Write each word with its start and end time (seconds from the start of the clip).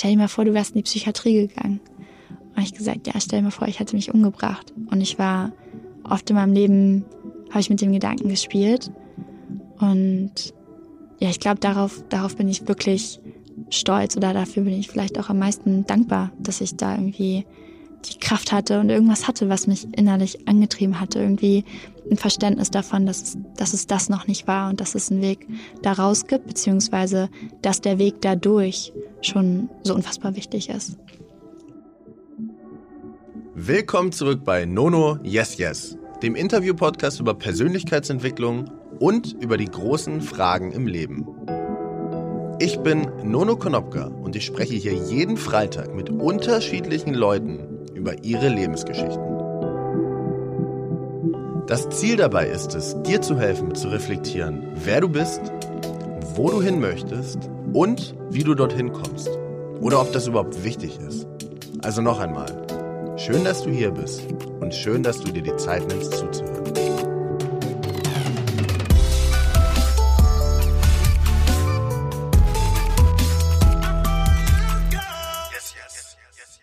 stell 0.00 0.12
dir 0.12 0.16
mal 0.16 0.28
vor, 0.28 0.46
du 0.46 0.54
wärst 0.54 0.70
in 0.70 0.78
die 0.78 0.84
Psychiatrie 0.84 1.46
gegangen. 1.46 1.78
Und 2.56 2.62
ich 2.62 2.72
gesagt, 2.72 3.06
ja, 3.06 3.12
stell 3.20 3.40
dir 3.40 3.44
mal 3.44 3.50
vor, 3.50 3.68
ich 3.68 3.80
hätte 3.80 3.94
mich 3.94 4.14
umgebracht. 4.14 4.72
Und 4.90 5.02
ich 5.02 5.18
war 5.18 5.52
oft 6.04 6.28
in 6.30 6.36
meinem 6.36 6.54
Leben, 6.54 7.04
habe 7.50 7.60
ich 7.60 7.68
mit 7.68 7.82
dem 7.82 7.92
Gedanken 7.92 8.30
gespielt. 8.30 8.90
Und 9.78 10.54
ja, 11.18 11.28
ich 11.28 11.38
glaube, 11.38 11.60
darauf, 11.60 12.02
darauf 12.08 12.34
bin 12.34 12.48
ich 12.48 12.66
wirklich 12.66 13.20
stolz 13.68 14.16
oder 14.16 14.32
dafür 14.32 14.62
bin 14.62 14.72
ich 14.72 14.88
vielleicht 14.88 15.18
auch 15.18 15.28
am 15.28 15.38
meisten 15.38 15.84
dankbar, 15.84 16.32
dass 16.38 16.62
ich 16.62 16.76
da 16.76 16.94
irgendwie 16.94 17.44
die 18.04 18.18
Kraft 18.18 18.52
hatte 18.52 18.80
und 18.80 18.90
irgendwas 18.90 19.28
hatte, 19.28 19.48
was 19.48 19.66
mich 19.66 19.86
innerlich 19.96 20.48
angetrieben 20.48 21.00
hatte. 21.00 21.20
Irgendwie 21.20 21.64
ein 22.10 22.16
Verständnis 22.16 22.70
davon, 22.70 23.06
dass 23.06 23.36
dass 23.56 23.74
es 23.74 23.86
das 23.86 24.08
noch 24.08 24.26
nicht 24.26 24.46
war 24.46 24.70
und 24.70 24.80
dass 24.80 24.94
es 24.94 25.10
einen 25.10 25.22
Weg 25.22 25.46
daraus 25.82 26.26
gibt, 26.26 26.46
beziehungsweise 26.46 27.28
dass 27.62 27.80
der 27.80 27.98
Weg 27.98 28.20
dadurch 28.20 28.92
schon 29.20 29.68
so 29.82 29.94
unfassbar 29.94 30.36
wichtig 30.36 30.70
ist. 30.70 30.96
Willkommen 33.54 34.12
zurück 34.12 34.44
bei 34.44 34.64
Nono 34.64 35.18
Yes 35.22 35.58
Yes, 35.58 35.98
dem 36.22 36.34
Interview-Podcast 36.34 37.20
über 37.20 37.34
Persönlichkeitsentwicklung 37.34 38.70
und 38.98 39.36
über 39.40 39.56
die 39.56 39.66
großen 39.66 40.22
Fragen 40.22 40.72
im 40.72 40.86
Leben. 40.86 41.26
Ich 42.58 42.78
bin 42.80 43.10
Nono 43.24 43.56
Konopka 43.56 44.06
und 44.06 44.36
ich 44.36 44.44
spreche 44.44 44.74
hier 44.74 44.92
jeden 44.92 45.36
Freitag 45.36 45.94
mit 45.94 46.10
unterschiedlichen 46.10 47.14
Leuten 47.14 47.79
über 48.00 48.24
ihre 48.24 48.48
Lebensgeschichten. 48.48 49.20
Das 51.66 51.88
Ziel 51.90 52.16
dabei 52.16 52.46
ist 52.46 52.74
es, 52.74 53.00
dir 53.02 53.20
zu 53.20 53.38
helfen, 53.38 53.74
zu 53.74 53.88
reflektieren, 53.88 54.62
wer 54.84 55.02
du 55.02 55.08
bist, 55.08 55.40
wo 56.34 56.50
du 56.50 56.62
hin 56.62 56.80
möchtest 56.80 57.38
und 57.74 58.16
wie 58.30 58.42
du 58.42 58.54
dorthin 58.54 58.92
kommst. 58.92 59.30
Oder 59.80 60.00
ob 60.00 60.12
das 60.12 60.26
überhaupt 60.26 60.64
wichtig 60.64 60.98
ist. 61.06 61.28
Also 61.82 62.02
noch 62.02 62.20
einmal, 62.20 62.66
schön, 63.16 63.44
dass 63.44 63.62
du 63.62 63.70
hier 63.70 63.90
bist 63.90 64.22
und 64.60 64.74
schön, 64.74 65.02
dass 65.02 65.20
du 65.20 65.30
dir 65.30 65.42
die 65.42 65.56
Zeit 65.56 65.86
nimmst 65.86 66.14
zuzuhören. 66.14 67.09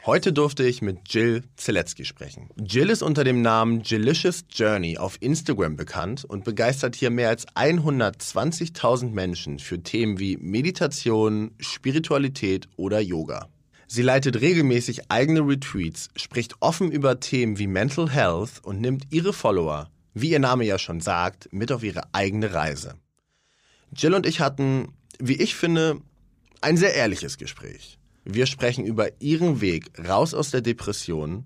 Heute 0.07 0.31
durfte 0.31 0.63
ich 0.63 0.81
mit 0.81 0.99
Jill 1.09 1.43
Zielecki 1.57 2.05
sprechen. 2.05 2.49
Jill 2.55 2.91
ist 2.91 3.01
unter 3.01 3.25
dem 3.25 3.41
Namen 3.41 3.81
Jillicious 3.81 4.45
Journey 4.49 4.97
auf 4.97 5.17
Instagram 5.21 5.75
bekannt 5.75 6.23
und 6.23 6.45
begeistert 6.45 6.95
hier 6.95 7.09
mehr 7.09 7.27
als 7.27 7.45
120.000 7.49 9.09
Menschen 9.09 9.59
für 9.59 9.83
Themen 9.83 10.17
wie 10.17 10.37
Meditation, 10.37 11.51
Spiritualität 11.59 12.69
oder 12.77 13.01
Yoga. 13.01 13.49
Sie 13.87 14.01
leitet 14.01 14.39
regelmäßig 14.39 15.11
eigene 15.11 15.41
Retreats, 15.41 16.07
spricht 16.15 16.55
offen 16.61 16.89
über 16.89 17.19
Themen 17.19 17.59
wie 17.59 17.67
Mental 17.67 18.09
Health 18.09 18.63
und 18.63 18.79
nimmt 18.79 19.07
ihre 19.09 19.33
Follower, 19.33 19.89
wie 20.13 20.29
ihr 20.29 20.39
Name 20.39 20.63
ja 20.63 20.79
schon 20.79 21.01
sagt, 21.01 21.49
mit 21.51 21.69
auf 21.69 21.83
ihre 21.83 22.03
eigene 22.13 22.53
Reise. 22.53 22.93
Jill 23.93 24.13
und 24.13 24.25
ich 24.25 24.39
hatten, 24.39 24.93
wie 25.19 25.35
ich 25.35 25.55
finde, 25.55 25.99
ein 26.61 26.77
sehr 26.77 26.95
ehrliches 26.95 27.37
Gespräch. 27.37 27.96
Wir 28.29 28.45
sprechen 28.45 28.85
über 28.85 29.21
ihren 29.21 29.61
Weg 29.61 29.89
raus 30.05 30.33
aus 30.33 30.51
der 30.51 30.59
Depression, 30.59 31.45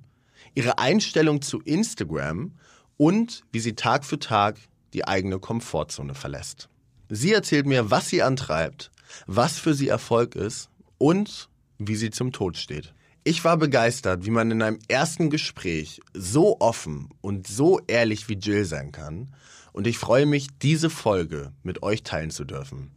ihre 0.56 0.80
Einstellung 0.80 1.44
zu 1.44 1.62
Instagram 1.62 2.54
und 2.98 3.44
wie 3.52 3.60
sie 3.60 3.76
Tag 3.76 4.04
für 4.04 4.18
Tag 4.18 4.58
die 4.94 5.08
eigene 5.08 5.38
Komfortzone 5.38 6.16
verlässt. 6.16 6.70
Sie 7.08 7.34
erzählt 7.34 7.68
mir, 7.68 7.92
was 7.92 8.10
sie 8.10 8.24
antreibt, 8.24 8.90
was 9.28 9.60
für 9.60 9.76
sie 9.76 9.90
Erfolg 9.90 10.36
ist 10.36 10.70
und 10.98 11.50
wie 11.78 11.96
sie 11.96 12.10
zum 12.10 12.32
Tod 12.32 12.58
steht. 12.58 12.96
Ich 13.24 13.44
war 13.44 13.58
begeistert, 13.58 14.26
wie 14.26 14.32
man 14.32 14.50
in 14.50 14.64
einem 14.64 14.80
ersten 14.88 15.30
Gespräch 15.30 16.02
so 16.16 16.60
offen 16.60 17.10
und 17.22 17.46
so 17.46 17.80
ehrlich 17.86 18.28
wie 18.28 18.40
Jill 18.40 18.66
sein 18.66 18.92
kann. 18.92 19.36
Und 19.72 19.86
ich 19.86 20.00
freue 20.00 20.26
mich, 20.26 20.48
diese 20.64 20.90
Folge 20.90 21.52
mit 21.62 21.84
euch 21.84 22.02
teilen 22.02 22.32
zu 22.32 22.44
dürfen. 22.44 22.90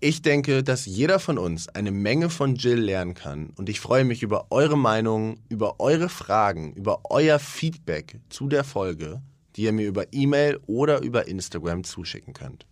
Ich 0.00 0.22
denke, 0.22 0.62
dass 0.62 0.86
jeder 0.86 1.18
von 1.18 1.38
uns 1.38 1.68
eine 1.70 1.90
Menge 1.90 2.30
von 2.30 2.54
Jill 2.54 2.78
lernen 2.78 3.14
kann 3.14 3.50
und 3.56 3.68
ich 3.68 3.80
freue 3.80 4.04
mich 4.04 4.22
über 4.22 4.46
eure 4.50 4.78
Meinungen, 4.78 5.40
über 5.48 5.80
eure 5.80 6.08
Fragen, 6.08 6.72
über 6.74 7.00
euer 7.10 7.40
Feedback 7.40 8.20
zu 8.28 8.46
der 8.46 8.62
Folge, 8.62 9.20
die 9.56 9.62
ihr 9.62 9.72
mir 9.72 9.88
über 9.88 10.04
E-Mail 10.12 10.60
oder 10.68 11.02
über 11.02 11.26
Instagram 11.26 11.82
zuschicken 11.82 12.32
könnt. 12.32 12.64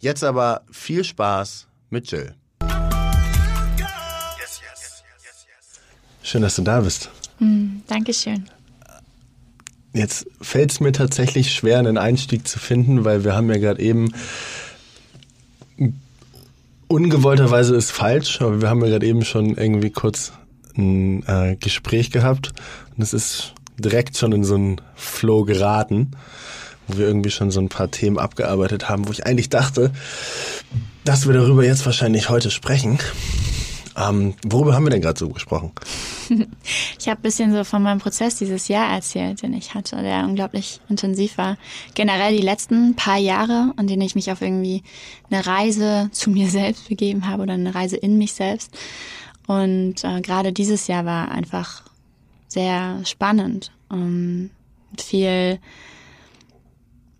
Jetzt 0.00 0.24
aber 0.24 0.62
viel 0.72 1.04
Spaß 1.04 1.68
mit 1.90 2.10
Jill. 2.10 2.34
Schön, 6.24 6.42
dass 6.42 6.56
du 6.56 6.62
da 6.62 6.80
bist. 6.80 7.10
Mm, 7.38 7.82
Dankeschön. 7.86 8.48
Jetzt 9.92 10.26
fällt 10.40 10.72
es 10.72 10.80
mir 10.80 10.90
tatsächlich 10.90 11.52
schwer, 11.52 11.78
einen 11.78 11.98
Einstieg 11.98 12.48
zu 12.48 12.58
finden, 12.58 13.04
weil 13.04 13.22
wir 13.22 13.36
haben 13.36 13.48
ja 13.50 13.58
gerade 13.58 13.80
eben 13.80 14.12
ungewollterweise 16.92 17.74
ist 17.74 17.90
falsch, 17.90 18.42
aber 18.42 18.60
wir 18.60 18.68
haben 18.68 18.82
ja 18.82 18.90
gerade 18.90 19.06
eben 19.06 19.24
schon 19.24 19.56
irgendwie 19.56 19.90
kurz 19.90 20.32
ein 20.76 21.26
äh, 21.26 21.56
Gespräch 21.56 22.10
gehabt 22.10 22.52
und 22.94 23.02
es 23.02 23.14
ist 23.14 23.54
direkt 23.78 24.18
schon 24.18 24.32
in 24.32 24.44
so 24.44 24.54
einen 24.54 24.80
Flow 24.94 25.44
geraten, 25.44 26.10
wo 26.86 26.98
wir 26.98 27.06
irgendwie 27.06 27.30
schon 27.30 27.50
so 27.50 27.60
ein 27.60 27.70
paar 27.70 27.90
Themen 27.90 28.18
abgearbeitet 28.18 28.90
haben, 28.90 29.08
wo 29.08 29.12
ich 29.12 29.24
eigentlich 29.24 29.48
dachte, 29.48 29.90
dass 31.04 31.26
wir 31.26 31.32
darüber 31.32 31.64
jetzt 31.64 31.86
wahrscheinlich 31.86 32.28
heute 32.28 32.50
sprechen. 32.50 32.98
Ähm, 33.96 34.34
worüber 34.46 34.74
haben 34.74 34.84
wir 34.84 34.90
denn 34.90 35.02
gerade 35.02 35.18
so 35.18 35.28
gesprochen? 35.28 35.72
ich 36.98 37.08
habe 37.08 37.20
ein 37.20 37.22
bisschen 37.22 37.52
so 37.52 37.62
von 37.64 37.82
meinem 37.82 38.00
Prozess 38.00 38.36
dieses 38.36 38.68
Jahr 38.68 38.92
erzählt, 38.92 39.42
den 39.42 39.52
ich 39.52 39.74
hatte, 39.74 39.96
der 39.96 40.24
unglaublich 40.24 40.80
intensiv 40.88 41.36
war. 41.36 41.58
Generell 41.94 42.34
die 42.34 42.42
letzten 42.42 42.94
paar 42.96 43.18
Jahre, 43.18 43.72
an 43.76 43.86
denen 43.86 44.02
ich 44.02 44.14
mich 44.14 44.30
auf 44.30 44.40
irgendwie 44.40 44.82
eine 45.30 45.46
Reise 45.46 46.08
zu 46.12 46.30
mir 46.30 46.48
selbst 46.48 46.88
begeben 46.88 47.28
habe 47.28 47.42
oder 47.42 47.54
eine 47.54 47.74
Reise 47.74 47.96
in 47.96 48.16
mich 48.16 48.32
selbst. 48.32 48.70
Und 49.46 50.04
äh, 50.04 50.20
gerade 50.20 50.52
dieses 50.52 50.86
Jahr 50.86 51.04
war 51.04 51.30
einfach 51.30 51.82
sehr 52.48 53.00
spannend. 53.04 53.72
Um, 53.88 54.50
mit 54.90 55.02
viel 55.02 55.58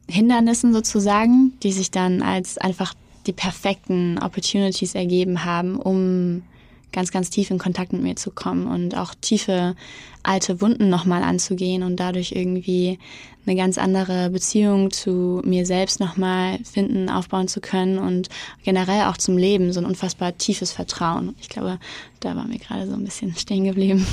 Hindernissen 0.08 0.72
sozusagen, 0.72 1.52
die 1.62 1.72
sich 1.72 1.90
dann 1.90 2.22
als 2.22 2.58
einfach 2.58 2.94
die 3.26 3.32
perfekten 3.32 4.18
Opportunities 4.18 4.94
ergeben 4.94 5.44
haben, 5.44 5.76
um 5.76 6.42
ganz, 6.92 7.10
ganz 7.10 7.30
tief 7.30 7.50
in 7.50 7.58
Kontakt 7.58 7.92
mit 7.92 8.02
mir 8.02 8.16
zu 8.16 8.30
kommen 8.30 8.66
und 8.66 8.96
auch 8.96 9.14
tiefe 9.20 9.74
alte 10.22 10.60
Wunden 10.60 10.88
nochmal 10.88 11.22
anzugehen 11.22 11.82
und 11.82 11.96
dadurch 11.96 12.32
irgendwie 12.32 12.98
eine 13.44 13.56
ganz 13.56 13.78
andere 13.78 14.30
Beziehung 14.30 14.90
zu 14.90 15.42
mir 15.44 15.66
selbst 15.66 15.98
nochmal 15.98 16.58
finden, 16.64 17.08
aufbauen 17.08 17.48
zu 17.48 17.60
können 17.60 17.98
und 17.98 18.28
generell 18.62 19.06
auch 19.06 19.16
zum 19.16 19.36
Leben 19.36 19.72
so 19.72 19.80
ein 19.80 19.86
unfassbar 19.86 20.36
tiefes 20.38 20.70
Vertrauen. 20.70 21.34
Ich 21.40 21.48
glaube, 21.48 21.78
da 22.20 22.36
waren 22.36 22.52
wir 22.52 22.58
gerade 22.58 22.86
so 22.86 22.94
ein 22.94 23.04
bisschen 23.04 23.34
stehen 23.34 23.64
geblieben. 23.64 24.06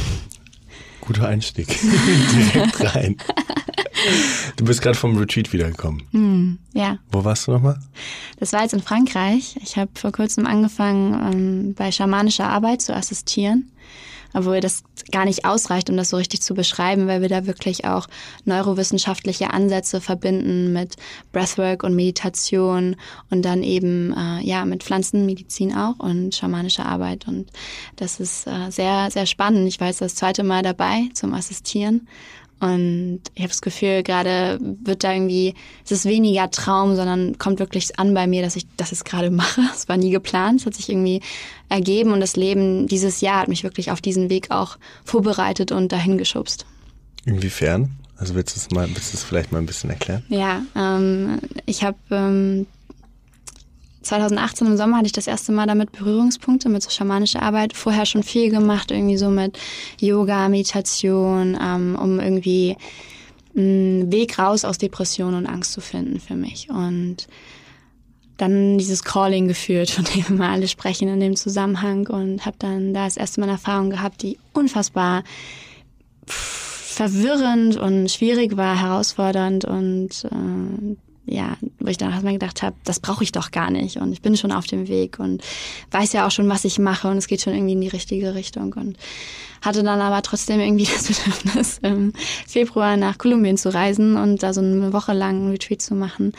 Guter 1.01 1.27
Einstieg. 1.27 1.67
Direkt 2.53 2.95
rein. 2.95 3.17
Du 4.55 4.65
bist 4.65 4.81
gerade 4.81 4.97
vom 4.97 5.17
Retreat 5.17 5.51
wiedergekommen. 5.53 6.03
Mm, 6.11 6.59
ja. 6.73 6.97
Wo 7.11 7.23
warst 7.23 7.47
du 7.47 7.51
nochmal? 7.51 7.79
Das 8.39 8.53
war 8.53 8.61
jetzt 8.61 8.73
in 8.73 8.81
Frankreich. 8.81 9.55
Ich 9.61 9.77
habe 9.77 9.91
vor 9.93 10.11
kurzem 10.11 10.45
angefangen, 10.45 11.33
ähm, 11.33 11.73
bei 11.75 11.91
schamanischer 11.91 12.49
Arbeit 12.49 12.81
zu 12.81 12.95
assistieren 12.95 13.71
obwohl 14.33 14.59
das 14.59 14.83
gar 15.11 15.25
nicht 15.25 15.45
ausreicht, 15.45 15.89
um 15.89 15.97
das 15.97 16.09
so 16.09 16.17
richtig 16.17 16.41
zu 16.41 16.53
beschreiben, 16.53 17.07
weil 17.07 17.21
wir 17.21 17.29
da 17.29 17.45
wirklich 17.45 17.85
auch 17.85 18.07
neurowissenschaftliche 18.45 19.51
Ansätze 19.51 20.01
verbinden 20.01 20.71
mit 20.71 20.95
Breathwork 21.31 21.83
und 21.83 21.95
Meditation 21.95 22.95
und 23.29 23.43
dann 23.43 23.63
eben 23.63 24.13
äh, 24.15 24.45
ja 24.45 24.65
mit 24.65 24.83
Pflanzenmedizin 24.83 25.75
auch 25.75 25.99
und 25.99 26.35
schamanischer 26.35 26.85
Arbeit 26.85 27.27
und 27.27 27.49
das 27.95 28.19
ist 28.19 28.47
äh, 28.47 28.69
sehr 28.69 29.09
sehr 29.11 29.25
spannend. 29.25 29.67
Ich 29.67 29.79
war 29.79 29.87
jetzt 29.87 30.01
das 30.01 30.15
zweite 30.15 30.43
Mal 30.43 30.61
dabei 30.61 31.09
zum 31.13 31.33
Assistieren 31.33 32.07
und 32.59 33.21
ich 33.35 33.41
habe 33.41 33.49
das 33.49 33.61
Gefühl, 33.61 34.03
gerade 34.03 34.59
wird 34.61 35.03
da 35.03 35.13
irgendwie, 35.13 35.53
es 35.85 35.91
ist 35.91 36.05
weniger 36.05 36.51
Traum, 36.51 36.95
sondern 36.95 37.37
kommt 37.37 37.59
wirklich 37.59 37.97
an 37.97 38.13
bei 38.13 38.27
mir, 38.27 38.41
dass 38.41 38.55
ich 38.55 38.65
das 38.75 38.91
jetzt 38.91 39.05
gerade 39.05 39.31
mache. 39.31 39.61
Es 39.73 39.87
war 39.87 39.97
nie 39.97 40.11
geplant, 40.11 40.61
es 40.61 40.65
hat 40.65 40.73
sich 40.73 40.89
irgendwie 40.89 41.21
ergeben 41.69 42.11
und 42.11 42.19
das 42.19 42.35
Leben 42.35 42.87
dieses 42.87 43.21
Jahr 43.21 43.41
hat 43.41 43.47
mich 43.47 43.63
wirklich 43.63 43.91
auf 43.91 44.01
diesen 44.01 44.29
Weg 44.29 44.51
auch 44.51 44.77
vorbereitet 45.05 45.71
und 45.71 45.91
dahin 45.91 46.17
geschubst. 46.17 46.65
Inwiefern? 47.25 47.91
Also 48.17 48.35
willst 48.35 48.55
du 48.55 48.59
es 48.59 48.71
mal, 48.71 48.87
willst 48.89 49.13
du 49.13 49.17
es 49.17 49.23
vielleicht 49.23 49.53
mal 49.53 49.59
ein 49.59 49.65
bisschen 49.65 49.89
erklären? 49.89 50.23
Ja, 50.27 50.61
ähm, 50.75 51.39
ich 51.65 51.83
habe 51.83 51.97
ähm, 52.11 52.67
2018 54.09 54.67
im 54.67 54.77
Sommer 54.77 54.97
hatte 54.97 55.05
ich 55.05 55.11
das 55.11 55.27
erste 55.27 55.51
Mal 55.51 55.67
damit 55.67 55.91
Berührungspunkte 55.91 56.67
mit 56.67 56.81
so 56.81 56.89
schamanischer 56.89 57.43
Arbeit. 57.43 57.73
Vorher 57.73 58.05
schon 58.07 58.23
viel 58.23 58.49
gemacht, 58.49 58.89
irgendwie 58.91 59.17
so 59.17 59.29
mit 59.29 59.57
Yoga, 59.99 60.49
Meditation, 60.49 61.57
ähm, 61.61 61.95
um 61.99 62.19
irgendwie 62.19 62.75
einen 63.55 64.11
Weg 64.11 64.39
raus 64.39 64.65
aus 64.65 64.79
Depression 64.79 65.35
und 65.35 65.45
Angst 65.45 65.73
zu 65.73 65.81
finden 65.81 66.19
für 66.19 66.35
mich. 66.35 66.69
Und 66.69 67.27
dann 68.37 68.79
dieses 68.79 69.03
Calling 69.03 69.47
geführt, 69.47 69.89
von 69.91 70.05
dem 70.05 70.25
immer 70.27 70.49
alle 70.49 70.67
sprechen 70.67 71.07
in 71.07 71.19
dem 71.19 71.35
Zusammenhang 71.35 72.07
und 72.07 72.45
habe 72.47 72.57
dann 72.57 72.95
da 72.95 73.05
das 73.05 73.17
erste 73.17 73.39
Mal 73.39 73.45
eine 73.45 73.53
Erfahrung 73.53 73.91
gehabt, 73.91 74.23
die 74.23 74.39
unfassbar 74.53 75.23
verwirrend 76.25 77.77
und 77.77 78.09
schwierig 78.09 78.57
war, 78.57 78.81
herausfordernd 78.81 79.65
und 79.65 80.25
äh, 80.25 80.95
ja, 81.29 81.57
wo 81.79 81.87
ich 81.87 81.97
dann 81.97 82.11
erstmal 82.11 82.33
gedacht 82.33 82.61
habe, 82.61 82.75
das 82.83 82.99
brauche 82.99 83.23
ich 83.23 83.31
doch 83.31 83.51
gar 83.51 83.71
nicht 83.71 83.97
und 83.97 84.11
ich 84.11 84.21
bin 84.21 84.35
schon 84.35 84.51
auf 84.51 84.67
dem 84.67 84.87
Weg 84.87 85.19
und 85.19 85.43
weiß 85.91 86.13
ja 86.13 86.25
auch 86.25 86.31
schon, 86.31 86.49
was 86.49 86.65
ich 86.65 86.79
mache 86.79 87.07
und 87.07 87.17
es 87.17 87.27
geht 87.27 87.41
schon 87.41 87.53
irgendwie 87.53 87.73
in 87.73 87.81
die 87.81 87.87
richtige 87.87 88.33
Richtung 88.35 88.73
und 88.73 88.97
hatte 89.61 89.83
dann 89.83 90.01
aber 90.01 90.21
trotzdem 90.21 90.59
irgendwie 90.59 90.85
das 90.93 91.07
Bedürfnis, 91.07 91.79
im 91.83 92.13
Februar 92.47 92.97
nach 92.97 93.17
Kolumbien 93.17 93.57
zu 93.57 93.73
reisen 93.73 94.17
und 94.17 94.43
da 94.43 94.53
so 94.53 94.61
eine 94.61 94.93
Woche 94.93 95.13
lang 95.13 95.35
einen 95.35 95.51
Retreat 95.51 95.81
zu 95.81 95.95
machen 95.95 96.33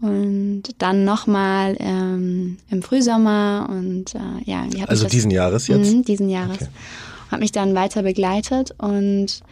und 0.00 0.62
dann 0.78 1.04
nochmal 1.04 1.76
ähm, 1.78 2.58
im 2.70 2.82
Frühsommer 2.82 3.68
und 3.70 4.14
äh, 4.14 4.18
ja. 4.44 4.66
Also 4.86 5.06
diesen 5.06 5.30
Jahres 5.30 5.68
jetzt? 5.68 5.92
Mh, 5.92 6.02
diesen 6.02 6.28
Jahres. 6.28 6.56
Okay. 6.56 6.68
Hat 7.30 7.40
mich 7.40 7.52
dann 7.52 7.74
weiter 7.74 8.02
begleitet 8.02 8.74
und 8.78 9.42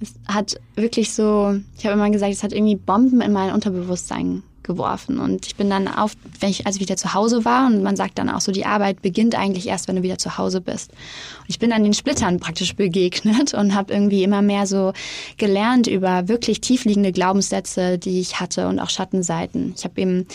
es 0.00 0.14
hat 0.26 0.60
wirklich 0.74 1.12
so, 1.12 1.58
ich 1.78 1.86
habe 1.86 1.94
immer 1.94 2.10
gesagt, 2.10 2.32
es 2.32 2.42
hat 2.42 2.52
irgendwie 2.52 2.76
Bomben 2.76 3.20
in 3.20 3.32
mein 3.32 3.52
Unterbewusstsein 3.52 4.42
geworfen. 4.66 5.18
Und 5.18 5.46
ich 5.46 5.56
bin 5.56 5.70
dann 5.70 5.88
auf, 5.88 6.12
wenn 6.40 6.50
ich 6.50 6.66
also 6.66 6.80
wieder 6.80 6.96
zu 6.96 7.14
Hause 7.14 7.44
war 7.44 7.66
und 7.68 7.82
man 7.82 7.96
sagt 7.96 8.18
dann 8.18 8.28
auch 8.28 8.40
so, 8.40 8.52
die 8.52 8.66
Arbeit 8.66 9.00
beginnt 9.00 9.34
eigentlich 9.34 9.68
erst, 9.68 9.88
wenn 9.88 9.96
du 9.96 10.02
wieder 10.02 10.18
zu 10.18 10.36
Hause 10.36 10.60
bist. 10.60 10.90
Und 10.90 11.48
ich 11.48 11.58
bin 11.58 11.70
dann 11.70 11.84
den 11.84 11.94
Splittern 11.94 12.40
praktisch 12.40 12.74
begegnet 12.74 13.54
und 13.54 13.74
habe 13.74 13.94
irgendwie 13.94 14.24
immer 14.24 14.42
mehr 14.42 14.66
so 14.66 14.92
gelernt 15.38 15.86
über 15.86 16.28
wirklich 16.28 16.60
tiefliegende 16.60 17.12
Glaubenssätze, 17.12 17.96
die 17.98 18.20
ich 18.20 18.40
hatte 18.40 18.68
und 18.68 18.80
auch 18.80 18.90
Schattenseiten. 18.90 19.72
Ich 19.76 19.84
habe 19.84 20.00
eben 20.00 20.26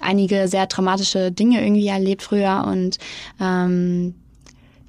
einige 0.00 0.48
sehr 0.48 0.68
traumatische 0.68 1.30
Dinge 1.30 1.62
irgendwie 1.62 1.86
erlebt 1.86 2.22
früher 2.22 2.64
und 2.66 2.98
ähm, 3.40 4.14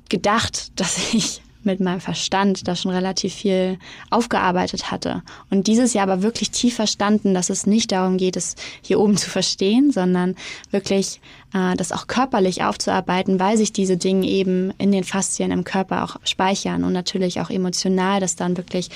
gedacht, 0.10 0.71
dass 0.80 1.13
ich 1.13 1.42
mit 1.65 1.79
meinem 1.79 2.00
Verstand 2.00 2.67
da 2.67 2.75
schon 2.75 2.91
relativ 2.91 3.33
viel 3.33 3.77
aufgearbeitet 4.09 4.91
hatte. 4.91 5.23
Und 5.50 5.67
dieses 5.67 5.94
Jahr 5.94 6.09
aber 6.09 6.23
wirklich 6.23 6.51
tief 6.51 6.75
verstanden, 6.75 7.33
dass 7.33 7.50
es 7.50 7.65
nicht 7.65 7.91
darum 7.91 8.17
geht, 8.17 8.38
es 8.38 8.56
hier 8.81 9.00
oben 9.00 9.17
zu 9.17 9.29
verstehen, 9.29 9.91
sondern 9.91 10.35
wirklich 10.71 11.19
äh, 11.53 11.75
das 11.75 11.91
auch 11.91 12.07
körperlich 12.07 12.63
aufzuarbeiten, 12.63 13.39
weil 13.39 13.57
sich 13.57 13.73
diese 13.73 13.97
Dinge 13.97 14.27
eben 14.27 14.71
in 14.77 14.91
den 14.91 15.03
Faszien 15.03 15.51
im 15.51 15.63
Körper 15.63 16.03
auch 16.03 16.17
speichern 16.23 16.83
und 16.83 16.94
natürlich 16.94 17.41
auch 17.41 17.50
emotional, 17.50 18.19
dass 18.19 18.35
dann 18.35 18.57
wirklich 18.57 18.89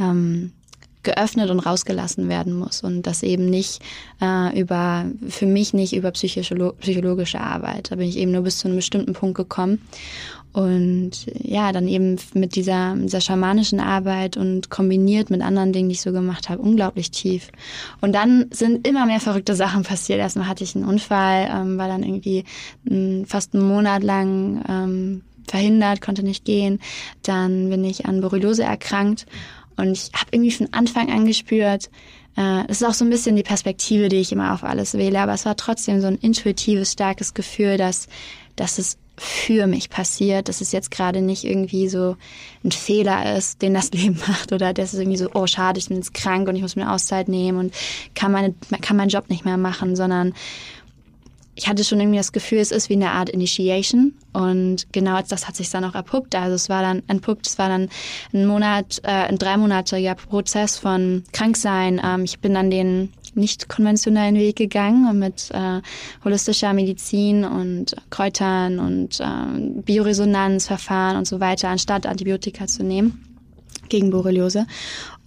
ähm, 0.00 0.52
geöffnet 1.08 1.50
und 1.50 1.60
rausgelassen 1.60 2.28
werden 2.28 2.52
muss 2.52 2.82
und 2.82 3.02
das 3.02 3.22
eben 3.22 3.48
nicht 3.48 3.80
äh, 4.20 4.60
über, 4.60 5.06
für 5.28 5.46
mich 5.46 5.72
nicht 5.72 5.94
über 5.94 6.10
psychologische 6.10 7.40
Arbeit. 7.40 7.90
Da 7.90 7.96
bin 7.96 8.08
ich 8.08 8.18
eben 8.18 8.32
nur 8.32 8.42
bis 8.42 8.58
zu 8.58 8.68
einem 8.68 8.76
bestimmten 8.76 9.12
Punkt 9.12 9.36
gekommen. 9.36 9.80
Und 10.58 11.12
ja, 11.40 11.70
dann 11.70 11.86
eben 11.86 12.16
mit 12.34 12.56
dieser, 12.56 12.96
dieser 12.96 13.20
schamanischen 13.20 13.78
Arbeit 13.78 14.36
und 14.36 14.70
kombiniert 14.70 15.30
mit 15.30 15.40
anderen 15.40 15.72
Dingen, 15.72 15.88
die 15.88 15.92
ich 15.92 16.00
so 16.00 16.10
gemacht 16.10 16.48
habe, 16.48 16.60
unglaublich 16.60 17.12
tief. 17.12 17.52
Und 18.00 18.12
dann 18.12 18.46
sind 18.50 18.84
immer 18.84 19.06
mehr 19.06 19.20
verrückte 19.20 19.54
Sachen 19.54 19.84
passiert. 19.84 20.18
Erstmal 20.18 20.48
hatte 20.48 20.64
ich 20.64 20.74
einen 20.74 20.84
Unfall, 20.84 21.48
ähm, 21.48 21.78
war 21.78 21.86
dann 21.86 22.02
irgendwie 22.02 22.42
m, 22.90 23.24
fast 23.24 23.54
einen 23.54 23.68
Monat 23.68 24.02
lang 24.02 24.64
ähm, 24.68 25.22
verhindert, 25.46 26.00
konnte 26.00 26.24
nicht 26.24 26.44
gehen. 26.44 26.80
Dann 27.22 27.70
bin 27.70 27.84
ich 27.84 28.06
an 28.06 28.20
Borreliose 28.20 28.64
erkrankt 28.64 29.26
und 29.76 29.92
ich 29.92 30.10
habe 30.12 30.30
irgendwie 30.32 30.50
von 30.50 30.72
Anfang 30.72 31.08
an 31.12 31.24
gespürt, 31.24 31.88
äh, 32.36 32.64
es 32.66 32.80
ist 32.80 32.88
auch 32.88 32.94
so 32.94 33.04
ein 33.04 33.10
bisschen 33.10 33.36
die 33.36 33.44
Perspektive, 33.44 34.08
die 34.08 34.16
ich 34.16 34.32
immer 34.32 34.52
auf 34.52 34.64
alles 34.64 34.94
wähle, 34.94 35.20
aber 35.20 35.34
es 35.34 35.46
war 35.46 35.54
trotzdem 35.54 36.00
so 36.00 36.08
ein 36.08 36.18
intuitives, 36.18 36.94
starkes 36.94 37.32
Gefühl, 37.32 37.76
dass, 37.76 38.08
dass 38.56 38.78
es 38.78 38.98
für 39.18 39.66
mich 39.66 39.90
passiert, 39.90 40.48
dass 40.48 40.60
es 40.60 40.72
jetzt 40.72 40.90
gerade 40.90 41.20
nicht 41.20 41.44
irgendwie 41.44 41.88
so 41.88 42.16
ein 42.64 42.72
Fehler 42.72 43.36
ist, 43.36 43.62
den 43.62 43.74
das 43.74 43.90
Leben 43.92 44.18
macht 44.26 44.52
oder 44.52 44.72
dass 44.72 44.92
es 44.92 44.98
irgendwie 44.98 45.18
so, 45.18 45.30
oh 45.34 45.46
schade, 45.46 45.78
ich 45.78 45.88
bin 45.88 45.98
jetzt 45.98 46.14
krank 46.14 46.48
und 46.48 46.56
ich 46.56 46.62
muss 46.62 46.76
mir 46.76 46.90
Auszeit 46.90 47.28
nehmen 47.28 47.58
und 47.58 47.74
kann, 48.14 48.32
meine, 48.32 48.54
kann 48.80 48.96
meinen 48.96 49.08
Job 49.10 49.28
nicht 49.28 49.44
mehr 49.44 49.56
machen, 49.56 49.96
sondern 49.96 50.34
ich 51.58 51.66
hatte 51.66 51.82
schon 51.82 51.98
irgendwie 51.98 52.18
das 52.18 52.30
Gefühl, 52.30 52.58
es 52.58 52.70
ist 52.70 52.88
wie 52.88 52.94
eine 52.94 53.10
Art 53.10 53.28
Initiation 53.28 54.14
und 54.32 54.86
genau 54.92 55.20
das 55.28 55.48
hat 55.48 55.56
sich 55.56 55.68
dann 55.70 55.84
auch 55.84 55.96
erpuppt. 55.96 56.36
Also 56.36 56.54
es 56.54 56.68
war 56.68 56.82
dann 56.82 57.02
entpuppt, 57.08 57.48
es 57.48 57.58
war 57.58 57.68
dann 57.68 57.88
ein 58.32 58.46
Monat, 58.46 59.00
äh, 59.02 59.08
ein 59.08 59.38
dreimonatiger 59.38 60.14
Prozess 60.14 60.78
von 60.78 61.24
Kranksein. 61.32 62.00
Ähm, 62.04 62.22
ich 62.22 62.38
bin 62.38 62.54
dann 62.54 62.70
den 62.70 63.12
nicht 63.38 63.68
konventionellen 63.68 64.34
Weg 64.34 64.56
gegangen 64.56 65.18
mit 65.18 65.50
äh, 65.52 65.80
holistischer 66.24 66.72
Medizin 66.72 67.44
und 67.44 67.96
Kräutern 68.10 68.78
und 68.78 69.20
äh, 69.20 69.80
Bioresonanzverfahren 69.82 71.16
und 71.16 71.26
so 71.26 71.40
weiter, 71.40 71.68
anstatt 71.68 72.06
Antibiotika 72.06 72.66
zu 72.66 72.82
nehmen 72.82 73.24
gegen 73.88 74.10
Borreliose. 74.10 74.66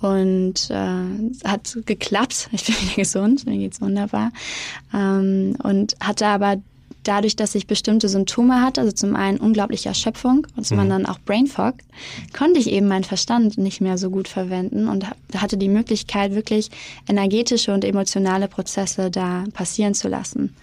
Und 0.01 0.69
äh, 0.71 1.47
hat 1.47 1.77
geklappt. 1.85 2.49
Ich 2.51 2.65
bin 2.65 2.75
wieder 2.75 2.95
gesund, 2.95 3.45
mir 3.45 3.57
geht's 3.57 3.81
wunderbar. 3.81 4.31
Ähm, 4.93 5.55
und 5.63 5.95
hatte 5.99 6.27
aber 6.27 6.57
dadurch, 7.03 7.35
dass 7.35 7.55
ich 7.55 7.67
bestimmte 7.67 8.09
Symptome 8.09 8.61
hatte, 8.61 8.81
also 8.81 8.93
zum 8.93 9.15
einen 9.15 9.37
unglaubliche 9.37 9.89
Erschöpfung 9.89 10.47
und 10.55 10.65
zum 10.65 10.77
mhm. 10.77 10.83
anderen 10.83 11.05
auch 11.05 11.19
Brain 11.19 11.47
Fog, 11.47 11.75
konnte 12.37 12.59
ich 12.59 12.69
eben 12.69 12.87
meinen 12.87 13.03
Verstand 13.03 13.57
nicht 13.57 13.81
mehr 13.81 13.97
so 13.97 14.09
gut 14.09 14.27
verwenden 14.27 14.87
und 14.87 15.05
hatte 15.35 15.57
die 15.57 15.69
Möglichkeit, 15.69 16.35
wirklich 16.35 16.69
energetische 17.07 17.73
und 17.73 17.85
emotionale 17.85 18.47
Prozesse 18.47 19.11
da 19.11 19.45
passieren 19.53 19.93
zu 19.93 20.07
lassen. 20.07 20.55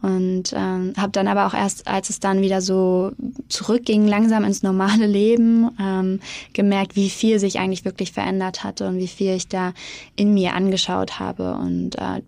Und 0.00 0.52
ähm, 0.54 0.92
habe 0.96 1.10
dann 1.10 1.26
aber 1.26 1.46
auch 1.46 1.54
erst, 1.54 1.88
als 1.88 2.08
es 2.08 2.20
dann 2.20 2.40
wieder 2.40 2.60
so 2.60 3.10
zurückging, 3.48 4.06
langsam 4.06 4.44
ins 4.44 4.62
normale 4.62 5.06
Leben, 5.06 5.70
ähm, 5.80 6.20
gemerkt, 6.52 6.94
wie 6.94 7.10
viel 7.10 7.40
sich 7.40 7.58
eigentlich 7.58 7.84
wirklich 7.84 8.12
verändert 8.12 8.62
hatte 8.62 8.86
und 8.86 8.98
wie 8.98 9.08
viel 9.08 9.34
ich 9.34 9.48
da 9.48 9.72
in 10.14 10.34
mir 10.34 10.54
angeschaut 10.54 11.18
habe 11.18 11.54
und 11.54 11.96
äh, 11.96 12.22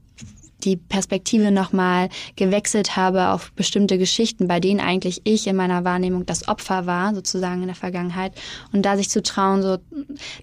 die 0.64 0.76
Perspektive 0.76 1.50
nochmal 1.50 2.08
gewechselt 2.36 2.96
habe 2.96 3.28
auf 3.28 3.52
bestimmte 3.52 3.98
Geschichten, 3.98 4.48
bei 4.48 4.60
denen 4.60 4.80
eigentlich 4.80 5.22
ich 5.24 5.46
in 5.46 5.56
meiner 5.56 5.84
Wahrnehmung 5.84 6.26
das 6.26 6.48
Opfer 6.48 6.86
war, 6.86 7.14
sozusagen 7.14 7.62
in 7.62 7.68
der 7.68 7.76
Vergangenheit. 7.76 8.32
Und 8.72 8.82
da 8.84 8.96
sich 8.96 9.10
zu 9.10 9.22
trauen, 9.22 9.62
so 9.62 9.78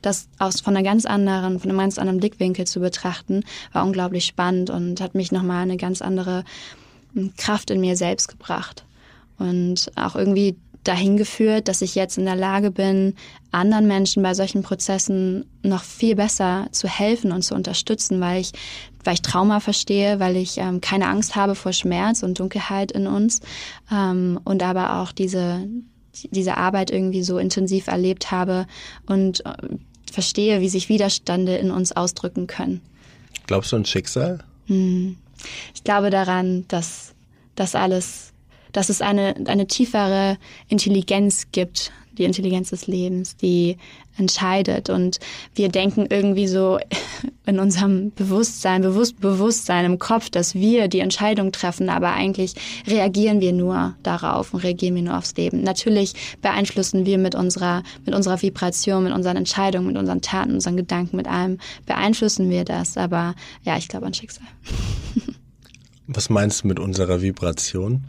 das 0.01 0.27
aus 0.39 0.61
von 0.61 0.75
einer 0.75 0.83
ganz 0.83 1.05
anderen, 1.05 1.59
von 1.59 1.69
einem 1.69 1.79
ganz 1.79 1.97
anderen 1.97 2.19
Blickwinkel 2.19 2.65
zu 2.65 2.79
betrachten, 2.79 3.43
war 3.73 3.85
unglaublich 3.85 4.25
spannend 4.25 4.69
und 4.69 5.01
hat 5.01 5.15
mich 5.15 5.31
nochmal 5.31 5.63
eine 5.63 5.77
ganz 5.77 6.01
andere 6.01 6.43
hm, 7.13 7.33
Kraft 7.37 7.69
in 7.71 7.79
mir 7.79 7.95
selbst 7.95 8.27
gebracht. 8.27 8.83
Und 9.39 9.91
auch 9.95 10.15
irgendwie 10.15 10.55
dahin 10.83 11.18
geführt, 11.18 11.68
dass 11.68 11.81
ich 11.81 11.95
jetzt 11.95 12.18
in 12.18 12.25
der 12.25 12.35
Lage 12.35 12.71
bin, 12.71 13.15
anderen 13.51 13.88
Menschen 13.88 14.24
bei 14.24 14.34
solchen 14.34 14.63
Prozessen 14.63 15.46
noch 15.63 15.84
viel 15.84 16.15
besser 16.15 16.67
zu 16.72 16.88
helfen 16.88 17.31
und 17.31 17.41
zu 17.41 17.55
unterstützen, 17.55 18.22
weil 18.22 18.41
ich, 18.41 18.51
weil 19.03 19.15
ich 19.15 19.22
Trauma 19.22 19.60
verstehe, 19.60 20.19
weil 20.19 20.36
ich 20.36 20.57
ähm, 20.57 20.81
keine 20.81 21.07
Angst 21.07 21.36
habe 21.36 21.55
vor 21.55 21.74
Schmerz 21.74 22.24
und 22.24 22.39
Dunkelheit 22.39 22.91
in 22.91 23.07
uns 23.07 23.41
ähm, 23.91 24.39
und 24.43 24.63
aber 24.63 25.01
auch 25.01 25.12
diese, 25.12 25.67
diese 26.31 26.57
Arbeit 26.57 26.91
irgendwie 26.91 27.24
so 27.24 27.38
intensiv 27.38 27.88
erlebt 27.88 28.31
habe 28.31 28.65
und 29.05 29.46
äh, 29.46 29.53
verstehe, 30.12 30.62
wie 30.62 30.69
sich 30.69 30.89
Widerstände 30.89 31.55
in 31.57 31.72
uns 31.72 31.91
ausdrücken 31.91 32.48
können. 32.48 32.81
Glaubst 33.46 33.72
du 33.72 33.75
an 33.77 33.86
Schicksal? 33.86 34.39
Hm. 34.67 35.17
Ich 35.74 35.84
glaube 35.84 36.10
daran, 36.10 36.65
dass 36.67 37.13
das 37.55 37.75
alles 37.75 38.26
dass 38.77 38.89
es 38.89 39.01
eine, 39.01 39.34
eine 39.48 39.65
tiefere 39.65 40.38
Intelligenz 40.69 41.48
gibt, 41.51 41.91
die 42.19 42.25
Intelligenz 42.25 42.69
des 42.69 42.86
Lebens, 42.86 43.36
die 43.36 43.77
entscheidet. 44.19 44.91
Und 44.91 45.19
wir 45.55 45.69
denken 45.69 46.05
irgendwie 46.12 46.46
so 46.46 46.77
in 47.48 47.60
unserem 47.60 48.12
Bewusstsein, 48.12 48.84
bewusst 48.84 49.19
Bewusstsein 49.19 49.86
im 49.86 49.98
Kopf, 49.98 50.29
dass 50.29 50.53
wir 50.53 50.89
die 50.89 51.00
Entscheidung 51.00 51.51
treffen, 51.51 51.89
aber 51.89 52.13
eigentlich 52.13 52.53
reagieren 52.86 53.41
wir 53.41 53.51
nur 53.51 53.96
darauf 54.03 54.53
und 54.53 54.60
reagieren 54.60 54.93
wir 54.93 55.01
nur 55.01 55.17
aufs 55.17 55.36
Leben. 55.36 55.63
Natürlich 55.63 56.13
beeinflussen 56.43 57.07
wir 57.07 57.17
mit 57.17 57.34
unserer, 57.34 57.81
mit 58.05 58.13
unserer 58.13 58.39
Vibration, 58.39 59.05
mit 59.05 59.13
unseren 59.13 59.38
Entscheidungen, 59.38 59.88
mit 59.88 59.98
unseren 59.98 60.22
Taten, 60.22 60.53
unseren 60.53 60.77
Gedanken, 60.77 61.17
mit 61.17 61.27
allem 61.27 61.57
beeinflussen 61.88 62.51
wir 62.51 62.63
das. 62.63 62.96
Aber 62.96 63.34
ja, 63.63 63.75
ich 63.75 63.88
glaube 63.88 64.05
an 64.05 64.13
Schicksal. 64.13 64.46
Was 66.07 66.29
meinst 66.29 66.63
du 66.63 66.67
mit 66.67 66.79
unserer 66.79 67.21
Vibration? 67.21 68.03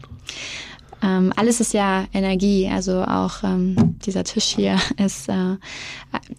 Ähm, 1.01 1.31
alles 1.35 1.61
ist 1.61 1.73
ja 1.73 2.05
Energie, 2.13 2.69
also 2.69 3.03
auch 3.03 3.43
ähm, 3.43 3.95
dieser 4.05 4.23
Tisch 4.23 4.55
hier 4.55 4.77
ist, 4.97 5.29
äh, 5.29 5.55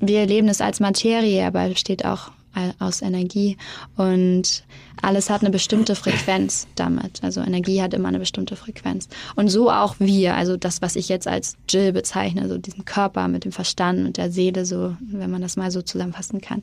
wir 0.00 0.20
erleben 0.20 0.48
es 0.48 0.60
als 0.60 0.80
Materie, 0.80 1.46
aber 1.46 1.68
besteht 1.68 2.04
auch 2.04 2.30
aus 2.78 3.00
Energie 3.00 3.56
und 3.96 4.64
alles 5.02 5.30
hat 5.30 5.42
eine 5.42 5.50
bestimmte 5.50 5.94
Frequenz 5.94 6.66
damit. 6.74 7.22
Also 7.22 7.40
Energie 7.40 7.80
hat 7.80 7.94
immer 7.94 8.08
eine 8.08 8.18
bestimmte 8.18 8.56
Frequenz. 8.56 9.08
Und 9.36 9.48
so 9.48 9.70
auch 9.70 9.94
wir, 9.98 10.34
also 10.34 10.56
das, 10.56 10.82
was 10.82 10.96
ich 10.96 11.08
jetzt 11.08 11.28
als 11.28 11.56
Jill 11.68 11.92
bezeichne, 11.92 12.48
so 12.48 12.58
diesen 12.58 12.84
Körper 12.84 13.28
mit 13.28 13.44
dem 13.44 13.52
Verstand 13.52 14.04
und 14.04 14.16
der 14.16 14.30
Seele, 14.30 14.66
so, 14.66 14.96
wenn 15.00 15.30
man 15.30 15.42
das 15.42 15.56
mal 15.56 15.70
so 15.70 15.80
zusammenfassen 15.80 16.40
kann. 16.40 16.62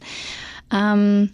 Ähm, 0.71 1.29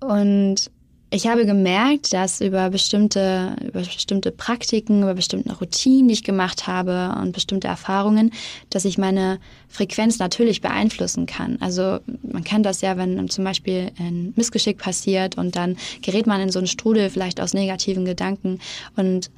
und 0.00 0.70
ich 1.14 1.28
habe 1.28 1.46
gemerkt, 1.46 2.12
dass 2.12 2.40
über 2.40 2.70
bestimmte, 2.70 3.54
über 3.62 3.80
bestimmte 3.80 4.32
Praktiken, 4.32 5.02
über 5.02 5.14
bestimmte 5.14 5.56
Routinen, 5.56 6.08
die 6.08 6.14
ich 6.14 6.24
gemacht 6.24 6.66
habe 6.66 7.14
und 7.22 7.30
bestimmte 7.30 7.68
Erfahrungen, 7.68 8.32
dass 8.70 8.84
ich 8.84 8.98
meine 8.98 9.38
Frequenz 9.68 10.18
natürlich 10.18 10.60
beeinflussen 10.60 11.26
kann. 11.26 11.56
Also 11.60 12.00
man 12.22 12.42
kennt 12.42 12.66
das 12.66 12.80
ja, 12.80 12.96
wenn 12.96 13.28
zum 13.28 13.44
Beispiel 13.44 13.92
ein 13.96 14.32
Missgeschick 14.34 14.78
passiert 14.78 15.38
und 15.38 15.54
dann 15.54 15.76
gerät 16.02 16.26
man 16.26 16.40
in 16.40 16.50
so 16.50 16.58
einen 16.58 16.66
Strudel 16.66 17.10
vielleicht 17.10 17.40
aus 17.40 17.54
negativen 17.54 18.04
Gedanken 18.04 18.58
und 18.96 19.30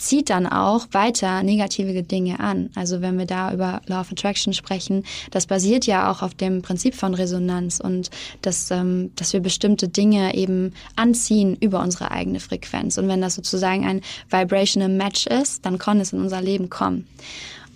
zieht 0.00 0.30
dann 0.30 0.46
auch 0.46 0.88
weiter 0.92 1.42
negative 1.42 2.02
Dinge 2.02 2.40
an. 2.40 2.70
Also 2.74 3.00
wenn 3.00 3.18
wir 3.18 3.26
da 3.26 3.52
über 3.52 3.82
Law 3.86 4.00
of 4.00 4.10
Attraction 4.10 4.52
sprechen, 4.52 5.04
das 5.30 5.46
basiert 5.46 5.86
ja 5.86 6.10
auch 6.10 6.22
auf 6.22 6.34
dem 6.34 6.62
Prinzip 6.62 6.94
von 6.94 7.14
Resonanz 7.14 7.80
und 7.80 8.10
dass, 8.42 8.70
ähm, 8.70 9.12
dass 9.16 9.32
wir 9.32 9.40
bestimmte 9.40 9.88
Dinge 9.88 10.34
eben 10.34 10.72
anziehen 10.96 11.56
über 11.60 11.80
unsere 11.80 12.10
eigene 12.10 12.40
Frequenz. 12.40 12.96
Und 12.98 13.08
wenn 13.08 13.20
das 13.20 13.34
sozusagen 13.34 13.86
ein 13.86 14.00
vibrational 14.30 14.88
Match 14.88 15.26
ist, 15.26 15.66
dann 15.66 15.78
kann 15.78 16.00
es 16.00 16.12
in 16.12 16.20
unser 16.20 16.40
Leben 16.40 16.70
kommen. 16.70 17.06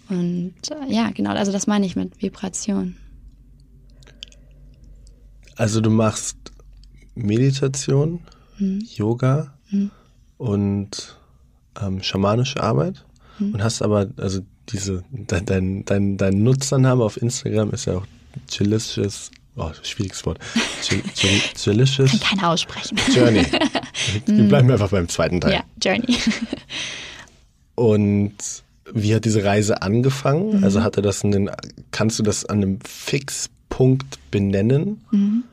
Und 0.09 0.55
äh, 0.71 0.93
ja, 0.93 1.11
genau, 1.11 1.31
also 1.31 1.53
das 1.53 1.67
meine 1.67 1.87
ich 1.87 1.95
mit 1.97 2.21
Vibration. 2.23 2.97
Also 5.57 5.81
du 5.81 5.91
machst 5.91 6.37
Meditation, 7.15 8.21
hm. 8.57 8.81
Yoga 8.81 9.55
hm. 9.69 9.91
und 10.39 11.17
ähm, 11.81 12.03
schamanische 12.03 12.63
Arbeit 12.63 13.05
mhm. 13.39 13.55
und 13.55 13.63
hast 13.63 13.83
aber, 13.83 14.09
also 14.17 14.41
diese, 14.71 15.05
dein, 15.11 15.85
dein, 15.85 16.17
dein, 16.17 16.43
Nutzername 16.43 17.05
auf 17.05 17.21
Instagram 17.21 17.71
ist 17.71 17.87
ja 17.87 17.95
auch 17.95 18.07
Chilicious, 18.49 19.31
oh, 19.57 19.71
schwieriges 19.83 20.25
Wort. 20.27 20.39
Chilicious. 21.55 22.11
Kann 22.21 22.21
keiner 22.21 22.51
aussprechen. 22.51 22.99
Journey. 23.15 23.45
Wir 24.27 24.49
bleiben 24.49 24.71
einfach 24.71 24.91
beim 24.91 25.09
zweiten 25.09 25.41
Teil. 25.41 25.53
Ja, 25.53 25.65
Journey. 25.83 26.17
Und 27.75 28.35
wie 28.93 29.15
hat 29.15 29.25
diese 29.25 29.45
Reise 29.45 29.83
angefangen? 29.83 30.59
Mhm. 30.59 30.65
Also 30.65 30.83
hatte 30.83 31.03
das 31.03 31.25
einen, 31.25 31.51
kannst 31.91 32.19
du 32.19 32.23
das 32.23 32.45
an 32.45 32.63
einem 32.63 32.79
Fixpunkt 32.81 34.19
benennen? 34.31 35.05
Mhm. 35.11 35.45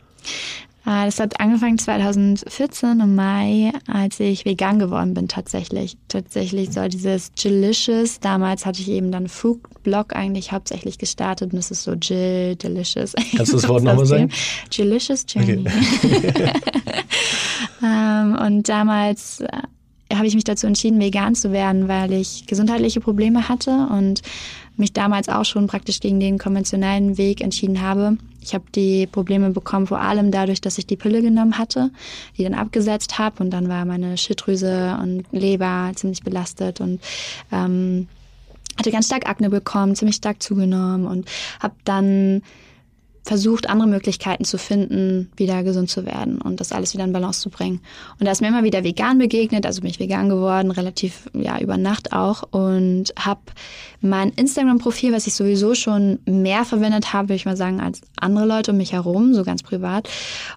Äh, 0.86 1.06
das 1.06 1.20
hat 1.20 1.40
angefangen 1.40 1.78
2014 1.78 3.00
im 3.00 3.16
Mai, 3.16 3.72
als 3.88 4.20
ich 4.20 4.46
vegan 4.46 4.80
geworden 4.80 5.14
bin 5.14 5.28
tatsächlich. 5.28 5.98
Tatsächlich 6.08 6.72
soll 6.72 6.90
dieses 6.90 7.32
Delicious, 7.34 8.20
damals 8.20 8.66
hatte 8.66 8.82
ich 8.82 8.90
eben 8.90 9.12
dann 9.12 9.28
Food-Blog 9.28 10.16
eigentlich 10.16 10.52
hauptsächlich 10.52 10.98
gestartet 10.98 11.54
und 11.54 11.60
es 11.60 11.72
ist 11.72 11.84
so 11.84 11.94
Jill, 11.94 12.56
Delicious. 12.56 13.14
Kannst 13.36 13.54
du 13.54 13.58
das 13.58 13.68
Wort 13.68 13.84
nochmal 13.84 14.06
sagen? 14.06 14.32
Delicious 14.76 15.26
Journey. 15.28 15.66
Okay. 15.68 16.54
ähm, 17.84 18.36
und 18.36 18.68
damals 18.68 19.42
äh, 19.42 19.48
habe 20.22 20.28
ich 20.28 20.36
mich 20.36 20.44
dazu 20.44 20.68
entschieden, 20.68 21.00
vegan 21.00 21.34
zu 21.34 21.52
werden, 21.52 21.88
weil 21.88 22.14
ich 22.14 22.46
gesundheitliche 22.46 23.00
Probleme 23.02 23.50
hatte 23.50 23.88
und 23.90 24.22
mich 24.78 24.94
damals 24.94 25.30
auch 25.30 25.46
schon 25.46 25.66
praktisch 25.66 26.00
gegen 26.00 26.20
den 26.20 26.38
konventionellen 26.38 27.18
Weg 27.18 27.42
entschieden 27.42 27.82
habe. 27.82 28.20
Ich 28.40 28.54
habe 28.54 28.66
die 28.76 29.08
Probleme 29.08 29.50
bekommen, 29.50 29.88
vor 29.88 30.00
allem 30.00 30.30
dadurch, 30.30 30.62
dass 30.62 30.78
ich 30.78 30.86
die 30.86 30.96
Pille 30.96 31.24
genommen 31.24 31.58
hatte, 31.58 31.90
die 32.38 32.44
dann 32.44 32.54
abgesetzt 32.54 33.18
habe 33.18 33.42
und 33.42 33.50
dann 33.50 33.68
war 33.68 33.84
meine 33.86 34.16
Schilddrüse 34.16 34.96
und 35.02 35.24
Leber 35.32 35.92
ziemlich 35.96 36.22
belastet 36.22 36.82
und 36.82 37.02
ähm, 37.52 38.08
hatte 38.78 38.92
ganz 38.92 39.08
stark 39.08 39.28
Akne 39.28 39.50
bekommen, 39.50 39.96
ziemlich 39.96 40.18
stark 40.18 40.44
zugenommen 40.44 41.08
und 41.08 41.28
habe 41.60 41.74
dann 41.84 42.44
versucht, 43.24 43.70
andere 43.70 43.88
Möglichkeiten 43.88 44.46
zu 44.46 44.58
finden, 44.58 45.32
wieder 45.36 45.64
gesund 45.64 45.90
zu 45.90 46.06
werden 46.06 46.42
und 46.42 46.60
das 46.60 46.72
alles 46.72 46.94
wieder 46.94 47.04
in 47.04 47.14
Balance 47.14 47.42
zu 47.42 47.50
bringen. 47.50 47.82
Und 48.20 48.26
da 48.26 48.32
ist 48.32 48.42
mir 48.42 48.48
immer 48.48 48.64
wieder 48.64 48.84
vegan 48.84 49.20
begegnet, 49.20 49.66
also 49.66 49.82
bin 49.82 49.92
ich 49.92 50.00
vegan 50.00 50.28
geworden, 50.28 50.72
relativ 50.72 51.30
ja 51.34 51.60
über 51.60 51.78
Nacht 51.78 52.14
auch 52.14 52.44
und 52.52 53.14
habe 53.20 53.42
mein 54.02 54.30
Instagram-Profil, 54.32 55.14
was 55.14 55.28
ich 55.28 55.36
sowieso 55.36 55.76
schon 55.76 56.20
mehr 56.26 56.66
verwendet 56.66 57.14
habe, 57.14 57.30
würde 57.30 57.36
ich 57.36 57.46
mal 57.46 57.58
sagen, 57.58 57.80
als 57.80 58.02
andere 58.20 58.46
Leute 58.46 58.72
um 58.72 58.78
mich 58.78 58.94
herum, 58.94 59.34
so 59.36 59.44
ganz 59.44 59.62
privat 59.62 60.10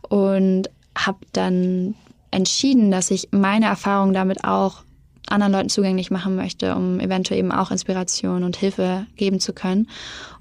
und 0.08 0.70
habe 0.96 1.18
dann 1.32 1.94
entschieden, 2.30 2.90
dass 2.90 3.10
ich 3.10 3.28
meine 3.30 3.66
Erfahrungen 3.66 4.14
damit 4.14 4.44
auch 4.44 4.84
anderen 5.28 5.52
Leuten 5.52 5.68
zugänglich 5.68 6.10
machen 6.10 6.36
möchte, 6.36 6.74
um 6.74 7.00
eventuell 7.00 7.40
eben 7.40 7.52
auch 7.52 7.70
Inspiration 7.70 8.42
und 8.42 8.56
Hilfe 8.56 9.06
geben 9.16 9.40
zu 9.40 9.52
können 9.52 9.88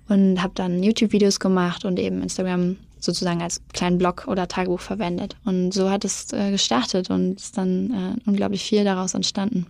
und 0.09 0.41
habe 0.41 0.53
dann 0.55 0.83
YouTube-Videos 0.83 1.39
gemacht 1.39 1.85
und 1.85 1.99
eben 1.99 2.21
Instagram 2.21 2.77
sozusagen 2.99 3.41
als 3.41 3.61
kleinen 3.73 3.97
Blog 3.97 4.25
oder 4.27 4.47
Tagebuch 4.47 4.79
verwendet. 4.79 5.35
Und 5.45 5.73
so 5.73 5.89
hat 5.89 6.05
es 6.05 6.31
äh, 6.31 6.51
gestartet 6.51 7.09
und 7.09 7.39
ist 7.39 7.57
dann 7.57 7.91
äh, 7.91 8.29
unglaublich 8.29 8.63
viel 8.63 8.83
daraus 8.83 9.13
entstanden. 9.13 9.67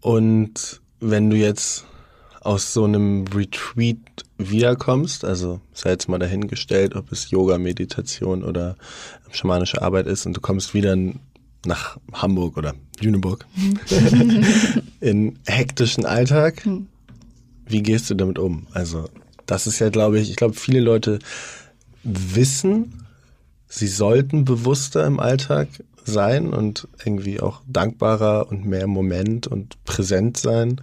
Und 0.00 0.80
wenn 1.00 1.30
du 1.30 1.36
jetzt 1.36 1.84
aus 2.40 2.72
so 2.72 2.84
einem 2.84 3.24
Retreat 3.34 3.98
wiederkommst, 4.38 5.24
also 5.24 5.60
sei 5.72 5.90
jetzt 5.90 6.08
mal 6.08 6.18
dahingestellt, 6.18 6.96
ob 6.96 7.12
es 7.12 7.30
Yoga, 7.30 7.58
Meditation 7.58 8.42
oder 8.42 8.76
schamanische 9.30 9.82
Arbeit 9.82 10.06
ist 10.06 10.26
und 10.26 10.36
du 10.36 10.40
kommst 10.40 10.74
wieder 10.74 10.96
nach 11.64 11.98
Hamburg 12.12 12.56
oder 12.56 12.74
Lüneburg 13.00 13.46
in 15.00 15.38
hektischen 15.46 16.04
Alltag, 16.04 16.64
hm. 16.64 16.88
Wie 17.72 17.82
gehst 17.82 18.08
du 18.10 18.14
damit 18.14 18.38
um? 18.38 18.66
Also 18.72 19.08
das 19.46 19.66
ist 19.66 19.78
ja, 19.78 19.90
glaube 19.90 20.20
ich, 20.20 20.30
ich 20.30 20.36
glaube, 20.36 20.54
viele 20.54 20.80
Leute 20.80 21.18
wissen, 22.04 23.06
sie 23.68 23.88
sollten 23.88 24.44
bewusster 24.44 25.06
im 25.06 25.18
Alltag 25.20 25.68
sein 26.04 26.52
und 26.52 26.88
irgendwie 27.04 27.40
auch 27.40 27.62
dankbarer 27.66 28.48
und 28.50 28.64
mehr 28.64 28.82
im 28.82 28.90
Moment 28.90 29.46
und 29.46 29.82
präsent 29.84 30.36
sein, 30.36 30.80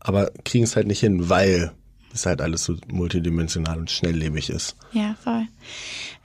aber 0.00 0.30
kriegen 0.44 0.64
es 0.64 0.76
halt 0.76 0.86
nicht 0.86 1.00
hin, 1.00 1.28
weil 1.28 1.72
es 2.14 2.26
halt 2.26 2.40
alles 2.40 2.64
so 2.64 2.76
multidimensional 2.88 3.78
und 3.78 3.90
schnelllebig 3.90 4.50
ist. 4.50 4.76
Ja, 4.92 5.16
voll. 5.22 5.46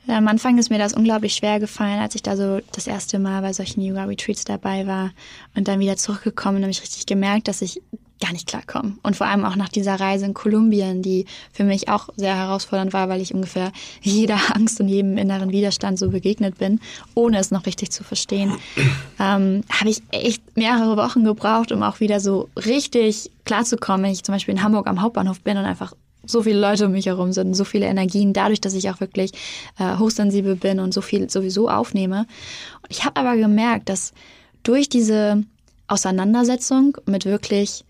Am 0.08 0.28
Anfang 0.28 0.58
ist 0.58 0.70
mir 0.70 0.80
das 0.80 0.94
unglaublich 0.94 1.34
schwer 1.34 1.60
gefallen, 1.60 2.00
als 2.00 2.16
ich 2.16 2.24
da 2.24 2.38
so 2.38 2.62
das 2.72 2.88
erste 2.88 3.20
Mal 3.20 3.42
bei 3.42 3.52
solchen 3.52 3.82
Yoga-Retreats 3.82 4.46
dabei 4.46 4.88
war 4.88 5.12
und 5.56 5.68
dann 5.68 5.80
wieder 5.80 5.98
zurückgekommen, 5.98 6.62
habe 6.62 6.72
ich 6.72 6.82
richtig 6.82 7.06
gemerkt, 7.06 7.48
dass 7.50 7.62
ich 7.62 7.82
gar 8.20 8.32
nicht 8.32 8.48
klarkommen. 8.48 9.00
Und 9.04 9.16
vor 9.16 9.28
allem 9.28 9.46
auch 9.46 9.56
nach 9.56 9.70
dieser 9.70 10.00
Reise 10.00 10.26
in 10.26 10.34
Kolumbien, 10.34 11.02
die 11.02 11.26
für 11.52 11.64
mich 11.64 11.90
auch 11.90 12.10
sehr 12.16 12.36
herausfordernd 12.36 12.94
war, 12.94 13.10
weil 13.10 13.22
ich 13.22 13.34
ungefähr 13.34 13.72
jeder 14.02 14.40
Angst 14.56 14.80
und 14.80 14.88
jedem 14.88 15.18
inneren 15.18 15.52
Widerstand 15.52 16.00
so 16.00 16.10
begegnet 16.10 16.58
bin, 16.58 16.80
ohne 17.14 17.38
es 17.38 17.52
noch 17.52 17.66
richtig 17.66 17.92
zu 17.92 18.04
verstehen, 18.04 18.54
ähm, 19.20 19.64
habe 19.70 19.90
ich 19.90 20.02
echt 20.12 20.42
mehrere 20.56 20.98
Wochen 20.98 21.24
gebraucht, 21.24 21.72
um 21.72 21.84
auch 21.84 22.00
wieder 22.00 22.20
so 22.20 22.50
richtig 22.56 23.32
klarzukommen, 23.46 24.04
wenn 24.04 24.12
ich 24.12 24.24
zum 24.24 24.34
Beispiel 24.34 24.56
in 24.56 24.64
Hamburg 24.64 24.88
am 24.88 25.02
Hauptbahnhof 25.02 25.42
bin 25.42 25.58
und 25.58 25.66
einfach 25.66 25.94
so 26.26 26.44
viele 26.44 26.60
Leute 26.60 26.88
um 26.88 26.92
mich 26.92 27.06
herum 27.06 27.32
sind, 27.32 27.54
so 27.54 27.64
viele 27.64 27.86
Energien, 27.86 28.34
dadurch, 28.34 28.60
dass 28.60 28.74
ich 28.74 28.90
auch 28.90 29.00
wirklich 29.00 29.32
äh, 29.80 29.98
hochsensibel 29.98 30.56
bin 30.56 30.80
und 30.80 30.94
so 30.94 31.02
viel 31.02 31.30
sowieso 31.30 31.70
aufnehme. 31.70 32.26
Und 32.82 32.90
ich 32.90 33.06
habe 33.06 33.20
aber 33.20 33.38
gemerkt, 33.38 33.88
dass 33.90 34.14
durch 34.64 34.90
diese 34.90 35.44
Auseinandersetzung 35.88 36.98
mit 37.06 37.26
wirklich 37.26 37.86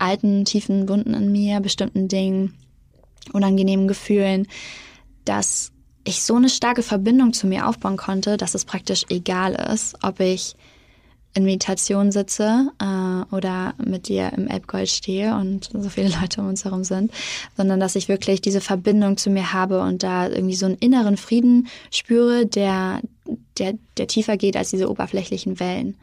alten, 0.00 0.44
tiefen 0.44 0.88
Wunden 0.88 1.14
in 1.14 1.32
mir, 1.32 1.60
bestimmten 1.60 2.08
Dingen, 2.08 2.54
unangenehmen 3.32 3.88
Gefühlen, 3.88 4.46
dass 5.24 5.72
ich 6.04 6.22
so 6.22 6.36
eine 6.36 6.48
starke 6.48 6.82
Verbindung 6.82 7.32
zu 7.32 7.46
mir 7.46 7.66
aufbauen 7.66 7.96
konnte, 7.96 8.36
dass 8.36 8.54
es 8.54 8.64
praktisch 8.64 9.04
egal 9.10 9.54
ist, 9.54 9.96
ob 10.02 10.20
ich 10.20 10.54
in 11.34 11.44
Meditation 11.44 12.10
sitze 12.10 12.72
äh, 12.80 13.34
oder 13.34 13.74
mit 13.78 14.08
dir 14.08 14.32
im 14.36 14.48
Elbgold 14.48 14.88
stehe 14.88 15.36
und 15.36 15.70
so 15.72 15.88
viele 15.88 16.08
Leute 16.20 16.40
um 16.40 16.48
uns 16.48 16.64
herum 16.64 16.84
sind, 16.84 17.12
sondern 17.56 17.78
dass 17.78 17.94
ich 17.94 18.08
wirklich 18.08 18.40
diese 18.40 18.60
Verbindung 18.60 19.16
zu 19.16 19.30
mir 19.30 19.52
habe 19.52 19.80
und 19.80 20.02
da 20.02 20.28
irgendwie 20.28 20.56
so 20.56 20.66
einen 20.66 20.76
inneren 20.76 21.16
Frieden 21.16 21.68
spüre, 21.90 22.46
der, 22.46 23.00
der, 23.58 23.74
der 23.96 24.08
tiefer 24.08 24.36
geht 24.36 24.56
als 24.56 24.70
diese 24.70 24.90
oberflächlichen 24.90 25.60
Wellen. 25.60 25.96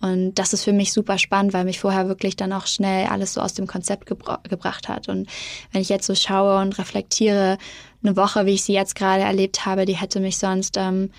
Und 0.00 0.34
das 0.34 0.54
ist 0.54 0.64
für 0.64 0.72
mich 0.72 0.92
super 0.92 1.18
spannend, 1.18 1.52
weil 1.52 1.64
mich 1.64 1.78
vorher 1.78 2.08
wirklich 2.08 2.34
dann 2.34 2.52
auch 2.52 2.66
schnell 2.66 3.06
alles 3.06 3.34
so 3.34 3.40
aus 3.40 3.52
dem 3.52 3.66
Konzept 3.66 4.06
gebra 4.06 4.40
gebracht 4.48 4.88
hat. 4.88 5.08
Und 5.08 5.28
wenn 5.72 5.82
ich 5.82 5.90
jetzt 5.90 6.06
so 6.06 6.14
schaue 6.14 6.60
und 6.60 6.78
reflektiere, 6.78 7.58
eine 8.02 8.16
Woche, 8.16 8.46
wie 8.46 8.54
ich 8.54 8.62
sie 8.62 8.72
jetzt 8.72 8.94
gerade 8.94 9.22
erlebt 9.22 9.66
habe, 9.66 9.84
die 9.84 9.96
hätte 9.96 10.20
mich 10.20 10.38
sonst, 10.38 10.76
ähm, 10.78 11.10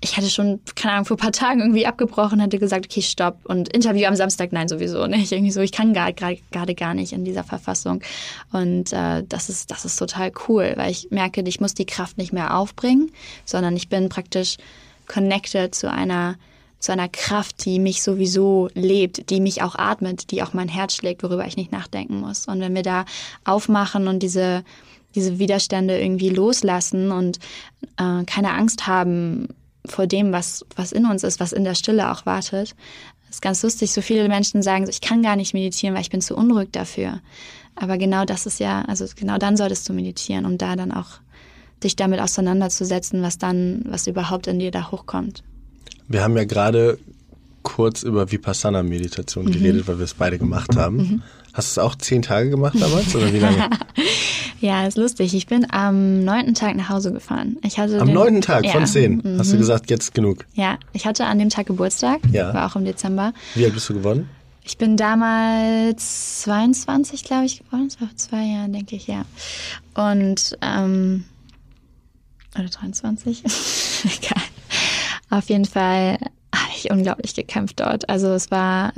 ich 0.00 0.16
hätte 0.16 0.30
schon, 0.30 0.60
keine 0.74 0.94
Ahnung, 0.94 1.06
vor 1.06 1.16
ein 1.16 1.20
paar 1.20 1.32
Tagen 1.32 1.60
irgendwie 1.60 1.86
abgebrochen, 1.86 2.40
hätte 2.40 2.58
gesagt, 2.58 2.86
okay, 2.86 3.02
stopp. 3.02 3.38
Und 3.44 3.68
Interview 3.68 4.06
am 4.06 4.14
Samstag, 4.14 4.52
nein, 4.52 4.68
sowieso 4.68 5.06
nicht. 5.06 5.32
Irgendwie 5.32 5.50
so, 5.50 5.60
ich 5.60 5.72
kann 5.72 5.92
gerade 5.92 6.38
gerade 6.50 6.74
gar 6.74 6.94
nicht 6.94 7.12
in 7.12 7.24
dieser 7.24 7.44
Verfassung. 7.44 8.02
Und 8.52 8.92
äh, 8.92 9.24
das 9.28 9.48
ist, 9.48 9.70
das 9.70 9.84
ist 9.84 9.96
total 9.96 10.30
cool, 10.48 10.72
weil 10.76 10.90
ich 10.90 11.08
merke, 11.10 11.40
ich 11.42 11.60
muss 11.60 11.74
die 11.74 11.86
Kraft 11.86 12.18
nicht 12.18 12.32
mehr 12.32 12.56
aufbringen, 12.56 13.10
sondern 13.44 13.76
ich 13.76 13.88
bin 13.88 14.08
praktisch 14.08 14.56
connected 15.06 15.74
zu 15.74 15.90
einer 15.90 16.36
zu 16.78 16.92
einer 16.92 17.08
Kraft, 17.08 17.64
die 17.64 17.78
mich 17.78 18.02
sowieso 18.02 18.68
lebt, 18.74 19.30
die 19.30 19.40
mich 19.40 19.62
auch 19.62 19.74
atmet, 19.74 20.30
die 20.30 20.42
auch 20.42 20.52
mein 20.52 20.68
Herz 20.68 20.94
schlägt, 20.94 21.22
worüber 21.22 21.46
ich 21.46 21.56
nicht 21.56 21.72
nachdenken 21.72 22.20
muss. 22.20 22.46
Und 22.46 22.60
wenn 22.60 22.74
wir 22.74 22.82
da 22.82 23.04
aufmachen 23.44 24.06
und 24.06 24.22
diese, 24.22 24.64
diese 25.14 25.38
Widerstände 25.38 26.00
irgendwie 26.00 26.30
loslassen 26.30 27.10
und 27.10 27.38
äh, 27.96 28.24
keine 28.24 28.52
Angst 28.52 28.86
haben 28.86 29.48
vor 29.86 30.06
dem, 30.06 30.32
was, 30.32 30.64
was 30.76 30.92
in 30.92 31.06
uns 31.06 31.24
ist, 31.24 31.40
was 31.40 31.52
in 31.52 31.64
der 31.64 31.74
Stille 31.74 32.12
auch 32.12 32.26
wartet. 32.26 32.74
Ist 33.28 33.42
ganz 33.42 33.62
lustig. 33.62 33.92
So 33.92 34.00
viele 34.00 34.28
Menschen 34.28 34.62
sagen, 34.62 34.86
ich 34.88 35.00
kann 35.00 35.22
gar 35.22 35.36
nicht 35.36 35.54
meditieren, 35.54 35.94
weil 35.94 36.02
ich 36.02 36.10
bin 36.10 36.20
zu 36.20 36.36
unruhig 36.36 36.68
dafür. 36.72 37.20
Aber 37.74 37.98
genau 37.98 38.24
das 38.24 38.46
ist 38.46 38.60
ja, 38.60 38.82
also 38.82 39.06
genau 39.16 39.38
dann 39.38 39.56
solltest 39.56 39.88
du 39.88 39.92
meditieren, 39.92 40.46
um 40.46 40.58
da 40.58 40.76
dann 40.76 40.92
auch 40.92 41.20
dich 41.82 41.96
damit 41.96 42.20
auseinanderzusetzen, 42.20 43.22
was 43.22 43.38
dann, 43.38 43.82
was 43.86 44.06
überhaupt 44.06 44.46
in 44.46 44.58
dir 44.58 44.70
da 44.70 44.90
hochkommt. 44.90 45.42
Wir 46.08 46.22
haben 46.22 46.36
ja 46.36 46.44
gerade 46.44 46.98
kurz 47.62 48.02
über 48.02 48.30
Vipassana-Meditation 48.32 49.44
mhm. 49.44 49.52
geredet, 49.52 49.88
weil 49.88 49.98
wir 49.98 50.04
es 50.04 50.14
beide 50.14 50.38
gemacht 50.38 50.76
haben. 50.76 50.96
Mhm. 50.96 51.22
Hast 51.52 51.76
du 51.76 51.80
es 51.80 51.84
auch 51.84 51.94
zehn 51.96 52.22
Tage 52.22 52.50
gemacht 52.50 52.76
damals 52.80 53.14
oder 53.14 53.32
wie 53.32 53.38
lange? 53.38 53.68
ja, 54.60 54.86
ist 54.86 54.96
lustig. 54.96 55.34
Ich 55.34 55.46
bin 55.46 55.66
am 55.70 56.24
neunten 56.24 56.54
Tag 56.54 56.76
nach 56.76 56.88
Hause 56.88 57.12
gefahren. 57.12 57.56
Ich 57.62 57.78
hatte 57.78 58.00
am 58.00 58.12
neunten 58.12 58.40
Tag 58.40 58.64
ja. 58.64 58.72
von 58.72 58.86
zehn. 58.86 59.20
Mhm. 59.24 59.38
Hast 59.38 59.52
du 59.52 59.58
gesagt, 59.58 59.90
jetzt 59.90 60.14
genug? 60.14 60.46
Ja, 60.54 60.78
ich 60.92 61.06
hatte 61.06 61.26
an 61.26 61.38
dem 61.38 61.50
Tag 61.50 61.66
Geburtstag. 61.66 62.20
Ja. 62.32 62.54
War 62.54 62.70
auch 62.70 62.76
im 62.76 62.84
Dezember. 62.84 63.32
Wie 63.54 63.64
alt 63.64 63.74
bist 63.74 63.88
du 63.88 63.94
geworden? 63.94 64.28
Ich 64.64 64.76
bin 64.76 64.96
damals 64.96 66.42
22, 66.42 67.24
glaube 67.24 67.46
ich, 67.46 67.64
geworden. 67.64 67.88
Das 67.88 68.00
war 68.00 68.08
vor 68.08 68.16
zwei 68.16 68.44
Jahren, 68.44 68.72
denke 68.72 68.96
ich, 68.96 69.06
ja. 69.06 69.24
Und, 69.94 70.58
ähm, 70.60 71.24
oder 72.54 72.68
23, 72.68 73.44
egal. 74.04 74.42
Auf 75.30 75.48
jeden 75.48 75.64
Fall 75.64 76.18
habe 76.54 76.72
ich 76.74 76.90
unglaublich 76.90 77.34
gekämpft 77.34 77.80
dort. 77.80 78.08
Also 78.08 78.28
es 78.28 78.50
war 78.50 78.92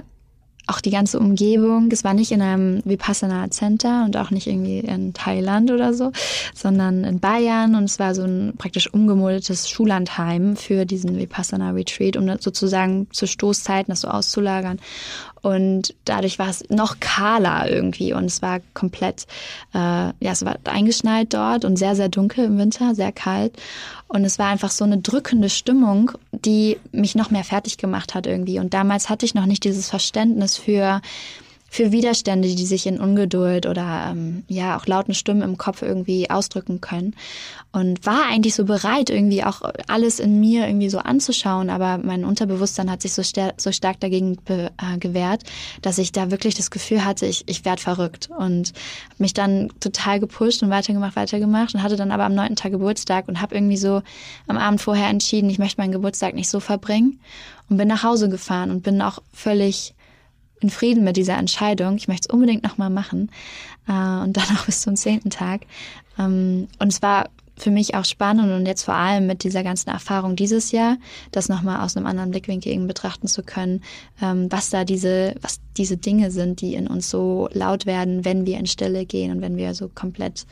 auch 0.71 0.81
die 0.81 0.91
ganze 0.91 1.19
Umgebung. 1.19 1.91
Es 1.91 2.05
war 2.05 2.15
nicht 2.15 2.31
in 2.31 2.43
einem 2.43 2.81
Vipassana 2.85 3.51
Center 3.51 4.05
und 4.05 4.17
auch 4.17 4.31
nicht 4.31 4.47
irgendwie 4.47 4.79
in 4.79 5.13
Thailand 5.13 5.71
oder 5.71 5.93
so, 5.93 6.13
sondern 6.55 7.05
in 7.05 7.19
Bayern 7.19 7.75
und 7.75 7.85
es 7.85 7.99
war 7.99 8.15
so 8.15 8.23
ein 8.23 8.55
praktisch 8.57 8.93
umgemodelltes 8.93 9.69
Schullandheim 9.69 10.57
für 10.57 10.87
diesen 10.87 11.19
Vipassana 11.19 11.71
Retreat, 11.71 12.17
um 12.17 12.29
sozusagen 12.39 13.09
zu 13.11 13.27
Stoßzeiten 13.27 13.91
das 13.91 14.03
so 14.03 14.09
auszulagern. 14.09 14.79
Und 15.43 15.95
dadurch 16.05 16.39
war 16.39 16.49
es 16.49 16.65
noch 16.69 17.01
kahler 17.01 17.71
irgendwie 17.71 18.13
und 18.13 18.25
es 18.25 18.43
war 18.43 18.61
komplett, 18.75 19.27
äh, 19.75 19.79
ja, 19.79 20.13
es 20.21 20.45
war 20.45 20.57
eingeschneit 20.65 21.33
dort 21.33 21.65
und 21.65 21.77
sehr, 21.79 21.97
sehr 21.97 22.09
dunkel 22.09 22.45
im 22.45 22.59
Winter, 22.59 22.95
sehr 22.95 23.13
kalt. 23.13 23.55
Und 24.09 24.25
es 24.25 24.39
war 24.39 24.49
einfach 24.49 24.71
so 24.71 24.85
eine 24.85 24.99
drückende 24.99 25.49
Stimmung, 25.49 26.13
die 26.33 26.79
mich 26.93 27.15
noch 27.15 27.31
mehr 27.31 27.45
fertig 27.45 27.79
gemacht 27.79 28.15
hat 28.15 28.27
irgendwie. 28.27 28.59
Und 28.59 28.75
damals 28.75 29.09
hatte 29.09 29.25
ich 29.25 29.35
noch 29.35 29.47
nicht 29.47 29.65
dieses 29.65 29.89
Verständnis 29.89 30.57
für, 30.57 31.01
für 31.73 31.93
Widerstände, 31.93 32.49
die 32.49 32.67
sich 32.67 32.85
in 32.87 32.99
Ungeduld 32.99 33.65
oder 33.65 34.09
ähm, 34.11 34.43
ja 34.49 34.77
auch 34.77 34.87
lauten 34.87 35.15
Stimmen 35.15 35.43
im 35.43 35.57
Kopf 35.57 35.83
irgendwie 35.83 36.29
ausdrücken 36.29 36.81
können. 36.81 37.15
Und 37.73 38.05
war 38.05 38.27
eigentlich 38.29 38.57
so 38.57 38.65
bereit, 38.65 39.09
irgendwie 39.09 39.45
auch 39.45 39.63
alles 39.87 40.19
in 40.19 40.41
mir 40.41 40.67
irgendwie 40.67 40.91
so 40.91 40.99
anzuschauen, 40.99 41.71
aber 41.71 41.99
mein 41.99 42.25
Unterbewusstsein 42.25 42.91
hat 42.91 43.03
sich 43.03 43.13
so, 43.13 43.23
so 43.57 43.71
stark 43.71 44.01
dagegen 44.01 44.37
äh, 44.49 44.99
gewehrt, 44.99 45.45
dass 45.81 45.99
ich 45.99 46.11
da 46.11 46.33
wirklich 46.33 46.57
das 46.57 46.73
Gefühl 46.73 47.05
hatte, 47.05 47.27
ich, 47.27 47.45
ich 47.47 47.65
werde 47.65 47.81
verrückt. 47.81 48.29
Und 48.37 48.73
habe 49.05 49.19
mich 49.19 49.33
dann 49.33 49.71
total 49.79 50.19
gepusht 50.19 50.65
und 50.65 50.71
weitergemacht, 50.71 51.15
weitergemacht 51.15 51.77
und 51.77 51.85
hatte 51.85 51.95
dann 51.95 52.11
aber 52.11 52.25
am 52.25 52.35
neunten 52.35 52.57
Tag 52.57 52.73
Geburtstag 52.73 53.29
und 53.29 53.41
habe 53.41 53.55
irgendwie 53.55 53.77
so 53.77 54.03
am 54.49 54.59
Abend 54.59 54.81
vorher 54.81 55.09
entschieden, 55.09 55.49
ich 55.49 55.61
möchte 55.61 55.81
meinen 55.81 55.93
Geburtstag 55.93 56.35
nicht 56.35 56.51
so 56.51 56.59
verbringen 56.59 57.21
und 57.69 57.77
bin 57.77 57.87
nach 57.87 58.03
Hause 58.03 58.29
gefahren 58.29 58.73
und 58.73 58.83
bin 58.83 59.01
auch 59.01 59.21
völlig 59.33 59.95
in 60.61 60.71
Frieden 60.71 61.05
mit 61.05 61.17
dieser 61.17 61.37
Entscheidung. 61.37 61.97
Ich 61.97 62.09
möchte 62.09 62.29
es 62.29 62.35
unbedingt 62.35 62.63
nochmal 62.63 62.91
machen. 62.91 63.31
Äh, 63.89 63.93
und 63.93 64.37
dann 64.37 64.57
auch 64.57 64.65
bis 64.67 64.83
zum 64.83 64.97
zehnten 64.97 65.31
Tag. 65.31 65.63
Ähm, 66.19 66.69
und 66.79 66.93
es 66.93 67.03
war 67.03 67.29
für 67.61 67.71
mich 67.71 67.95
auch 67.95 68.05
spannend 68.05 68.51
und 68.53 68.67
jetzt 68.67 68.85
vor 68.85 68.95
allem 68.95 69.27
mit 69.27 69.45
dieser 69.45 69.63
ganzen 69.63 69.91
Erfahrung 69.91 70.35
dieses 70.35 70.73
Jahr, 70.73 70.97
das 71.31 71.49
nochmal 71.49 71.85
aus 71.85 71.97
einem 71.97 72.07
anderen 72.07 72.31
Blickwinkel 72.31 72.73
eben 72.73 72.87
betrachten 72.87 73.29
zu 73.29 73.43
können, 73.43 73.83
ähm, 74.23 74.51
was 74.51 74.71
da 74.71 74.85
diese, 74.85 75.35
was 75.43 75.61
diese 75.77 75.99
Dinge 75.99 76.31
sind, 76.31 76.63
die 76.63 76.75
in 76.75 76.87
uns 76.87 77.11
so 77.11 77.49
laut 77.53 77.85
werden, 77.87 78.25
wenn 78.25 78.47
wir 78.47 78.59
in 78.59 78.67
Stille 78.67 79.05
gehen 79.05 79.31
und 79.31 79.43
wenn 79.43 79.57
wir 79.57 79.75
so 79.75 79.89
komplett 79.89 80.47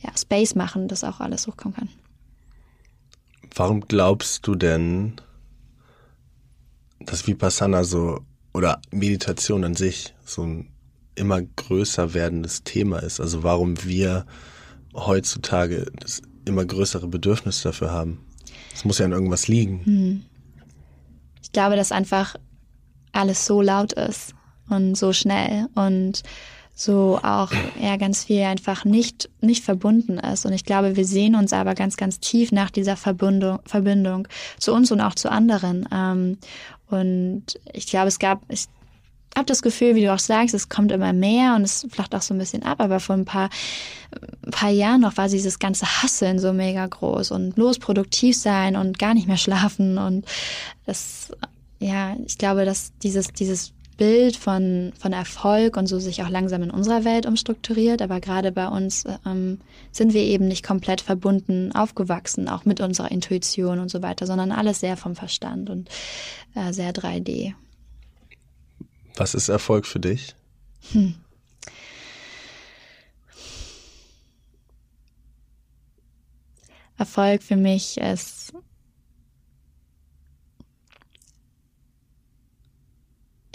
ja, 0.00 0.10
Space 0.16 0.54
machen, 0.54 0.88
dass 0.88 1.04
auch 1.04 1.20
alles 1.20 1.46
hochkommen 1.46 1.76
kann. 1.76 1.88
Warum 3.54 3.80
glaubst 3.82 4.46
du 4.46 4.54
denn, 4.54 5.20
dass 7.00 7.26
Vipassana 7.26 7.84
so 7.84 8.20
oder 8.58 8.80
Meditation 8.90 9.62
an 9.62 9.76
sich 9.76 10.14
so 10.24 10.42
ein 10.42 10.68
immer 11.14 11.40
größer 11.40 12.12
werdendes 12.12 12.64
Thema 12.64 12.98
ist. 12.98 13.20
Also 13.20 13.44
warum 13.44 13.84
wir 13.84 14.26
heutzutage 14.94 15.86
das 16.00 16.22
immer 16.44 16.64
größere 16.64 17.06
Bedürfnis 17.06 17.62
dafür 17.62 17.92
haben. 17.92 18.18
Es 18.74 18.84
muss 18.84 18.98
ja 18.98 19.04
an 19.04 19.12
irgendwas 19.12 19.46
liegen. 19.46 19.84
Hm. 19.84 20.22
Ich 21.40 21.52
glaube, 21.52 21.76
dass 21.76 21.92
einfach 21.92 22.34
alles 23.12 23.46
so 23.46 23.62
laut 23.62 23.92
ist 23.92 24.34
und 24.68 24.96
so 24.96 25.12
schnell 25.12 25.68
und 25.76 26.22
so 26.74 27.18
auch 27.22 27.52
ja 27.80 27.96
ganz 27.96 28.24
viel 28.24 28.42
einfach 28.42 28.84
nicht 28.84 29.28
nicht 29.40 29.64
verbunden 29.64 30.18
ist 30.18 30.46
und 30.46 30.52
ich 30.52 30.64
glaube 30.64 30.94
wir 30.94 31.04
sehen 31.04 31.34
uns 31.34 31.52
aber 31.52 31.74
ganz 31.74 31.96
ganz 31.96 32.20
tief 32.20 32.52
nach 32.52 32.70
dieser 32.70 32.96
Verbindung 32.96 33.58
Verbindung 33.64 34.28
zu 34.58 34.72
uns 34.72 34.92
und 34.92 35.00
auch 35.00 35.16
zu 35.16 35.28
anderen 35.28 35.88
ähm, 35.92 36.38
und 36.90 37.44
ich 37.72 37.86
glaube, 37.86 38.08
es 38.08 38.18
gab, 38.18 38.42
ich 38.48 38.66
habe 39.36 39.46
das 39.46 39.62
Gefühl, 39.62 39.94
wie 39.94 40.02
du 40.02 40.12
auch 40.12 40.18
sagst, 40.18 40.54
es 40.54 40.68
kommt 40.68 40.90
immer 40.90 41.12
mehr 41.12 41.54
und 41.54 41.62
es 41.62 41.86
flacht 41.90 42.14
auch 42.14 42.22
so 42.22 42.34
ein 42.34 42.38
bisschen 42.38 42.62
ab. 42.62 42.80
Aber 42.80 42.98
vor 43.00 43.14
ein 43.14 43.24
paar, 43.24 43.50
ein 44.44 44.50
paar 44.50 44.70
Jahren 44.70 45.00
noch 45.00 45.16
war 45.16 45.28
dieses 45.28 45.58
ganze 45.58 45.86
Hasseln 45.86 46.38
so 46.38 46.52
mega 46.52 46.86
groß 46.86 47.30
und 47.30 47.54
bloß 47.54 47.78
produktiv 47.78 48.36
sein 48.36 48.76
und 48.76 48.98
gar 48.98 49.14
nicht 49.14 49.28
mehr 49.28 49.36
schlafen. 49.36 49.98
Und 49.98 50.26
das, 50.86 51.30
ja, 51.78 52.16
ich 52.26 52.38
glaube, 52.38 52.64
dass 52.64 52.92
dieses, 53.02 53.28
dieses 53.28 53.72
Bild 53.98 54.36
von, 54.36 54.92
von 54.98 55.12
Erfolg 55.12 55.76
und 55.76 55.88
so 55.88 55.98
sich 55.98 56.22
auch 56.22 56.30
langsam 56.30 56.62
in 56.62 56.70
unserer 56.70 57.04
Welt 57.04 57.26
umstrukturiert. 57.26 58.00
Aber 58.00 58.20
gerade 58.20 58.52
bei 58.52 58.68
uns 58.68 59.04
ähm, 59.26 59.60
sind 59.92 60.14
wir 60.14 60.22
eben 60.22 60.48
nicht 60.48 60.64
komplett 60.64 61.02
verbunden 61.02 61.72
aufgewachsen, 61.72 62.48
auch 62.48 62.64
mit 62.64 62.80
unserer 62.80 63.10
Intuition 63.10 63.80
und 63.80 63.90
so 63.90 64.00
weiter, 64.00 64.26
sondern 64.26 64.52
alles 64.52 64.80
sehr 64.80 64.96
vom 64.96 65.16
Verstand 65.16 65.68
und 65.68 65.90
äh, 66.54 66.72
sehr 66.72 66.92
3D. 66.92 67.54
Was 69.16 69.34
ist 69.34 69.48
Erfolg 69.48 69.84
für 69.84 70.00
dich? 70.00 70.34
Hm. 70.92 71.16
Erfolg 76.96 77.42
für 77.42 77.56
mich 77.56 77.98
ist 77.98 78.52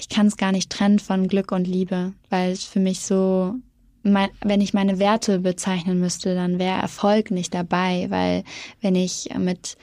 ich 0.03 0.09
kann 0.09 0.27
es 0.27 0.35
gar 0.35 0.51
nicht 0.51 0.69
trennen 0.69 0.99
von 0.99 1.29
Glück 1.29 1.53
und 1.53 1.65
Liebe, 1.65 2.11
weil 2.29 2.51
es 2.51 2.65
für 2.65 2.81
mich 2.81 2.99
so, 2.99 3.55
mein, 4.03 4.29
wenn 4.41 4.59
ich 4.59 4.73
meine 4.73 4.99
Werte 4.99 5.39
bezeichnen 5.39 5.97
müsste, 6.01 6.35
dann 6.35 6.59
wäre 6.59 6.81
Erfolg 6.81 7.31
nicht 7.31 7.53
dabei, 7.53 8.07
weil 8.09 8.43
wenn 8.81 8.95
ich 8.95 9.29
mit 9.37 9.77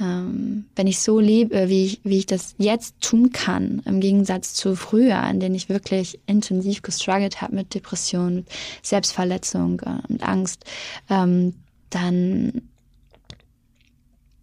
ähm, 0.00 0.64
wenn 0.76 0.86
ich 0.86 1.00
so 1.00 1.20
lebe, 1.20 1.68
wie 1.68 1.84
ich, 1.84 2.00
wie 2.04 2.18
ich 2.18 2.26
das 2.26 2.54
jetzt 2.56 3.00
tun 3.02 3.32
kann, 3.32 3.82
im 3.84 4.00
Gegensatz 4.00 4.54
zu 4.54 4.76
früher, 4.76 5.18
an 5.18 5.40
denen 5.40 5.54
ich 5.54 5.68
wirklich 5.68 6.20
intensiv 6.26 6.80
gestruggelt 6.80 7.42
habe 7.42 7.54
mit 7.54 7.74
Depression, 7.74 8.46
Selbstverletzung 8.82 9.80
äh, 9.80 9.98
und 10.08 10.22
Angst, 10.22 10.64
ähm, 11.10 11.54
dann 11.90 12.62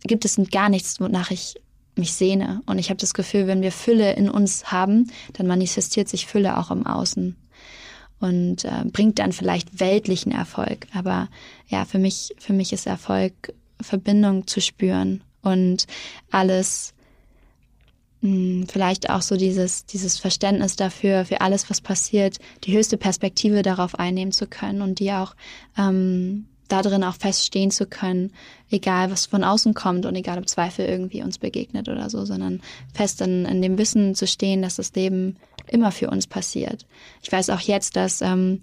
gibt 0.04 0.26
es 0.26 0.40
gar 0.52 0.70
nichts, 0.70 1.00
wonach 1.00 1.32
ich 1.32 1.56
mich 1.96 2.14
sehne. 2.14 2.62
Und 2.66 2.80
ich 2.80 2.90
habe 2.90 3.00
das 3.00 3.14
Gefühl, 3.14 3.48
wenn 3.48 3.62
wir 3.62 3.72
Fülle 3.72 4.14
in 4.14 4.30
uns 4.30 4.72
haben, 4.72 5.12
dann 5.34 5.48
manifestiert 5.48 6.10
sich 6.10 6.28
Fülle 6.28 6.58
auch 6.58 6.72
im 6.72 6.86
Außen 6.86 7.36
und 8.20 8.64
äh, 8.64 8.86
bringt 8.86 9.20
dann 9.20 9.34
vielleicht 9.34 9.80
weltlichen 9.80 10.32
Erfolg. 10.32 10.88
Aber 10.94 11.28
ja, 11.68 11.86
für 11.86 12.00
mich, 12.00 12.34
für 12.40 12.54
mich 12.54 12.72
ist 12.72 12.88
Erfolg, 12.88 13.54
Verbindung 13.82 14.48
zu 14.48 14.62
spüren 14.62 15.22
und 15.42 15.88
alles 16.32 16.94
mh, 18.22 18.30
hm, 18.30 18.68
vielleicht 18.70 19.10
auch 19.10 19.22
so 19.22 19.36
dieses, 19.36 19.86
dieses 19.86 20.18
Verständnis 20.20 20.78
dafür, 20.78 21.26
für 21.26 21.42
alles, 21.42 21.70
was 21.70 21.82
passiert, 21.82 22.38
die 22.64 22.76
höchste 22.76 22.98
Perspektive 22.98 23.62
darauf 23.62 24.00
einnehmen 24.00 24.32
zu 24.32 24.48
können 24.48 24.82
und 24.82 25.00
die 25.00 25.12
auch 25.12 25.36
ähm, 25.78 26.48
darin 26.82 27.04
auch 27.04 27.16
feststehen 27.16 27.72
zu 27.72 27.86
können, 27.86 28.32
egal 28.72 29.12
was 29.12 29.26
von 29.26 29.44
außen 29.44 29.74
kommt 29.74 30.06
und 30.06 30.16
egal 30.16 30.38
ob 30.38 30.50
Zweifel 30.50 30.86
irgendwie 30.86 31.22
uns 31.22 31.38
begegnet 31.38 31.90
oder 31.90 32.10
so, 32.10 32.26
sondern 32.26 32.62
fest 32.94 33.22
in, 33.22 33.46
in 33.46 33.62
dem 33.62 33.78
Wissen 33.78 34.16
zu 34.16 34.26
stehen, 34.26 34.62
dass 34.62 34.78
das 34.78 34.94
Leben 34.94 35.38
immer 35.68 35.92
für 35.92 36.10
uns 36.10 36.28
passiert. 36.28 36.86
Ich 37.22 37.32
weiß 37.32 37.50
auch 37.50 37.62
jetzt, 37.62 37.96
dass 37.96 38.22
ähm, 38.22 38.62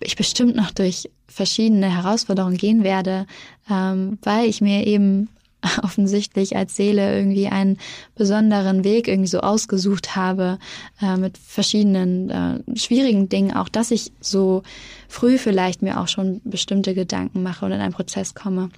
ich 0.00 0.16
bestimmt 0.16 0.56
noch 0.56 0.70
durch 0.70 1.10
verschiedene 1.26 1.94
Herausforderungen 1.94 2.56
gehen 2.56 2.84
werde, 2.84 3.26
ähm, 3.70 4.18
weil 4.22 4.48
ich 4.48 4.60
mir 4.60 4.86
eben 4.86 5.28
offensichtlich 5.82 6.56
als 6.56 6.76
Seele 6.76 7.16
irgendwie 7.16 7.48
einen 7.48 7.78
besonderen 8.14 8.84
Weg 8.84 9.08
irgendwie 9.08 9.28
so 9.28 9.40
ausgesucht 9.40 10.16
habe 10.16 10.58
äh, 11.02 11.16
mit 11.16 11.36
verschiedenen 11.38 12.30
äh, 12.30 12.76
schwierigen 12.78 13.28
Dingen, 13.28 13.54
auch 13.54 13.68
dass 13.68 13.90
ich 13.90 14.12
so 14.20 14.62
früh 15.08 15.38
vielleicht 15.38 15.82
mir 15.82 16.00
auch 16.00 16.08
schon 16.08 16.40
bestimmte 16.44 16.94
Gedanken 16.94 17.42
mache 17.42 17.64
und 17.64 17.72
in 17.72 17.80
einen 17.80 17.94
Prozess 17.94 18.34
komme. 18.34 18.70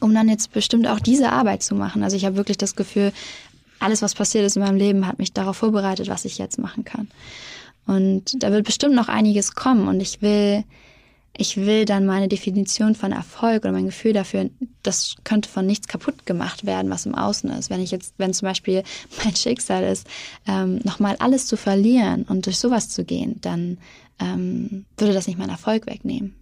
um 0.00 0.14
dann 0.14 0.28
jetzt 0.28 0.52
bestimmt 0.52 0.88
auch 0.88 1.00
diese 1.00 1.30
Arbeit 1.30 1.62
zu 1.62 1.74
machen. 1.74 2.02
Also 2.02 2.16
ich 2.16 2.24
habe 2.24 2.36
wirklich 2.36 2.56
das 2.56 2.76
Gefühl, 2.76 3.12
alles, 3.78 4.00
was 4.00 4.14
passiert 4.14 4.44
ist 4.44 4.56
in 4.56 4.62
meinem 4.62 4.76
Leben, 4.76 5.06
hat 5.06 5.18
mich 5.18 5.32
darauf 5.32 5.58
vorbereitet, 5.58 6.08
was 6.08 6.24
ich 6.24 6.38
jetzt 6.38 6.58
machen 6.58 6.84
kann. 6.84 7.08
Und 7.86 8.42
da 8.42 8.52
wird 8.52 8.64
bestimmt 8.64 8.94
noch 8.94 9.08
einiges 9.08 9.54
kommen 9.54 9.88
und 9.88 10.00
ich 10.00 10.22
will, 10.22 10.64
ich 11.36 11.56
will 11.56 11.86
dann 11.86 12.04
meine 12.04 12.28
Definition 12.28 12.94
von 12.94 13.12
Erfolg 13.12 13.64
oder 13.64 13.72
mein 13.72 13.86
Gefühl 13.86 14.12
dafür, 14.12 14.50
das 14.82 15.16
könnte 15.24 15.48
von 15.48 15.64
nichts 15.66 15.88
kaputt 15.88 16.26
gemacht 16.26 16.66
werden, 16.66 16.90
was 16.90 17.06
im 17.06 17.14
Außen 17.14 17.50
ist. 17.50 17.70
Wenn 17.70 17.80
ich 17.80 17.90
jetzt, 17.90 18.14
wenn 18.18 18.34
zum 18.34 18.46
Beispiel 18.46 18.82
mein 19.24 19.34
Schicksal 19.34 19.82
ist, 19.84 20.06
ähm, 20.46 20.80
nochmal 20.84 21.16
alles 21.16 21.46
zu 21.46 21.56
verlieren 21.56 22.24
und 22.24 22.46
durch 22.46 22.58
sowas 22.58 22.90
zu 22.90 23.04
gehen, 23.04 23.40
dann 23.40 23.78
ähm, 24.20 24.84
würde 24.98 25.14
das 25.14 25.26
nicht 25.26 25.38
meinen 25.38 25.50
Erfolg 25.50 25.86
wegnehmen. 25.86 26.34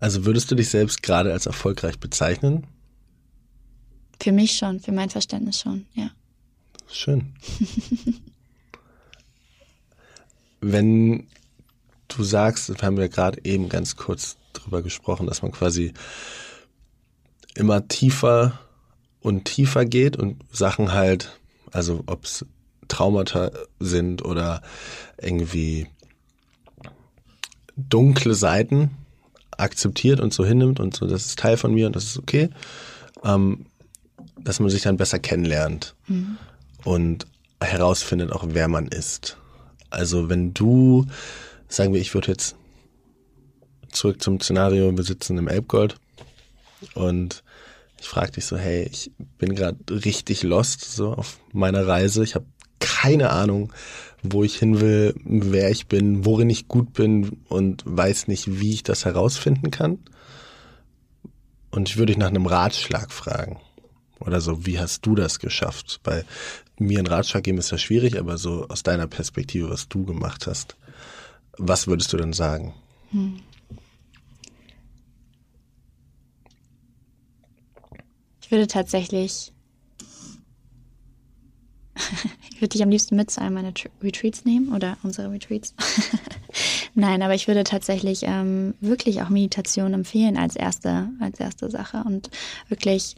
Also 0.00 0.24
würdest 0.24 0.50
du 0.50 0.54
dich 0.54 0.70
selbst 0.70 1.02
gerade 1.02 1.32
als 1.32 1.46
erfolgreich 1.46 1.98
bezeichnen? 1.98 2.66
Für 4.20 4.32
mich 4.32 4.56
schon, 4.56 4.80
für 4.80 4.92
mein 4.92 5.10
Verständnis 5.10 5.60
schon, 5.60 5.86
ja. 5.94 6.10
Schön. 6.90 7.34
Wenn 10.60 11.28
du 12.16 12.24
sagst, 12.24 12.68
wir 12.68 12.86
haben 12.86 12.98
ja 12.98 13.08
gerade 13.08 13.40
eben 13.44 13.68
ganz 13.68 13.96
kurz 13.96 14.36
drüber 14.52 14.82
gesprochen, 14.82 15.26
dass 15.26 15.42
man 15.42 15.52
quasi 15.52 15.92
immer 17.54 17.88
tiefer 17.88 18.58
und 19.20 19.44
tiefer 19.44 19.84
geht 19.84 20.16
und 20.16 20.42
Sachen 20.52 20.92
halt, 20.92 21.38
also 21.72 22.02
ob 22.06 22.24
es 22.24 22.44
Traumata 22.88 23.50
sind 23.78 24.24
oder 24.24 24.62
irgendwie 25.20 25.86
dunkle 27.76 28.34
Seiten 28.34 28.90
akzeptiert 29.56 30.20
und 30.20 30.32
so 30.32 30.44
hinnimmt 30.44 30.80
und 30.80 30.94
so, 30.96 31.06
das 31.06 31.26
ist 31.26 31.38
Teil 31.38 31.56
von 31.56 31.72
mir 31.72 31.86
und 31.86 31.96
das 31.96 32.04
ist 32.04 32.18
okay, 32.18 32.50
ähm, 33.24 33.66
dass 34.38 34.60
man 34.60 34.70
sich 34.70 34.82
dann 34.82 34.96
besser 34.96 35.18
kennenlernt 35.18 35.94
mhm. 36.06 36.38
und 36.84 37.26
herausfindet 37.62 38.32
auch, 38.32 38.44
wer 38.48 38.68
man 38.68 38.88
ist. 38.88 39.36
Also 39.90 40.28
wenn 40.28 40.54
du, 40.54 41.06
sagen 41.70 41.94
wir, 41.94 42.00
ich 42.00 42.12
würde 42.12 42.28
jetzt 42.28 42.56
zurück 43.90 44.22
zum 44.22 44.40
Szenario, 44.40 44.94
wir 44.94 45.04
sitzen 45.04 45.38
im 45.38 45.48
Elbgold 45.48 45.96
und 46.94 47.42
ich 47.98 48.08
frage 48.08 48.32
dich 48.32 48.46
so, 48.46 48.56
hey, 48.56 48.88
ich 48.90 49.10
bin 49.38 49.54
gerade 49.54 49.78
richtig 49.88 50.42
lost 50.42 50.80
so 50.92 51.12
auf 51.12 51.38
meiner 51.52 51.86
Reise. 51.86 52.24
Ich 52.24 52.34
habe 52.34 52.46
keine 52.78 53.30
Ahnung, 53.30 53.72
wo 54.22 54.42
ich 54.42 54.56
hin 54.58 54.80
will, 54.80 55.14
wer 55.24 55.70
ich 55.70 55.86
bin, 55.86 56.24
worin 56.24 56.50
ich 56.50 56.66
gut 56.66 56.92
bin 56.94 57.42
und 57.48 57.82
weiß 57.84 58.28
nicht, 58.28 58.60
wie 58.60 58.72
ich 58.72 58.82
das 58.82 59.04
herausfinden 59.04 59.70
kann. 59.70 59.98
Und 61.70 61.88
ich 61.88 61.98
würde 61.98 62.12
dich 62.12 62.18
nach 62.18 62.28
einem 62.28 62.46
Ratschlag 62.46 63.12
fragen. 63.12 63.60
Oder 64.18 64.40
so, 64.40 64.66
wie 64.66 64.78
hast 64.78 65.06
du 65.06 65.14
das 65.14 65.38
geschafft? 65.38 66.00
Bei 66.02 66.24
mir 66.78 66.98
einen 66.98 67.06
Ratschlag 67.06 67.44
geben 67.44 67.58
ist 67.58 67.70
ja 67.70 67.78
schwierig, 67.78 68.18
aber 68.18 68.38
so 68.38 68.66
aus 68.68 68.82
deiner 68.82 69.06
Perspektive, 69.06 69.70
was 69.70 69.88
du 69.88 70.04
gemacht 70.04 70.46
hast, 70.46 70.76
was 71.58 71.86
würdest 71.86 72.12
du 72.12 72.16
denn 72.16 72.32
sagen? 72.32 72.74
Hm. 73.10 73.40
Ich 78.42 78.50
würde 78.50 78.66
tatsächlich, 78.66 79.52
ich 82.50 82.60
würde 82.60 82.70
dich 82.70 82.82
am 82.82 82.90
liebsten 82.90 83.14
mit 83.14 83.30
zu 83.30 83.40
einem 83.40 83.54
meiner 83.54 83.72
Retreats 84.02 84.44
nehmen 84.44 84.74
oder 84.74 84.96
unsere 85.04 85.30
Retreats. 85.30 85.74
Nein, 86.94 87.22
aber 87.22 87.34
ich 87.34 87.46
würde 87.46 87.62
tatsächlich 87.62 88.22
ähm, 88.24 88.74
wirklich 88.80 89.22
auch 89.22 89.28
Meditation 89.28 89.94
empfehlen 89.94 90.36
als 90.36 90.56
erste, 90.56 91.10
als 91.20 91.38
erste 91.38 91.70
Sache 91.70 92.02
und 92.04 92.30
wirklich 92.68 93.14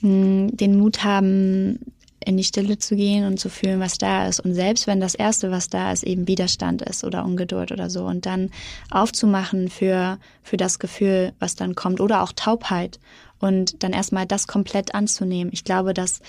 mh, 0.00 0.08
hm, 0.48 0.56
den 0.56 0.76
Mut 0.76 1.04
haben, 1.04 1.78
in 2.24 2.36
die 2.36 2.44
Stille 2.44 2.78
zu 2.78 2.96
gehen 2.96 3.24
und 3.24 3.38
zu 3.38 3.48
fühlen, 3.48 3.80
was 3.80 3.98
da 3.98 4.26
ist. 4.26 4.40
Und 4.40 4.54
selbst 4.54 4.86
wenn 4.86 5.00
das 5.00 5.14
Erste, 5.14 5.50
was 5.50 5.68
da 5.68 5.92
ist, 5.92 6.02
eben 6.02 6.26
Widerstand 6.26 6.82
ist 6.82 7.04
oder 7.04 7.24
Ungeduld 7.24 7.72
oder 7.72 7.90
so, 7.90 8.04
und 8.04 8.26
dann 8.26 8.50
aufzumachen 8.90 9.68
für, 9.68 10.18
für 10.42 10.56
das 10.56 10.78
Gefühl, 10.78 11.32
was 11.38 11.54
dann 11.54 11.74
kommt, 11.74 12.00
oder 12.00 12.22
auch 12.22 12.32
Taubheit 12.32 12.98
und 13.40 13.82
dann 13.82 13.92
erstmal 13.92 14.26
das 14.26 14.46
komplett 14.46 14.94
anzunehmen. 14.94 15.52
Ich 15.52 15.64
glaube, 15.64 15.94
dass, 15.94 16.20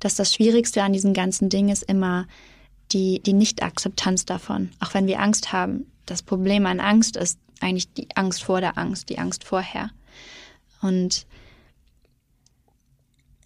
dass 0.00 0.14
das 0.14 0.32
Schwierigste 0.34 0.82
an 0.82 0.92
diesen 0.92 1.12
ganzen 1.12 1.48
Dingen 1.48 1.68
ist 1.68 1.82
immer 1.82 2.26
die, 2.92 3.20
die 3.20 3.32
Nicht-Akzeptanz 3.32 4.24
davon. 4.24 4.70
Auch 4.80 4.94
wenn 4.94 5.06
wir 5.06 5.20
Angst 5.20 5.52
haben. 5.52 5.86
Das 6.06 6.22
Problem 6.22 6.66
an 6.66 6.80
Angst 6.80 7.16
ist 7.16 7.38
eigentlich 7.60 7.92
die 7.92 8.08
Angst 8.14 8.42
vor 8.42 8.60
der 8.60 8.78
Angst, 8.78 9.08
die 9.08 9.18
Angst 9.18 9.44
vorher. 9.44 9.90
Und 10.82 11.26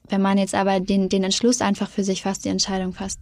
wenn 0.08 0.22
man 0.22 0.38
jetzt 0.38 0.54
aber 0.54 0.80
den, 0.80 1.08
den 1.08 1.24
Entschluss 1.24 1.60
einfach 1.60 1.88
für 1.88 2.04
sich 2.04 2.22
fasst, 2.22 2.44
die 2.44 2.48
Entscheidung 2.48 2.92
fasst, 2.92 3.20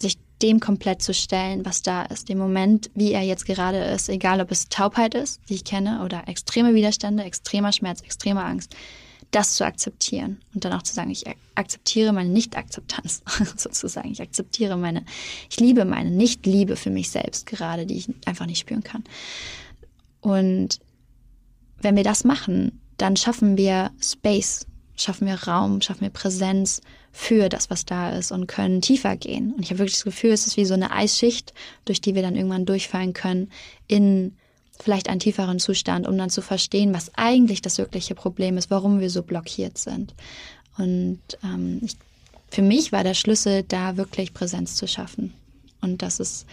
sich 0.00 0.18
dem 0.42 0.60
komplett 0.60 1.02
zu 1.02 1.12
stellen, 1.12 1.64
was 1.64 1.82
da 1.82 2.02
ist, 2.02 2.28
dem 2.28 2.38
Moment, 2.38 2.90
wie 2.94 3.12
er 3.12 3.22
jetzt 3.22 3.46
gerade 3.46 3.78
ist, 3.78 4.08
egal 4.08 4.40
ob 4.40 4.50
es 4.50 4.68
Taubheit 4.68 5.14
ist, 5.14 5.40
die 5.48 5.54
ich 5.54 5.64
kenne, 5.64 6.04
oder 6.04 6.28
extreme 6.28 6.74
Widerstände, 6.74 7.24
extremer 7.24 7.72
Schmerz, 7.72 8.00
extremer 8.02 8.44
Angst, 8.44 8.76
das 9.30 9.54
zu 9.54 9.66
akzeptieren 9.66 10.40
und 10.54 10.64
dann 10.64 10.72
auch 10.72 10.82
zu 10.82 10.94
sagen, 10.94 11.10
ich 11.10 11.24
akzeptiere 11.54 12.12
meine 12.12 12.30
Nicht-Akzeptanz 12.30 13.22
sozusagen. 13.56 14.10
Ich 14.10 14.22
akzeptiere 14.22 14.76
meine, 14.76 15.04
ich 15.50 15.60
liebe 15.60 15.84
meine 15.84 16.10
Nicht-Liebe 16.10 16.76
für 16.76 16.90
mich 16.90 17.10
selbst 17.10 17.46
gerade, 17.46 17.84
die 17.84 17.96
ich 17.96 18.08
einfach 18.24 18.46
nicht 18.46 18.60
spüren 18.60 18.84
kann. 18.84 19.04
Und 20.20 20.78
wenn 21.80 21.96
wir 21.96 22.04
das 22.04 22.24
machen, 22.24 22.80
dann 22.96 23.16
schaffen 23.16 23.56
wir 23.56 23.90
Space 24.00 24.66
schaffen 24.98 25.26
wir 25.26 25.44
Raum, 25.44 25.80
schaffen 25.80 26.02
wir 26.02 26.10
Präsenz 26.10 26.80
für 27.12 27.48
das, 27.48 27.70
was 27.70 27.84
da 27.84 28.10
ist 28.10 28.32
und 28.32 28.46
können 28.46 28.80
tiefer 28.80 29.16
gehen. 29.16 29.54
Und 29.54 29.62
ich 29.62 29.70
habe 29.70 29.78
wirklich 29.78 29.94
das 29.94 30.04
Gefühl, 30.04 30.32
es 30.32 30.46
ist 30.46 30.56
wie 30.56 30.64
so 30.64 30.74
eine 30.74 30.90
Eisschicht, 30.90 31.54
durch 31.84 32.00
die 32.00 32.14
wir 32.14 32.22
dann 32.22 32.36
irgendwann 32.36 32.66
durchfallen 32.66 33.12
können 33.12 33.50
in 33.86 34.36
vielleicht 34.80 35.08
einen 35.08 35.20
tieferen 35.20 35.58
Zustand, 35.58 36.06
um 36.06 36.16
dann 36.16 36.30
zu 36.30 36.40
verstehen, 36.40 36.94
was 36.94 37.10
eigentlich 37.16 37.62
das 37.62 37.78
wirkliche 37.78 38.14
Problem 38.14 38.56
ist, 38.56 38.70
warum 38.70 39.00
wir 39.00 39.10
so 39.10 39.22
blockiert 39.22 39.78
sind. 39.78 40.14
Und 40.76 41.20
ähm, 41.42 41.80
ich, 41.82 41.96
für 42.50 42.62
mich 42.62 42.92
war 42.92 43.02
der 43.02 43.14
Schlüssel, 43.14 43.64
da 43.64 43.96
wirklich 43.96 44.32
Präsenz 44.32 44.76
zu 44.76 44.86
schaffen. 44.86 45.34
Und 45.80 46.02
das 46.02 46.20
ist 46.20 46.46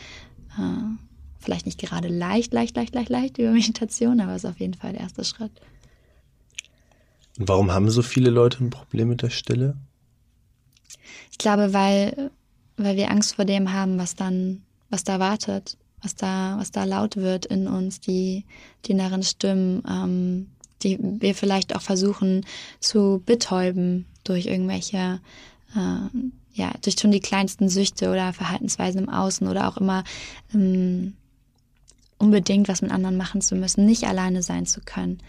äh, 0.57 0.97
vielleicht 1.39 1.67
nicht 1.67 1.79
gerade 1.79 2.07
leicht, 2.07 2.53
leicht, 2.53 2.75
leicht, 2.75 2.95
leicht, 2.95 3.09
leicht 3.09 3.37
über 3.37 3.51
Meditation, 3.51 4.19
aber 4.19 4.33
es 4.33 4.43
ist 4.43 4.49
auf 4.49 4.59
jeden 4.59 4.73
Fall 4.73 4.93
der 4.93 5.01
erste 5.01 5.23
Schritt. 5.23 5.51
Und 7.37 7.49
warum 7.49 7.71
haben 7.71 7.89
so 7.89 8.01
viele 8.01 8.29
Leute 8.29 8.63
ein 8.63 8.69
Problem 8.69 9.09
mit 9.09 9.21
der 9.21 9.29
Stille? 9.29 9.75
Ich 11.31 11.37
glaube, 11.37 11.73
weil, 11.73 12.31
weil 12.77 12.95
wir 12.95 13.11
Angst 13.11 13.35
vor 13.35 13.45
dem 13.45 13.73
haben, 13.73 13.97
was 13.97 14.15
dann, 14.15 14.61
was 14.89 15.03
da 15.03 15.19
wartet, 15.19 15.77
was 16.01 16.15
da, 16.15 16.55
was 16.57 16.71
da 16.71 16.83
laut 16.83 17.17
wird 17.17 17.45
in 17.45 17.67
uns, 17.67 17.99
die, 17.99 18.45
die 18.85 18.91
inneren 18.91 19.23
Stimmen, 19.23 19.83
ähm, 19.89 20.47
die 20.83 20.97
wir 21.01 21.35
vielleicht 21.35 21.75
auch 21.75 21.81
versuchen 21.81 22.45
zu 22.79 23.21
betäuben 23.25 24.05
durch 24.23 24.45
irgendwelche, 24.45 25.19
äh, 25.75 26.09
ja, 26.53 26.71
durch 26.81 26.95
schon 26.99 27.11
die 27.11 27.19
kleinsten 27.19 27.69
Süchte 27.69 28.11
oder 28.11 28.33
Verhaltensweisen 28.33 29.03
im 29.03 29.09
Außen 29.09 29.47
oder 29.47 29.67
auch 29.67 29.77
immer 29.77 30.03
ähm, 30.53 31.15
unbedingt 32.17 32.69
was 32.69 32.81
mit 32.81 32.91
anderen 32.91 33.17
machen 33.17 33.41
zu 33.41 33.55
müssen, 33.55 33.85
nicht 33.85 34.05
alleine 34.05 34.41
sein 34.41 34.65
zu 34.65 34.81
können. 34.81 35.19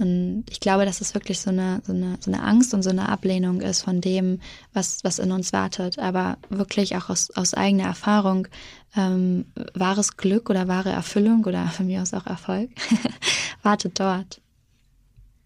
Und 0.00 0.44
ich 0.48 0.60
glaube, 0.60 0.86
dass 0.86 1.00
es 1.00 1.14
wirklich 1.14 1.40
so 1.40 1.50
eine, 1.50 1.82
so 1.84 1.92
eine, 1.92 2.16
so 2.18 2.32
eine 2.32 2.42
Angst 2.42 2.72
und 2.72 2.82
so 2.82 2.90
eine 2.90 3.08
Ablehnung 3.08 3.60
ist 3.60 3.82
von 3.82 4.00
dem, 4.00 4.40
was, 4.72 5.04
was 5.04 5.18
in 5.18 5.32
uns 5.32 5.52
wartet. 5.52 5.98
Aber 5.98 6.38
wirklich 6.48 6.96
auch 6.96 7.10
aus, 7.10 7.30
aus 7.30 7.52
eigener 7.52 7.84
Erfahrung, 7.84 8.48
ähm, 8.96 9.46
wahres 9.74 10.16
Glück 10.16 10.48
oder 10.48 10.66
wahre 10.66 10.90
Erfüllung 10.90 11.44
oder 11.44 11.66
von 11.76 11.86
mir 11.86 12.02
aus 12.02 12.14
auch 12.14 12.26
Erfolg 12.26 12.70
wartet 13.62 14.00
dort. 14.00 14.40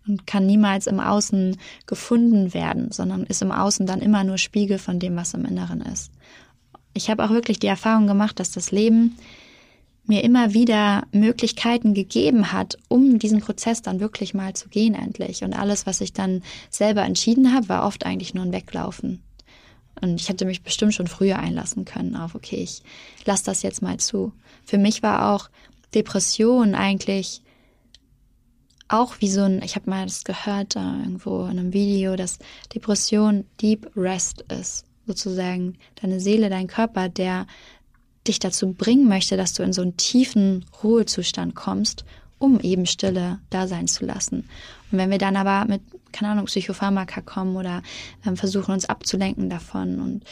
Und 0.06 0.24
kann 0.28 0.46
niemals 0.46 0.86
im 0.86 1.00
Außen 1.00 1.56
gefunden 1.86 2.54
werden, 2.54 2.92
sondern 2.92 3.24
ist 3.24 3.42
im 3.42 3.50
Außen 3.50 3.86
dann 3.86 4.00
immer 4.00 4.22
nur 4.22 4.38
Spiegel 4.38 4.78
von 4.78 5.00
dem, 5.00 5.16
was 5.16 5.34
im 5.34 5.44
Inneren 5.44 5.80
ist. 5.80 6.12
Ich 6.94 7.10
habe 7.10 7.24
auch 7.24 7.30
wirklich 7.30 7.58
die 7.58 7.66
Erfahrung 7.66 8.06
gemacht, 8.06 8.38
dass 8.38 8.52
das 8.52 8.70
Leben 8.70 9.18
mir 10.08 10.22
immer 10.24 10.54
wieder 10.54 11.06
Möglichkeiten 11.12 11.94
gegeben 11.94 12.52
hat, 12.52 12.78
um 12.88 13.18
diesen 13.18 13.40
Prozess 13.40 13.82
dann 13.82 14.00
wirklich 14.00 14.34
mal 14.34 14.54
zu 14.54 14.68
gehen 14.68 14.94
endlich. 14.94 15.42
Und 15.42 15.52
alles, 15.52 15.86
was 15.86 16.00
ich 16.00 16.12
dann 16.12 16.42
selber 16.70 17.02
entschieden 17.02 17.52
habe, 17.52 17.68
war 17.68 17.86
oft 17.86 18.06
eigentlich 18.06 18.34
nur 18.34 18.44
ein 18.44 18.52
Weglaufen. 18.52 19.22
Und 20.00 20.20
ich 20.20 20.28
hätte 20.28 20.44
mich 20.44 20.62
bestimmt 20.62 20.94
schon 20.94 21.06
früher 21.06 21.38
einlassen 21.38 21.84
können 21.84 22.16
auf, 22.16 22.34
okay, 22.34 22.56
ich 22.56 22.82
lasse 23.24 23.44
das 23.44 23.62
jetzt 23.62 23.82
mal 23.82 23.98
zu. 23.98 24.32
Für 24.64 24.78
mich 24.78 25.02
war 25.02 25.34
auch 25.34 25.48
Depression 25.94 26.74
eigentlich 26.74 27.42
auch 28.88 29.20
wie 29.20 29.28
so 29.28 29.42
ein, 29.42 29.62
ich 29.62 29.74
habe 29.74 29.90
mal 29.90 30.04
das 30.04 30.24
gehört 30.24 30.76
da 30.76 30.98
irgendwo 31.00 31.44
in 31.44 31.58
einem 31.58 31.72
Video, 31.72 32.14
dass 32.16 32.38
Depression 32.74 33.44
Deep 33.60 33.90
Rest 33.96 34.42
ist. 34.42 34.84
Sozusagen 35.06 35.78
deine 36.00 36.20
Seele, 36.20 36.50
dein 36.50 36.66
Körper, 36.66 37.08
der 37.08 37.46
dich 38.28 38.38
dazu 38.38 38.72
bringen 38.72 39.08
möchte, 39.08 39.36
dass 39.36 39.52
du 39.52 39.62
in 39.62 39.72
so 39.72 39.82
einen 39.82 39.96
tiefen 39.96 40.64
Ruhezustand 40.82 41.54
kommst, 41.54 42.04
um 42.38 42.60
eben 42.60 42.86
Stille 42.86 43.40
da 43.50 43.66
sein 43.66 43.88
zu 43.88 44.04
lassen. 44.04 44.48
Und 44.90 44.98
wenn 44.98 45.10
wir 45.10 45.18
dann 45.18 45.36
aber 45.36 45.66
mit, 45.66 45.82
keine 46.12 46.32
Ahnung, 46.32 46.46
Psychopharmaka 46.46 47.20
kommen 47.22 47.56
oder 47.56 47.82
ähm, 48.26 48.36
versuchen 48.36 48.72
uns 48.72 48.86
abzulenken 48.86 49.48
davon 49.48 50.00
und 50.00 50.24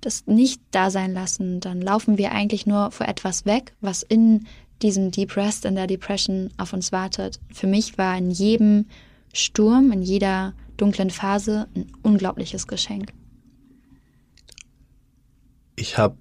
das 0.00 0.26
nicht 0.26 0.60
da 0.70 0.90
sein 0.90 1.14
lassen, 1.14 1.60
dann 1.60 1.80
laufen 1.80 2.18
wir 2.18 2.32
eigentlich 2.32 2.66
nur 2.66 2.90
vor 2.90 3.08
etwas 3.08 3.46
weg, 3.46 3.74
was 3.80 4.02
in 4.02 4.46
diesem 4.82 5.10
Deep 5.10 5.36
Rest, 5.36 5.64
in 5.64 5.76
der 5.76 5.86
Depression 5.86 6.50
auf 6.58 6.72
uns 6.72 6.92
wartet. 6.92 7.40
Für 7.52 7.66
mich 7.66 7.96
war 7.96 8.16
in 8.18 8.30
jedem 8.30 8.86
Sturm, 9.32 9.92
in 9.92 10.02
jeder 10.02 10.52
dunklen 10.76 11.10
Phase 11.10 11.68
ein 11.74 11.86
unglaubliches 12.02 12.66
Geschenk. 12.66 13.12
Ich 15.76 15.96
habe 15.98 16.16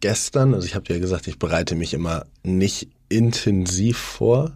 gestern, 0.00 0.54
also 0.54 0.66
ich 0.66 0.74
habe 0.74 0.84
dir 0.84 0.94
ja 0.94 1.00
gesagt, 1.00 1.26
ich 1.28 1.38
bereite 1.38 1.74
mich 1.74 1.94
immer 1.94 2.26
nicht 2.42 2.88
intensiv 3.08 3.98
vor, 3.98 4.52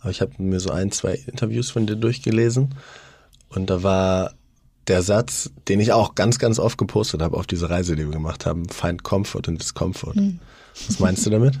aber 0.00 0.10
ich 0.10 0.20
habe 0.20 0.32
mir 0.38 0.60
so 0.60 0.70
ein, 0.70 0.90
zwei 0.92 1.14
Interviews 1.14 1.70
von 1.70 1.86
dir 1.86 1.96
durchgelesen 1.96 2.74
und 3.48 3.70
da 3.70 3.82
war 3.82 4.34
der 4.86 5.02
Satz, 5.02 5.50
den 5.68 5.80
ich 5.80 5.92
auch 5.92 6.14
ganz, 6.14 6.38
ganz 6.38 6.58
oft 6.58 6.78
gepostet 6.78 7.20
habe 7.20 7.36
auf 7.36 7.46
diese 7.46 7.68
Reise, 7.68 7.94
die 7.94 8.04
wir 8.04 8.12
gemacht 8.12 8.46
haben, 8.46 8.68
Find 8.68 9.02
Comfort 9.02 9.42
and 9.46 9.60
Discomfort. 9.60 10.16
Hm. 10.16 10.40
Was 10.86 10.98
meinst 10.98 11.26
du 11.26 11.30
damit? 11.30 11.58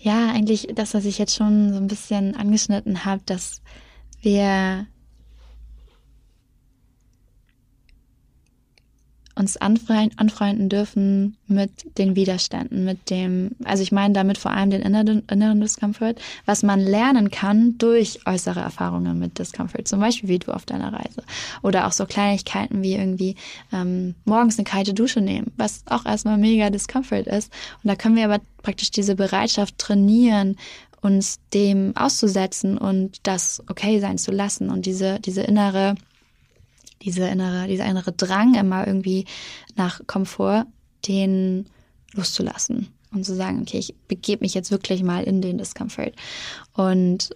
Ja, 0.00 0.30
eigentlich 0.32 0.68
das, 0.74 0.94
was 0.94 1.04
ich 1.04 1.18
jetzt 1.18 1.34
schon 1.36 1.72
so 1.72 1.78
ein 1.78 1.86
bisschen 1.86 2.34
angeschnitten 2.34 3.04
habe, 3.04 3.22
dass 3.26 3.60
wir 4.20 4.86
uns 9.34 9.56
anfreunden 9.56 10.68
dürfen 10.68 11.36
mit 11.46 11.70
den 11.98 12.16
Widerständen, 12.16 12.84
mit 12.84 13.10
dem, 13.10 13.52
also 13.64 13.82
ich 13.82 13.92
meine 13.92 14.12
damit 14.12 14.38
vor 14.38 14.50
allem 14.50 14.70
den 14.70 14.82
inneren, 14.82 15.22
inneren 15.30 15.60
Discomfort, 15.60 16.16
was 16.44 16.62
man 16.62 16.80
lernen 16.80 17.30
kann 17.30 17.78
durch 17.78 18.20
äußere 18.26 18.60
Erfahrungen 18.60 19.18
mit 19.18 19.38
Discomfort, 19.38 19.88
zum 19.88 20.00
Beispiel 20.00 20.28
wie 20.28 20.38
du 20.38 20.52
auf 20.52 20.66
deiner 20.66 20.92
Reise. 20.92 21.22
Oder 21.62 21.86
auch 21.86 21.92
so 21.92 22.04
Kleinigkeiten 22.04 22.82
wie 22.82 22.94
irgendwie 22.94 23.36
ähm, 23.72 24.14
morgens 24.24 24.58
eine 24.58 24.64
kalte 24.64 24.92
Dusche 24.92 25.20
nehmen, 25.20 25.52
was 25.56 25.82
auch 25.86 26.04
erstmal 26.04 26.36
mega 26.36 26.70
Discomfort 26.70 27.26
ist. 27.26 27.52
Und 27.82 27.88
da 27.88 27.96
können 27.96 28.16
wir 28.16 28.24
aber 28.24 28.40
praktisch 28.62 28.90
diese 28.90 29.14
Bereitschaft 29.14 29.78
trainieren, 29.78 30.56
uns 31.00 31.40
dem 31.52 31.96
auszusetzen 31.96 32.78
und 32.78 33.18
das 33.24 33.62
okay 33.68 33.98
sein 33.98 34.18
zu 34.18 34.30
lassen 34.30 34.70
und 34.70 34.86
diese, 34.86 35.18
diese 35.20 35.42
innere 35.42 35.96
diese 37.02 37.26
innere, 37.26 37.66
dieser 37.66 37.86
innere 37.86 38.12
Drang 38.12 38.54
immer 38.54 38.86
irgendwie 38.86 39.26
nach 39.76 40.00
Komfort, 40.06 40.66
den 41.06 41.66
loszulassen 42.14 42.88
und 43.12 43.24
zu 43.24 43.34
sagen, 43.34 43.62
okay, 43.62 43.78
ich 43.78 43.94
begebe 44.08 44.44
mich 44.44 44.54
jetzt 44.54 44.70
wirklich 44.70 45.02
mal 45.02 45.24
in 45.24 45.42
den 45.42 45.58
Discomfort. 45.58 46.12
Und 46.74 47.34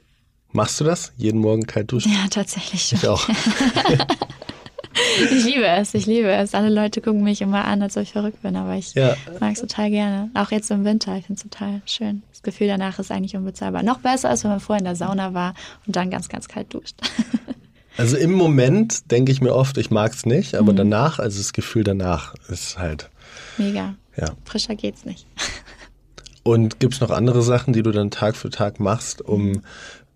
Machst 0.52 0.81
du 0.81 0.85
das? 0.85 1.12
Jeden 1.16 1.40
Morgen 1.40 1.66
kalt 1.66 1.92
duschen? 1.92 2.12
Ja, 2.12 2.29
tatsächlich 2.31 2.83
schon. 2.83 2.98
Ich 2.98 3.09
auch. 3.09 3.29
ich 5.31 5.44
liebe 5.44 5.66
es, 5.66 5.92
ich 5.92 6.07
liebe 6.07 6.31
es. 6.31 6.55
Alle 6.55 6.70
Leute 6.70 7.02
gucken 7.02 7.22
mich 7.22 7.42
immer 7.42 7.64
an, 7.64 7.83
als 7.83 7.96
ob 7.96 8.05
ich 8.05 8.12
verrückt 8.12 8.42
bin, 8.42 8.57
aber 8.57 8.76
ich 8.76 8.94
ja. 8.94 9.16
mag 9.40 9.52
es 9.52 9.61
total 9.61 9.90
gerne. 9.90 10.31
Auch 10.35 10.50
jetzt 10.50 10.70
im 10.70 10.85
Winter, 10.85 11.16
ich 11.16 11.26
finde 11.26 11.42
es 11.44 11.50
total 11.50 11.83
schön. 11.85 12.22
Das 12.31 12.42
Gefühl 12.42 12.68
danach 12.68 12.98
ist 12.98 13.11
eigentlich 13.11 13.37
unbezahlbar. 13.37 13.83
Noch 13.83 13.98
besser, 13.98 14.31
als 14.31 14.44
wenn 14.44 14.50
man 14.50 14.61
vorher 14.61 14.79
in 14.79 14.87
der 14.87 14.96
Sauna 14.96 15.35
war 15.35 15.55
und 15.87 15.96
dann 15.96 16.11
ganz, 16.11 16.29
ganz 16.29 16.48
kalt 16.48 16.72
duscht. 16.72 16.96
Also 17.96 18.16
im 18.16 18.32
Moment 18.32 19.11
denke 19.11 19.32
ich 19.32 19.40
mir 19.40 19.54
oft, 19.54 19.78
ich 19.78 19.90
mag 19.90 20.12
es 20.12 20.26
nicht, 20.26 20.54
aber 20.54 20.72
mhm. 20.72 20.76
danach, 20.76 21.18
also 21.18 21.38
das 21.38 21.52
Gefühl 21.52 21.85
danach 21.85 22.35
ist 22.48 22.78
halt. 22.78 23.11
Mega. 23.56 23.94
Ja. 24.16 24.35
Frischer 24.44 24.74
geht's 24.74 25.04
nicht. 25.04 25.26
Und 26.42 26.78
gibt 26.78 26.94
es 26.94 27.00
noch 27.00 27.11
andere 27.11 27.42
Sachen, 27.42 27.72
die 27.72 27.82
du 27.82 27.90
dann 27.90 28.11
Tag 28.11 28.37
für 28.37 28.50
Tag 28.50 28.78
machst, 28.78 29.20
um 29.20 29.62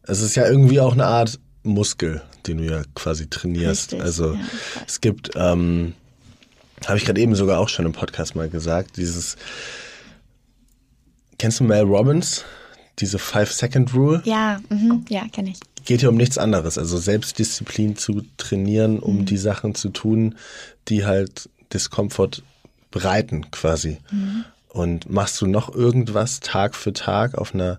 es 0.03 0.21
ist 0.21 0.37
ja 0.37 0.47
irgendwie 0.47 0.81
auch 0.81 0.93
eine 0.93 1.07
Art 1.07 1.39
Muskel, 1.63 2.23
den 2.47 2.59
du 2.59 2.65
ja 2.65 2.83
quasi 2.95 3.29
trainierst. 3.29 3.93
Richtig, 3.93 4.03
also 4.03 4.35
ja, 4.35 4.41
es 4.87 5.01
gibt, 5.01 5.31
ähm, 5.35 5.95
habe 6.87 6.99
ich 6.99 7.05
gerade 7.05 7.21
eben 7.21 7.35
sogar 7.35 7.59
auch 7.59 7.69
schon 7.69 7.85
im 7.85 7.93
Podcast 7.93 8.37
mal 8.37 8.49
gesagt, 8.49 8.97
dieses 8.97 9.37
Kennst 11.39 11.59
du 11.59 11.65
Mel 11.65 11.85
Robbins? 11.85 12.45
Diese 12.99 13.19
Five-Second-Rule? 13.19 14.23
Ja, 14.25 14.61
mhm, 14.69 15.07
ja, 15.09 15.27
kenne 15.33 15.51
ich 15.51 15.59
geht 15.85 16.01
hier 16.01 16.09
um 16.09 16.17
nichts 16.17 16.39
anderes. 16.39 16.79
Also 16.79 16.99
Selbstdisziplin 16.99 17.97
zu 17.97 18.23
trainieren, 18.37 18.99
um 18.99 19.19
mhm. 19.19 19.27
die 19.27 19.37
Sachen 19.37 19.75
zu 19.75 19.91
tun, 19.91 20.37
die 20.89 21.05
halt 21.05 21.49
Diskomfort 21.73 22.43
bereiten 22.91 23.51
quasi. 23.51 23.99
Mhm. 24.11 24.45
Und 24.69 25.11
machst 25.11 25.41
du 25.41 25.47
noch 25.47 25.75
irgendwas 25.75 26.41
Tag 26.41 26.75
für 26.75 26.93
Tag 26.93 27.37
auf 27.37 27.55
einer, 27.55 27.79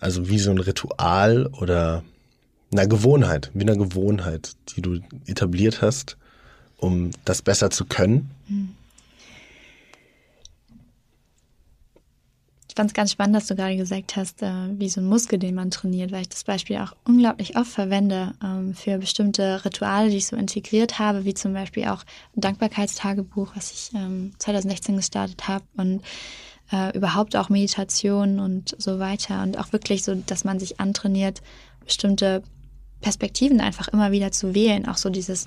also 0.00 0.28
wie 0.28 0.38
so 0.38 0.50
ein 0.50 0.58
Ritual 0.58 1.46
oder 1.46 2.02
einer 2.72 2.86
Gewohnheit, 2.86 3.50
wie 3.54 3.62
einer 3.62 3.76
Gewohnheit, 3.76 4.52
die 4.74 4.82
du 4.82 5.00
etabliert 5.26 5.82
hast, 5.82 6.16
um 6.78 7.10
das 7.24 7.42
besser 7.42 7.70
zu 7.70 7.84
können? 7.84 8.30
Mhm. 8.48 8.74
Ich 12.74 12.76
fand 12.76 12.90
es 12.90 12.94
ganz 12.94 13.12
spannend, 13.12 13.36
dass 13.36 13.46
du 13.46 13.54
gerade 13.54 13.76
gesagt 13.76 14.16
hast, 14.16 14.42
äh, 14.42 14.50
wie 14.70 14.88
so 14.88 15.00
ein 15.00 15.06
Muskel, 15.06 15.38
den 15.38 15.54
man 15.54 15.70
trainiert, 15.70 16.10
weil 16.10 16.22
ich 16.22 16.30
das 16.30 16.42
Beispiel 16.42 16.78
auch 16.78 16.92
unglaublich 17.04 17.56
oft 17.56 17.70
verwende 17.70 18.32
ähm, 18.42 18.74
für 18.74 18.98
bestimmte 18.98 19.64
Rituale, 19.64 20.10
die 20.10 20.16
ich 20.16 20.26
so 20.26 20.34
integriert 20.34 20.98
habe, 20.98 21.24
wie 21.24 21.34
zum 21.34 21.52
Beispiel 21.52 21.84
auch 21.84 22.02
ein 22.36 22.40
Dankbarkeitstagebuch, 22.40 23.52
was 23.54 23.70
ich 23.70 23.90
ähm, 23.94 24.32
2016 24.40 24.96
gestartet 24.96 25.46
habe 25.46 25.64
und 25.76 26.02
äh, 26.72 26.96
überhaupt 26.96 27.36
auch 27.36 27.48
Meditation 27.48 28.40
und 28.40 28.74
so 28.76 28.98
weiter 28.98 29.44
und 29.44 29.56
auch 29.56 29.72
wirklich 29.72 30.02
so, 30.02 30.16
dass 30.16 30.42
man 30.42 30.58
sich 30.58 30.80
antrainiert, 30.80 31.42
bestimmte 31.84 32.42
Perspektiven 33.00 33.60
einfach 33.60 33.86
immer 33.86 34.10
wieder 34.10 34.32
zu 34.32 34.52
wählen, 34.52 34.88
auch 34.88 34.96
so 34.96 35.10
dieses 35.10 35.46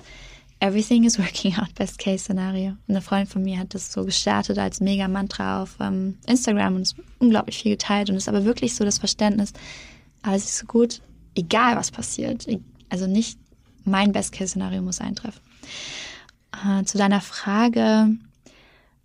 Everything 0.60 1.04
is 1.04 1.18
working 1.18 1.54
out, 1.56 1.74
best 1.74 1.98
case 1.98 2.24
Szenario. 2.24 2.76
Eine 2.88 3.00
Freundin 3.00 3.28
von 3.28 3.42
mir 3.42 3.58
hat 3.58 3.74
das 3.74 3.92
so 3.92 4.04
gestartet 4.04 4.58
als 4.58 4.80
Mega-Mantra 4.80 5.62
auf 5.62 5.76
ähm, 5.80 6.18
Instagram 6.26 6.76
und 6.76 6.82
ist 6.82 6.96
unglaublich 7.18 7.58
viel 7.58 7.72
geteilt 7.72 8.10
und 8.10 8.16
ist 8.16 8.28
aber 8.28 8.44
wirklich 8.44 8.74
so 8.74 8.84
das 8.84 8.98
Verständnis, 8.98 9.52
alles 10.22 10.44
ist 10.44 10.58
so 10.58 10.66
gut, 10.66 11.00
egal 11.34 11.76
was 11.76 11.90
passiert. 11.90 12.46
Also 12.88 13.06
nicht 13.06 13.38
mein 13.84 14.12
Best 14.12 14.32
Case 14.32 14.50
Szenario 14.50 14.82
muss 14.82 15.00
eintreffen. 15.00 15.40
Äh, 16.52 16.84
zu 16.84 16.98
deiner 16.98 17.20
Frage, 17.20 18.16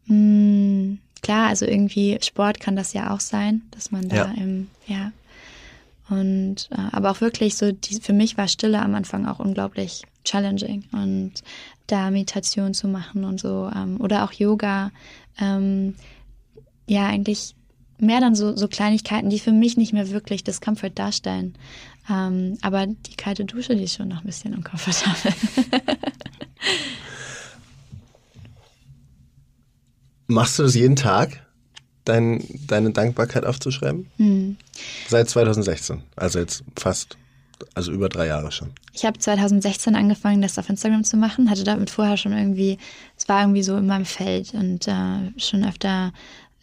mh, 0.06 0.08
hm, 0.08 1.00
klar, 1.22 1.48
also 1.48 1.66
irgendwie 1.66 2.18
Sport 2.22 2.60
kann 2.60 2.76
das 2.76 2.94
ja 2.94 3.14
auch 3.14 3.20
sein, 3.20 3.62
dass 3.72 3.92
man 3.92 4.10
da 4.10 4.16
ja. 4.16 4.34
im, 4.36 4.70
ja. 4.88 5.12
Und 6.10 6.70
äh, 6.72 6.90
aber 6.92 7.12
auch 7.12 7.22
wirklich 7.22 7.56
so, 7.56 7.72
die, 7.72 8.00
für 8.00 8.14
mich 8.14 8.38
war 8.38 8.48
Stille 8.48 8.82
am 8.82 8.94
Anfang 8.94 9.26
auch 9.26 9.40
unglaublich 9.40 10.04
challenging 10.24 10.84
und 10.92 11.34
da 11.88 12.12
Meditation 12.12 12.74
zu 12.74 12.88
machen 12.88 13.24
und 13.24 13.40
so 13.40 13.70
ähm, 13.76 14.00
oder 14.00 14.24
auch 14.24 14.32
Yoga, 14.32 14.92
ähm, 15.40 15.96
ja 16.88 17.08
eigentlich 17.08 17.56
mehr 18.00 18.20
dann 18.20 18.36
so, 18.36 18.56
so 18.56 18.68
Kleinigkeiten, 18.68 19.30
die 19.30 19.40
für 19.40 19.52
mich 19.52 19.78
nicht 19.78 19.94
mehr 19.94 20.10
wirklich 20.10 20.44
Discomfort 20.44 20.92
darstellen. 20.96 21.56
Ähm, 22.10 22.58
aber 22.62 22.88
die 22.88 23.16
kalte 23.16 23.46
Dusche, 23.46 23.76
die 23.76 23.84
ist 23.84 23.96
schon 23.96 24.10
noch 24.10 24.22
ein 24.22 24.26
bisschen 24.26 24.54
unkomfortabel. 24.54 25.34
Machst 30.28 30.60
du 30.60 30.64
das 30.64 30.76
jeden 30.76 30.96
Tag, 30.96 31.46
dein, 32.06 32.44
deine 32.68 32.92
Dankbarkeit 32.92 33.46
aufzuschreiben? 33.46 34.08
Mhm. 34.18 34.58
Seit 35.08 35.30
2016, 35.30 36.02
also 36.16 36.40
jetzt 36.40 36.64
fast 36.78 37.18
also 37.74 37.92
über 37.92 38.10
drei 38.10 38.28
Jahre 38.28 38.52
schon. 38.52 38.72
Ich 38.94 39.06
habe 39.06 39.18
2016 39.18 39.96
angefangen, 39.96 40.42
das 40.42 40.58
auf 40.58 40.70
Instagram 40.70 41.04
zu 41.04 41.18
machen, 41.18 41.50
hatte 41.50 41.64
damit 41.64 41.90
vorher 41.90 42.18
schon 42.18 42.34
irgendwie, 42.34 42.78
es 43.18 43.28
war 43.28 43.42
irgendwie 43.42 43.64
so 43.64 43.78
in 43.78 43.88
meinem 43.88 44.06
Feld 44.06 44.54
und 44.54 44.88
äh, 44.88 45.32
schon 45.38 45.66
öfter 45.66 46.12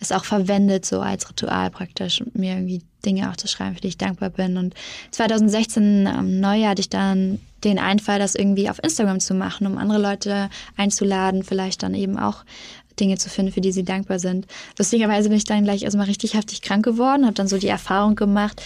es 0.00 0.12
auch 0.12 0.24
verwendet, 0.24 0.86
so 0.86 1.00
als 1.00 1.28
Ritual 1.28 1.70
praktisch, 1.70 2.24
mir 2.32 2.54
irgendwie 2.54 2.82
Dinge 3.04 3.30
auch 3.30 3.36
zu 3.36 3.48
schreiben, 3.48 3.74
für 3.74 3.82
die 3.82 3.88
ich 3.88 3.98
dankbar 3.98 4.30
bin. 4.30 4.56
Und 4.56 4.74
2016 5.10 6.06
am 6.06 6.40
Neujahr 6.40 6.70
hatte 6.70 6.80
ich 6.80 6.88
dann 6.88 7.38
den 7.64 7.78
Einfall, 7.78 8.18
das 8.18 8.34
irgendwie 8.34 8.70
auf 8.70 8.82
Instagram 8.82 9.20
zu 9.20 9.34
machen, 9.34 9.66
um 9.66 9.76
andere 9.76 10.00
Leute 10.00 10.48
einzuladen, 10.76 11.42
vielleicht 11.42 11.82
dann 11.82 11.94
eben 11.94 12.18
auch 12.18 12.44
Dinge 12.98 13.18
zu 13.18 13.28
finden, 13.28 13.52
für 13.52 13.60
die 13.60 13.72
sie 13.72 13.84
dankbar 13.84 14.18
sind. 14.18 14.46
Lustigerweise 14.78 15.28
bin 15.28 15.38
ich 15.38 15.44
dann 15.44 15.64
gleich 15.64 15.82
erstmal 15.82 16.06
richtig 16.06 16.34
heftig 16.34 16.62
krank 16.62 16.84
geworden, 16.84 17.24
habe 17.24 17.34
dann 17.34 17.48
so 17.48 17.58
die 17.58 17.68
Erfahrung 17.68 18.14
gemacht, 18.14 18.62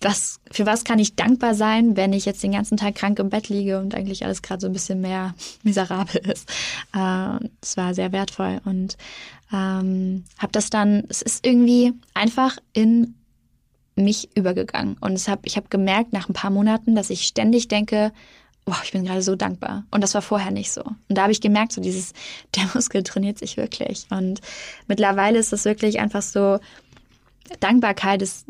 was, 0.00 0.40
für 0.50 0.66
was 0.66 0.84
kann 0.84 0.98
ich 0.98 1.16
dankbar 1.16 1.54
sein, 1.54 1.96
wenn 1.96 2.12
ich 2.12 2.24
jetzt 2.24 2.42
den 2.42 2.52
ganzen 2.52 2.76
Tag 2.76 2.94
krank 2.94 3.18
im 3.18 3.30
Bett 3.30 3.48
liege 3.48 3.78
und 3.80 3.94
eigentlich 3.94 4.24
alles 4.24 4.42
gerade 4.42 4.60
so 4.60 4.66
ein 4.66 4.72
bisschen 4.72 5.00
mehr 5.00 5.34
miserabel 5.62 6.20
ist. 6.30 6.48
Äh, 6.94 7.38
es 7.60 7.76
war 7.76 7.94
sehr 7.94 8.12
wertvoll 8.12 8.60
und 8.64 8.96
ähm, 9.52 10.24
habe 10.38 10.52
das 10.52 10.70
dann, 10.70 11.04
es 11.08 11.22
ist 11.22 11.44
irgendwie 11.44 11.92
einfach 12.14 12.58
in 12.72 13.14
mich 13.94 14.34
übergegangen 14.36 14.96
und 15.00 15.12
es 15.12 15.28
hab, 15.28 15.44
ich 15.44 15.56
habe 15.56 15.68
gemerkt 15.68 16.12
nach 16.12 16.28
ein 16.28 16.32
paar 16.32 16.50
Monaten, 16.50 16.94
dass 16.94 17.10
ich 17.10 17.24
ständig 17.24 17.68
denke, 17.68 18.12
boah, 18.64 18.78
ich 18.84 18.92
bin 18.92 19.04
gerade 19.04 19.22
so 19.22 19.34
dankbar. 19.34 19.84
Und 19.90 20.02
das 20.02 20.14
war 20.14 20.22
vorher 20.22 20.52
nicht 20.52 20.72
so. 20.72 20.82
Und 20.82 21.18
da 21.18 21.22
habe 21.22 21.32
ich 21.32 21.40
gemerkt, 21.40 21.72
so 21.72 21.80
dieses, 21.80 22.12
der 22.56 22.68
Muskel 22.74 23.02
trainiert 23.02 23.38
sich 23.38 23.56
wirklich. 23.56 24.06
Und 24.10 24.40
mittlerweile 24.86 25.38
ist 25.38 25.52
es 25.52 25.64
wirklich 25.64 25.98
einfach 26.00 26.22
so, 26.22 26.58
Dankbarkeit 27.60 28.22
ist 28.22 28.46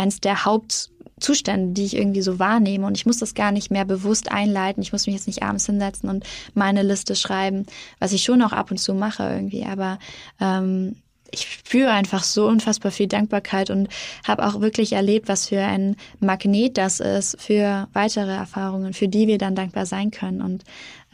eins 0.00 0.20
der 0.20 0.44
Hauptzustände, 0.44 1.74
die 1.74 1.84
ich 1.84 1.96
irgendwie 1.96 2.22
so 2.22 2.38
wahrnehme. 2.38 2.86
Und 2.86 2.96
ich 2.96 3.06
muss 3.06 3.18
das 3.18 3.34
gar 3.34 3.52
nicht 3.52 3.70
mehr 3.70 3.84
bewusst 3.84 4.32
einleiten. 4.32 4.82
Ich 4.82 4.92
muss 4.92 5.06
mich 5.06 5.14
jetzt 5.14 5.26
nicht 5.26 5.42
abends 5.42 5.66
hinsetzen 5.66 6.08
und 6.08 6.24
meine 6.54 6.82
Liste 6.82 7.14
schreiben, 7.14 7.66
was 7.98 8.12
ich 8.12 8.22
schon 8.22 8.42
auch 8.42 8.52
ab 8.52 8.70
und 8.70 8.78
zu 8.78 8.94
mache 8.94 9.22
irgendwie. 9.24 9.64
Aber 9.64 9.98
ähm, 10.40 10.96
ich 11.32 11.52
spüre 11.52 11.90
einfach 11.90 12.24
so 12.24 12.46
unfassbar 12.48 12.90
viel 12.90 13.06
Dankbarkeit 13.06 13.70
und 13.70 13.88
habe 14.26 14.46
auch 14.46 14.60
wirklich 14.60 14.92
erlebt, 14.92 15.28
was 15.28 15.48
für 15.48 15.60
ein 15.60 15.96
Magnet 16.18 16.76
das 16.76 17.00
ist 17.00 17.40
für 17.40 17.88
weitere 17.92 18.32
Erfahrungen, 18.32 18.92
für 18.92 19.08
die 19.08 19.28
wir 19.28 19.38
dann 19.38 19.54
dankbar 19.54 19.86
sein 19.86 20.10
können. 20.10 20.42
Und 20.42 20.64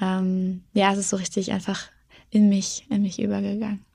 ähm, 0.00 0.62
ja, 0.72 0.92
es 0.92 0.98
ist 0.98 1.10
so 1.10 1.16
richtig 1.16 1.52
einfach 1.52 1.88
in 2.30 2.48
mich, 2.48 2.86
in 2.90 3.02
mich 3.02 3.20
übergegangen. 3.20 3.85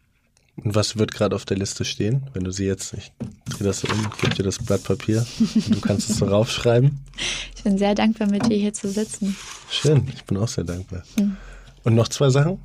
Und 0.63 0.75
was 0.75 0.97
wird 0.97 1.11
gerade 1.11 1.35
auf 1.35 1.45
der 1.45 1.57
Liste 1.57 1.85
stehen, 1.85 2.23
wenn 2.33 2.43
du 2.43 2.51
sie 2.51 2.65
jetzt, 2.65 2.93
ich 2.93 3.11
drehe 3.45 3.67
das 3.67 3.83
um, 3.83 4.09
gebe 4.21 4.35
dir 4.35 4.43
das 4.43 4.59
Blatt 4.59 4.83
Papier 4.83 5.25
und 5.39 5.75
du 5.75 5.81
kannst 5.81 6.09
es 6.09 6.17
so 6.17 6.25
raufschreiben? 6.25 6.99
Ich 7.55 7.63
bin 7.63 7.77
sehr 7.77 7.93
dankbar, 7.93 8.27
mit 8.27 8.47
dir 8.49 8.57
hier 8.57 8.73
zu 8.73 8.89
sitzen. 8.89 9.35
Schön, 9.69 10.07
ich 10.15 10.23
bin 10.23 10.35
auch 10.37 10.47
sehr 10.47 10.63
dankbar. 10.63 11.03
Mhm. 11.19 11.37
Und 11.83 11.93
noch 11.93 12.07
zwei 12.07 12.31
Sachen? 12.31 12.57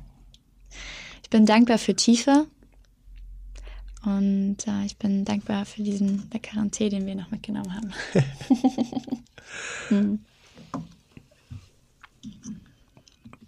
Ich 1.21 1.29
bin 1.29 1.45
dankbar 1.45 1.77
für 1.77 1.93
Tiefe, 1.93 2.47
und 4.07 4.65
äh, 4.67 4.85
ich 4.85 4.95
bin 4.97 5.25
dankbar 5.25 5.65
für 5.65 5.83
diesen 5.83 6.29
leckeren 6.31 6.71
Tee, 6.71 6.87
den 6.87 7.05
wir 7.05 7.15
noch 7.15 7.29
mitgenommen 7.29 7.75
haben. 7.75 7.91
hm. 9.89 10.19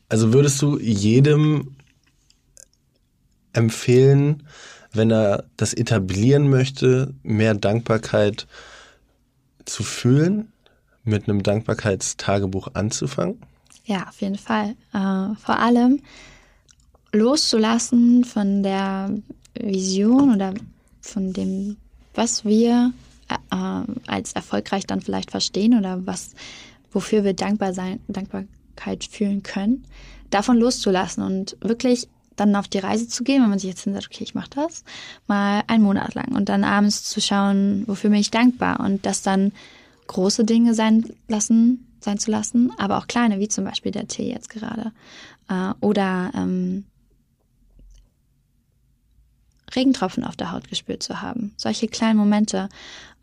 Also 0.10 0.34
würdest 0.34 0.62
du 0.62 0.78
jedem 0.80 1.76
empfehlen, 3.54 4.44
wenn 4.92 5.12
er 5.12 5.46
das 5.58 5.74
etablieren 5.74 6.50
möchte, 6.50 7.14
mehr 7.24 7.54
Dankbarkeit 7.54 8.48
zu 9.66 9.84
fühlen, 9.84 10.52
mit 11.04 11.28
einem 11.28 11.44
Dankbarkeitstagebuch 11.44 12.70
anzufangen? 12.74 13.42
Ja, 13.86 14.08
auf 14.08 14.22
jeden 14.22 14.38
Fall. 14.38 14.76
Äh, 14.94 15.36
vor 15.36 15.60
allem 15.60 16.02
loszulassen 17.12 18.24
von 18.24 18.64
der 18.64 19.12
Vision 19.60 20.36
oder 20.36 20.54
von 21.02 21.34
dem, 21.34 21.78
was 22.14 22.46
wir 22.46 22.94
äh, 23.30 23.84
als 24.08 24.34
erfolgreich 24.34 24.86
dann 24.86 25.02
vielleicht 25.02 25.32
verstehen 25.32 25.78
oder 25.78 26.06
was, 26.06 26.32
wofür 26.92 27.24
wir 27.24 27.34
dankbar 27.34 27.74
sein, 27.74 28.00
Dankbarkeit 28.08 29.06
fühlen 29.06 29.44
können, 29.44 29.86
davon 30.30 30.58
loszulassen 30.58 31.24
und 31.24 31.58
wirklich 31.62 32.08
dann 32.40 32.56
auf 32.56 32.68
die 32.68 32.80
Reise 32.80 33.08
zu 33.08 33.24
gehen, 33.24 33.42
wenn 33.42 33.50
man 33.50 33.60
sich 33.60 33.70
jetzt 33.70 33.84
hinsetzt, 33.84 34.08
okay, 34.08 34.24
ich 34.24 34.36
mache 34.36 34.50
das 34.52 34.84
mal 35.28 35.64
einen 35.68 35.84
Monat 35.84 36.16
lang 36.16 36.36
und 36.36 36.50
dann 36.50 36.64
abends 36.64 37.04
zu 37.04 37.22
schauen, 37.22 37.84
wofür 37.88 38.10
bin 38.10 38.20
ich 38.20 38.32
dankbar 38.32 38.80
und 38.80 39.06
das 39.06 39.22
dann 39.22 39.52
große 40.08 40.44
Dinge 40.44 40.74
sein 40.74 41.06
lassen, 41.28 41.86
sein 42.00 42.18
zu 42.18 42.32
lassen, 42.32 42.72
aber 42.78 42.98
auch 42.98 43.08
kleine, 43.08 43.40
wie 43.40 43.48
zum 43.48 43.66
Beispiel 43.66 43.92
der 43.92 44.08
Tee 44.08 44.32
jetzt 44.32 44.50
gerade 44.50 44.92
äh, 45.50 45.74
oder 45.82 46.32
ähm, 46.34 46.86
Regentropfen 49.76 50.24
auf 50.24 50.36
der 50.36 50.52
Haut 50.52 50.68
gespürt 50.68 51.04
zu 51.04 51.22
haben. 51.22 51.54
Solche 51.58 51.88
kleinen 51.88 52.18
Momente, 52.18 52.70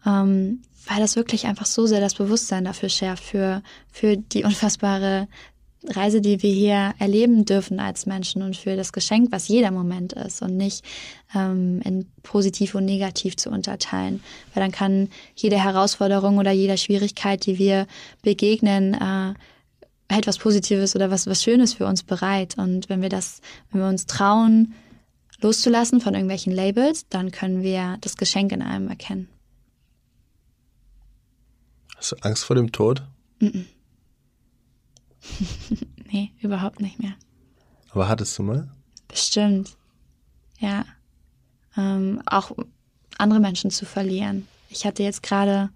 ähm, 0.05 0.63
weil 0.89 1.01
das 1.01 1.17
wirklich 1.17 1.47
einfach 1.47 1.67
so 1.67 1.87
sehr 1.87 2.01
das 2.01 2.15
Bewusstsein 2.15 2.65
dafür 2.65 2.89
schärft, 2.89 3.25
für, 3.25 3.63
für 3.91 4.17
die 4.17 4.45
unfassbare 4.45 5.27
Reise, 5.89 6.21
die 6.21 6.43
wir 6.43 6.53
hier 6.53 6.95
erleben 6.99 7.45
dürfen 7.45 7.81
als 7.81 8.07
Menschen 8.07 8.43
und 8.43 8.57
für 8.57 8.77
das 8.77 8.93
Geschenk, 8.93 9.33
was 9.33 9.49
jeder 9.49 9.71
Moment 9.71 10.13
ist 10.13 10.43
und 10.43 10.57
nicht 10.57 10.85
ähm, 11.35 11.81
in 11.85 12.07
positiv 12.23 12.75
und 12.75 12.85
negativ 12.85 13.37
zu 13.37 13.51
unterteilen. 13.51 14.23
Weil 14.55 14.63
dann 14.63 14.73
kann 14.73 15.09
jede 15.35 15.63
Herausforderung 15.63 16.39
oder 16.39 16.53
jede 16.53 16.79
Schwierigkeit, 16.79 17.47
die 17.47 17.59
wir 17.59 17.87
begegnen, 18.23 18.95
äh, 18.95 19.35
hält 20.13 20.27
was 20.27 20.39
Positives 20.39 20.95
oder 20.95 21.11
was, 21.11 21.27
was 21.27 21.43
Schönes 21.43 21.75
für 21.75 21.87
uns 21.87 22.03
bereit. 22.03 22.57
Und 22.59 22.89
wenn 22.89 23.03
wir 23.03 23.09
das, 23.09 23.41
wenn 23.71 23.81
wir 23.81 23.89
uns 23.89 24.07
trauen, 24.07 24.75
loszulassen 25.41 26.01
von 26.01 26.15
irgendwelchen 26.15 26.53
Labels, 26.53 27.09
dann 27.09 27.31
können 27.31 27.63
wir 27.63 27.99
das 28.01 28.17
Geschenk 28.17 28.53
in 28.53 28.63
allem 28.63 28.89
erkennen. 28.89 29.29
Hast 31.97 32.13
du 32.13 32.17
Angst 32.21 32.45
vor 32.45 32.57
dem 32.57 32.73
Tod? 32.73 33.03
Mm 33.41 33.47
-mm. 33.47 33.65
nee, 36.11 36.33
überhaupt 36.41 36.81
nicht 36.81 36.99
mehr. 36.99 37.15
Aber 37.91 38.09
hattest 38.09 38.39
du 38.39 38.43
mal? 38.43 38.69
Bestimmt. 39.09 39.77
Ja. 40.59 40.85
Ähm, 41.77 42.23
auch 42.27 42.53
andere 43.19 43.41
Menschen 43.41 43.71
zu 43.71 43.85
verlieren. 43.85 44.47
Ich 44.69 44.85
hatte 44.87 45.03
jetzt 45.03 45.23
gerade, 45.23 45.71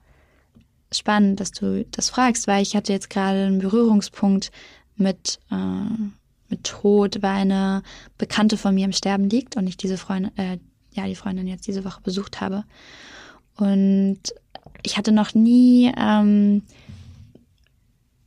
spannend, 0.93 1.41
dass 1.41 1.53
du 1.53 1.85
das 1.91 2.11
fragst, 2.11 2.47
weil 2.47 2.63
ich 2.63 2.75
hatte 2.75 2.93
jetzt 2.93 3.11
gerade 3.11 3.47
einen 3.47 3.61
Berührungspunkt 3.61 4.51
mit 4.97 5.39
äh, 5.51 6.11
mit 6.51 6.65
Tod, 6.65 7.23
weil 7.23 7.43
eine 7.43 7.83
Bekannte 8.19 8.57
von 8.57 8.75
mir 8.75 8.85
im 8.85 8.93
Sterben 8.93 9.31
liegt 9.31 9.57
und 9.57 9.67
ich 9.67 9.77
diese 9.77 9.97
Freundin, 9.97 10.37
äh, 10.37 10.59
ja, 10.93 11.07
die 11.07 11.15
Freundin 11.15 11.47
jetzt 11.47 11.69
diese 11.69 11.85
Woche 11.85 12.01
besucht 12.03 12.41
habe. 12.41 12.65
Und 13.57 14.19
ich 14.83 14.97
hatte 14.97 15.13
noch 15.13 15.35
nie 15.35 15.93
ähm, 15.97 16.63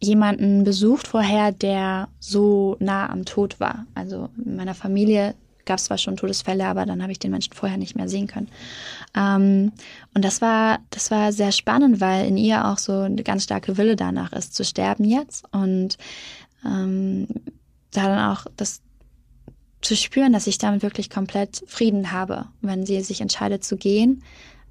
jemanden 0.03 0.63
besucht 0.63 1.07
vorher, 1.07 1.51
der 1.51 2.09
so 2.19 2.77
nah 2.79 3.09
am 3.09 3.25
Tod 3.25 3.59
war. 3.59 3.85
Also 3.95 4.29
in 4.43 4.55
meiner 4.55 4.75
Familie 4.75 5.35
gab 5.65 5.79
es 5.79 5.85
zwar 5.85 5.97
schon 5.97 6.17
Todesfälle, 6.17 6.65
aber 6.65 6.85
dann 6.85 7.01
habe 7.01 7.11
ich 7.11 7.19
den 7.19 7.31
Menschen 7.31 7.53
vorher 7.53 7.77
nicht 7.77 7.95
mehr 7.95 8.09
sehen 8.09 8.27
können. 8.27 8.49
Ähm, 9.15 9.71
und 10.13 10.25
das 10.25 10.41
war, 10.41 10.79
das 10.89 11.11
war 11.11 11.31
sehr 11.31 11.51
spannend, 11.51 12.01
weil 12.01 12.27
in 12.27 12.37
ihr 12.37 12.65
auch 12.65 12.77
so 12.77 12.99
eine 12.99 13.23
ganz 13.23 13.45
starke 13.45 13.77
Wille 13.77 13.95
danach 13.95 14.33
ist, 14.33 14.55
zu 14.55 14.65
sterben 14.65 15.05
jetzt. 15.05 15.45
Und 15.51 15.97
ähm, 16.65 17.27
da 17.91 18.07
dann 18.07 18.31
auch 18.31 18.45
das 18.57 18.81
zu 19.81 19.95
spüren, 19.95 20.33
dass 20.33 20.47
ich 20.47 20.57
damit 20.57 20.81
wirklich 20.81 21.09
komplett 21.09 21.63
Frieden 21.67 22.11
habe, 22.11 22.45
wenn 22.61 22.85
sie 22.85 23.01
sich 23.01 23.21
entscheidet 23.21 23.63
zu 23.63 23.77
gehen, 23.77 24.23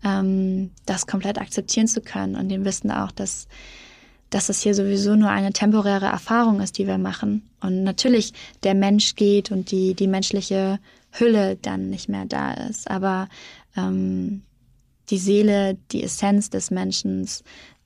ähm, 0.04 0.70
das 0.86 1.06
komplett 1.06 1.38
akzeptieren 1.38 1.86
zu 1.86 2.00
können 2.00 2.34
und 2.36 2.48
dem 2.48 2.64
Wissen 2.64 2.90
auch, 2.90 3.12
dass 3.12 3.46
dass 4.32 4.48
es 4.48 4.62
hier 4.62 4.74
sowieso 4.74 5.14
nur 5.14 5.28
eine 5.28 5.52
temporäre 5.52 6.06
Erfahrung 6.06 6.60
ist, 6.60 6.78
die 6.78 6.86
wir 6.86 6.96
machen. 6.96 7.48
Und 7.60 7.84
natürlich 7.84 8.32
der 8.62 8.74
Mensch 8.74 9.14
geht 9.14 9.52
und 9.52 9.70
die, 9.70 9.94
die 9.94 10.06
menschliche 10.06 10.78
Hülle 11.10 11.56
dann 11.56 11.90
nicht 11.90 12.08
mehr 12.08 12.24
da 12.24 12.54
ist. 12.54 12.90
Aber 12.90 13.28
ähm, 13.76 14.42
die 15.10 15.18
Seele, 15.18 15.76
die 15.90 16.02
Essenz 16.02 16.48
des 16.48 16.70
Menschen 16.70 17.28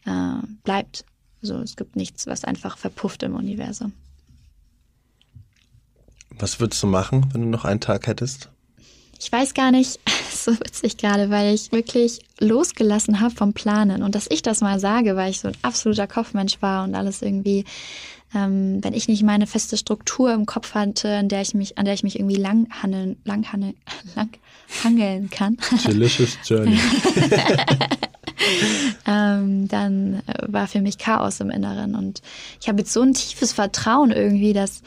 äh, 0.04 0.36
bleibt. 0.62 1.04
So, 1.42 1.56
es 1.56 1.74
gibt 1.74 1.96
nichts, 1.96 2.28
was 2.28 2.44
einfach 2.44 2.78
verpufft 2.78 3.24
im 3.24 3.34
Universum. 3.34 3.92
Was 6.38 6.60
würdest 6.60 6.80
du 6.82 6.86
machen, 6.86 7.26
wenn 7.32 7.42
du 7.42 7.48
noch 7.48 7.64
einen 7.64 7.80
Tag 7.80 8.06
hättest? 8.06 8.50
Ich 9.20 9.30
weiß 9.30 9.54
gar 9.54 9.70
nicht, 9.70 10.00
so 10.32 10.52
witzig 10.52 10.96
gerade, 10.96 11.30
weil 11.30 11.54
ich 11.54 11.72
wirklich 11.72 12.20
losgelassen 12.38 13.20
habe 13.20 13.34
vom 13.34 13.52
Planen. 13.52 14.02
Und 14.02 14.14
dass 14.14 14.30
ich 14.30 14.42
das 14.42 14.60
mal 14.60 14.78
sage, 14.78 15.16
weil 15.16 15.30
ich 15.30 15.40
so 15.40 15.48
ein 15.48 15.56
absoluter 15.62 16.06
Kopfmensch 16.06 16.60
war 16.60 16.84
und 16.84 16.94
alles 16.94 17.22
irgendwie, 17.22 17.64
ähm, 18.34 18.82
wenn 18.82 18.92
ich 18.92 19.08
nicht 19.08 19.22
meine 19.22 19.46
feste 19.46 19.76
Struktur 19.76 20.32
im 20.32 20.46
Kopf 20.46 20.74
hatte, 20.74 21.08
in 21.08 21.28
der 21.28 21.40
ich 21.40 21.54
mich, 21.54 21.78
an 21.78 21.84
der 21.84 21.94
ich 21.94 22.02
mich 22.02 22.18
irgendwie 22.18 22.36
lang 22.36 22.68
handeln, 22.70 23.16
lang 23.24 23.50
handeln, 23.50 23.74
lang 24.14 24.30
hangeln 24.84 25.30
kann. 25.30 25.56
Delicious 25.86 26.36
Journey. 26.44 26.76
ähm, 29.06 29.68
dann 29.68 30.22
war 30.46 30.66
für 30.66 30.80
mich 30.80 30.98
Chaos 30.98 31.40
im 31.40 31.50
Inneren. 31.50 31.94
Und 31.94 32.22
ich 32.60 32.68
habe 32.68 32.80
jetzt 32.80 32.92
so 32.92 33.02
ein 33.02 33.14
tiefes 33.14 33.52
Vertrauen 33.52 34.12
irgendwie, 34.12 34.52
dass, 34.52 34.82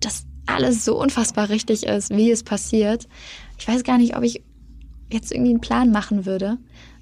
dass 0.00 0.24
alles 0.46 0.84
so 0.84 1.00
unfassbar 1.00 1.48
richtig 1.48 1.84
ist, 1.84 2.10
wie 2.10 2.30
es 2.30 2.42
passiert. 2.42 3.06
Ich 3.60 3.68
weiß 3.68 3.84
gar 3.84 3.98
nicht, 3.98 4.16
ob 4.16 4.22
ich 4.22 4.42
jetzt 5.12 5.30
irgendwie 5.30 5.50
einen 5.50 5.60
Plan 5.60 5.92
machen 5.92 6.24
würde. 6.24 6.58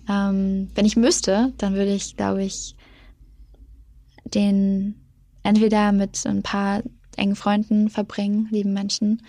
Ähm, 0.08 0.68
wenn 0.74 0.84
ich 0.84 0.96
müsste, 0.96 1.52
dann 1.58 1.74
würde 1.74 1.94
ich, 1.94 2.16
glaube 2.16 2.42
ich, 2.42 2.74
den 4.24 4.96
entweder 5.42 5.92
mit 5.92 6.26
ein 6.26 6.42
paar 6.42 6.82
engen 7.16 7.36
Freunden 7.36 7.88
verbringen, 7.88 8.48
lieben 8.50 8.72
Menschen, 8.72 9.22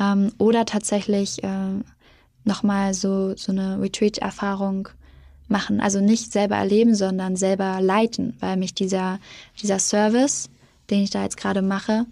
ähm, 0.00 0.32
oder 0.38 0.64
tatsächlich 0.64 1.42
äh, 1.42 1.80
nochmal 2.44 2.94
so, 2.94 3.36
so 3.36 3.52
eine 3.52 3.80
Retreat-Erfahrung 3.80 4.88
machen. 5.48 5.80
Also 5.80 6.00
nicht 6.00 6.32
selber 6.32 6.56
erleben, 6.56 6.94
sondern 6.94 7.36
selber 7.36 7.80
leiten, 7.80 8.36
weil 8.40 8.56
mich 8.56 8.74
dieser, 8.74 9.18
dieser 9.60 9.78
Service, 9.78 10.50
den 10.90 11.02
ich 11.02 11.10
da 11.10 11.22
jetzt 11.22 11.36
gerade 11.36 11.62
mache, 11.62 12.06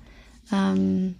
ähm, 0.52 1.16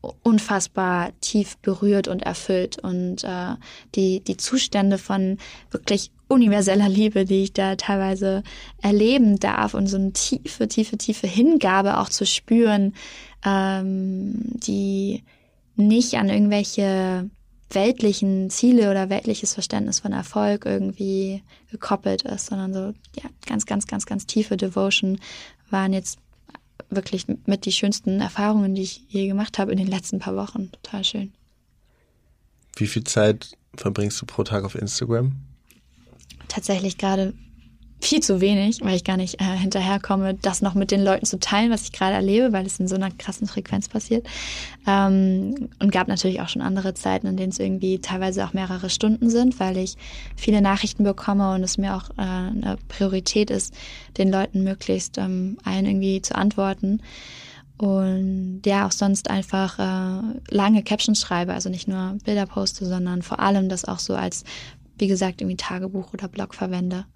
unfassbar 0.00 1.10
tief 1.20 1.56
berührt 1.58 2.08
und 2.08 2.22
erfüllt. 2.22 2.78
Und 2.78 3.24
äh, 3.24 3.54
die 3.94 4.20
die 4.20 4.36
Zustände 4.36 4.98
von 4.98 5.38
wirklich 5.70 6.10
universeller 6.28 6.88
Liebe, 6.88 7.24
die 7.24 7.44
ich 7.44 7.52
da 7.52 7.76
teilweise 7.76 8.42
erleben 8.82 9.38
darf 9.38 9.74
und 9.74 9.86
so 9.86 9.96
eine 9.96 10.12
tiefe, 10.12 10.68
tiefe, 10.68 10.98
tiefe 10.98 11.26
Hingabe 11.26 11.98
auch 11.98 12.10
zu 12.10 12.26
spüren, 12.26 12.94
ähm, 13.44 14.34
die 14.42 15.24
nicht 15.76 16.14
an 16.14 16.28
irgendwelche 16.28 17.30
weltlichen 17.70 18.50
Ziele 18.50 18.90
oder 18.90 19.10
weltliches 19.10 19.54
Verständnis 19.54 20.00
von 20.00 20.12
Erfolg 20.12 20.64
irgendwie 20.64 21.42
gekoppelt 21.70 22.22
ist, 22.22 22.46
sondern 22.46 22.72
so 22.72 22.80
ja, 23.20 23.28
ganz, 23.46 23.66
ganz, 23.66 23.86
ganz, 23.86 24.06
ganz 24.06 24.26
tiefe 24.26 24.56
Devotion 24.56 25.18
waren 25.70 25.92
jetzt 25.92 26.18
wirklich 26.90 27.26
mit 27.46 27.64
die 27.64 27.72
schönsten 27.72 28.20
Erfahrungen, 28.20 28.74
die 28.74 28.82
ich 28.82 29.04
je 29.08 29.26
gemacht 29.26 29.58
habe 29.58 29.72
in 29.72 29.78
den 29.78 29.86
letzten 29.86 30.18
paar 30.18 30.36
Wochen. 30.36 30.70
Total 30.72 31.04
schön. 31.04 31.32
Wie 32.76 32.86
viel 32.86 33.04
Zeit 33.04 33.56
verbringst 33.76 34.20
du 34.20 34.26
pro 34.26 34.44
Tag 34.44 34.64
auf 34.64 34.74
Instagram? 34.74 35.36
Tatsächlich 36.48 36.96
gerade 36.96 37.34
viel 38.00 38.20
zu 38.20 38.40
wenig, 38.40 38.80
weil 38.82 38.94
ich 38.94 39.04
gar 39.04 39.16
nicht 39.16 39.40
äh, 39.40 39.44
hinterherkomme, 39.44 40.34
das 40.34 40.62
noch 40.62 40.74
mit 40.74 40.90
den 40.90 41.02
Leuten 41.02 41.26
zu 41.26 41.38
teilen, 41.38 41.70
was 41.70 41.82
ich 41.82 41.92
gerade 41.92 42.14
erlebe, 42.14 42.52
weil 42.52 42.64
es 42.64 42.78
in 42.78 42.86
so 42.86 42.94
einer 42.94 43.10
krassen 43.10 43.48
Frequenz 43.48 43.88
passiert. 43.88 44.26
Ähm, 44.86 45.68
und 45.80 45.90
gab 45.90 46.06
natürlich 46.06 46.40
auch 46.40 46.48
schon 46.48 46.62
andere 46.62 46.94
Zeiten, 46.94 47.26
in 47.26 47.36
denen 47.36 47.50
es 47.50 47.58
irgendwie 47.58 47.98
teilweise 47.98 48.44
auch 48.44 48.52
mehrere 48.52 48.88
Stunden 48.88 49.30
sind, 49.30 49.58
weil 49.58 49.76
ich 49.76 49.96
viele 50.36 50.60
Nachrichten 50.60 51.02
bekomme 51.02 51.54
und 51.54 51.62
es 51.62 51.76
mir 51.76 51.96
auch 51.96 52.10
äh, 52.10 52.22
eine 52.22 52.78
Priorität 52.88 53.50
ist, 53.50 53.74
den 54.16 54.30
Leuten 54.30 54.62
möglichst 54.62 55.18
ähm, 55.18 55.58
allen 55.64 55.86
irgendwie 55.86 56.22
zu 56.22 56.36
antworten. 56.36 57.02
Und 57.78 58.62
ja, 58.66 58.86
auch 58.86 58.92
sonst 58.92 59.30
einfach 59.30 59.78
äh, 59.78 60.22
lange 60.50 60.82
Captions 60.82 61.20
schreibe, 61.20 61.54
also 61.54 61.68
nicht 61.68 61.86
nur 61.86 62.16
Bilder 62.24 62.46
poste, 62.46 62.86
sondern 62.86 63.22
vor 63.22 63.38
allem 63.38 63.68
das 63.68 63.84
auch 63.84 64.00
so 64.00 64.14
als, 64.16 64.44
wie 64.98 65.06
gesagt, 65.06 65.40
irgendwie 65.40 65.56
Tagebuch 65.56 66.12
oder 66.12 66.26
Blog 66.26 66.54
verwende. 66.54 67.06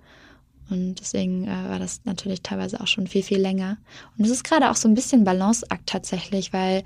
Und 0.72 0.96
deswegen 0.96 1.46
äh, 1.46 1.68
war 1.68 1.78
das 1.78 2.00
natürlich 2.04 2.42
teilweise 2.42 2.80
auch 2.80 2.86
schon 2.86 3.06
viel, 3.06 3.22
viel 3.22 3.38
länger. 3.38 3.76
Und 4.16 4.24
es 4.24 4.30
ist 4.30 4.42
gerade 4.42 4.70
auch 4.70 4.76
so 4.76 4.88
ein 4.88 4.94
bisschen 4.94 5.24
Balanceakt 5.24 5.86
tatsächlich, 5.86 6.52
weil 6.52 6.82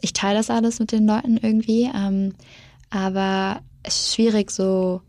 ich 0.00 0.12
teile 0.12 0.38
das 0.38 0.50
alles 0.50 0.78
mit 0.78 0.92
den 0.92 1.06
Leuten 1.06 1.36
irgendwie. 1.36 1.90
Ähm, 1.94 2.34
aber 2.90 3.60
es 3.82 3.96
ist 3.96 4.14
schwierig, 4.14 4.52
so 4.52 5.02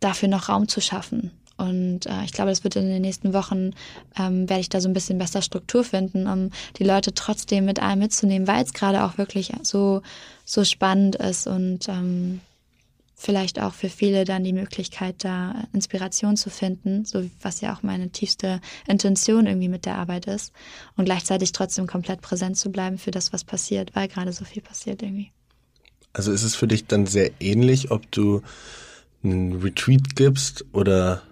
dafür 0.00 0.28
noch 0.28 0.50
Raum 0.50 0.68
zu 0.68 0.82
schaffen. 0.82 1.30
Und 1.56 2.06
äh, 2.06 2.24
ich 2.24 2.32
glaube, 2.32 2.50
das 2.50 2.62
wird 2.62 2.76
in 2.76 2.88
den 2.88 3.00
nächsten 3.00 3.32
Wochen, 3.32 3.70
ähm, 4.18 4.48
werde 4.48 4.60
ich 4.60 4.68
da 4.68 4.80
so 4.80 4.88
ein 4.88 4.92
bisschen 4.92 5.18
besser 5.18 5.40
Struktur 5.40 5.82
finden, 5.82 6.26
um 6.26 6.50
die 6.78 6.84
Leute 6.84 7.14
trotzdem 7.14 7.64
mit 7.64 7.80
allem 7.80 8.00
mitzunehmen, 8.00 8.48
weil 8.48 8.64
es 8.64 8.74
gerade 8.74 9.04
auch 9.04 9.16
wirklich 9.16 9.52
so, 9.62 10.02
so 10.44 10.64
spannend 10.64 11.16
ist 11.16 11.46
und 11.46 11.88
ähm, 11.88 12.40
vielleicht 13.14 13.60
auch 13.60 13.74
für 13.74 13.88
viele 13.88 14.24
dann 14.24 14.44
die 14.44 14.52
Möglichkeit, 14.52 15.24
da 15.24 15.66
Inspiration 15.72 16.36
zu 16.36 16.50
finden, 16.50 17.04
so 17.04 17.28
was 17.40 17.60
ja 17.60 17.74
auch 17.74 17.82
meine 17.82 18.10
tiefste 18.10 18.60
Intention 18.86 19.46
irgendwie 19.46 19.68
mit 19.68 19.86
der 19.86 19.96
Arbeit 19.96 20.26
ist 20.26 20.52
und 20.96 21.04
gleichzeitig 21.04 21.52
trotzdem 21.52 21.86
komplett 21.86 22.20
präsent 22.20 22.56
zu 22.56 22.70
bleiben 22.70 22.98
für 22.98 23.10
das, 23.10 23.32
was 23.32 23.44
passiert, 23.44 23.94
weil 23.94 24.08
gerade 24.08 24.32
so 24.32 24.44
viel 24.44 24.62
passiert 24.62 25.02
irgendwie. 25.02 25.30
Also 26.12 26.32
ist 26.32 26.42
es 26.42 26.54
für 26.54 26.68
dich 26.68 26.86
dann 26.86 27.06
sehr 27.06 27.30
ähnlich, 27.40 27.90
ob 27.90 28.10
du 28.10 28.42
einen 29.22 29.60
Retreat 29.62 30.16
gibst 30.16 30.64
oder 30.72 31.22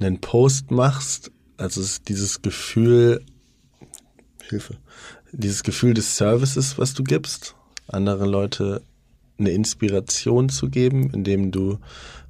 einen 0.00 0.20
Post 0.20 0.70
machst? 0.70 1.30
Also 1.56 1.80
ist 1.80 2.08
dieses 2.08 2.42
Gefühl, 2.42 3.24
Hilfe, 4.48 4.76
dieses 5.32 5.62
Gefühl 5.62 5.94
des 5.94 6.16
Services, 6.16 6.78
was 6.78 6.94
du 6.94 7.02
gibst, 7.04 7.54
andere 7.88 8.26
Leute 8.26 8.82
eine 9.38 9.50
Inspiration 9.50 10.48
zu 10.48 10.68
geben, 10.68 11.10
indem 11.12 11.50
du 11.50 11.78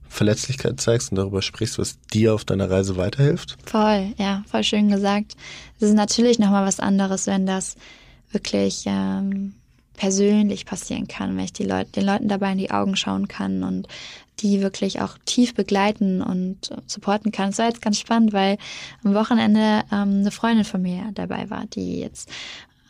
Verletzlichkeit 0.09 0.81
zeigst 0.81 1.11
und 1.11 1.17
darüber 1.17 1.43
sprichst, 1.43 1.79
was 1.79 1.99
dir 2.13 2.35
auf 2.35 2.45
deiner 2.45 2.71
Reise 2.71 2.97
weiterhilft? 2.97 3.57
Voll, 3.65 4.15
ja, 4.19 4.45
voll 4.47 4.65
schön 4.65 4.89
gesagt. 4.89 5.37
Es 5.79 5.89
ist 5.89 5.95
natürlich 5.95 6.39
nochmal 6.39 6.67
was 6.67 6.81
anderes, 6.81 7.27
wenn 7.27 7.47
das 7.47 7.77
wirklich 8.31 8.85
ähm, 8.87 9.55
persönlich 9.97 10.67
passieren 10.67 11.09
kann, 11.09 11.37
wenn 11.37 11.45
ich 11.45 11.53
die 11.53 11.65
Leute, 11.65 11.93
den 11.93 12.07
Leuten 12.07 12.29
dabei 12.29 12.53
in 12.53 12.59
die 12.59 12.71
Augen 12.71 12.97
schauen 12.97 13.29
kann 13.29 13.63
und 13.63 13.89
die 14.41 14.61
wirklich 14.61 15.01
auch 15.01 15.17
tief 15.25 15.55
begleiten 15.55 16.21
und 16.21 16.71
supporten 16.87 17.33
kann. 17.33 17.51
Es 17.51 17.59
war 17.59 17.67
jetzt 17.67 17.83
ganz 17.83 17.99
spannend, 17.99 18.33
weil 18.33 18.59
am 19.03 19.15
Wochenende 19.15 19.83
ähm, 19.91 20.21
eine 20.21 20.31
Freundin 20.31 20.65
von 20.65 20.83
mir 20.83 21.11
dabei 21.15 21.49
war, 21.49 21.65
die 21.67 22.01
jetzt 22.01 22.29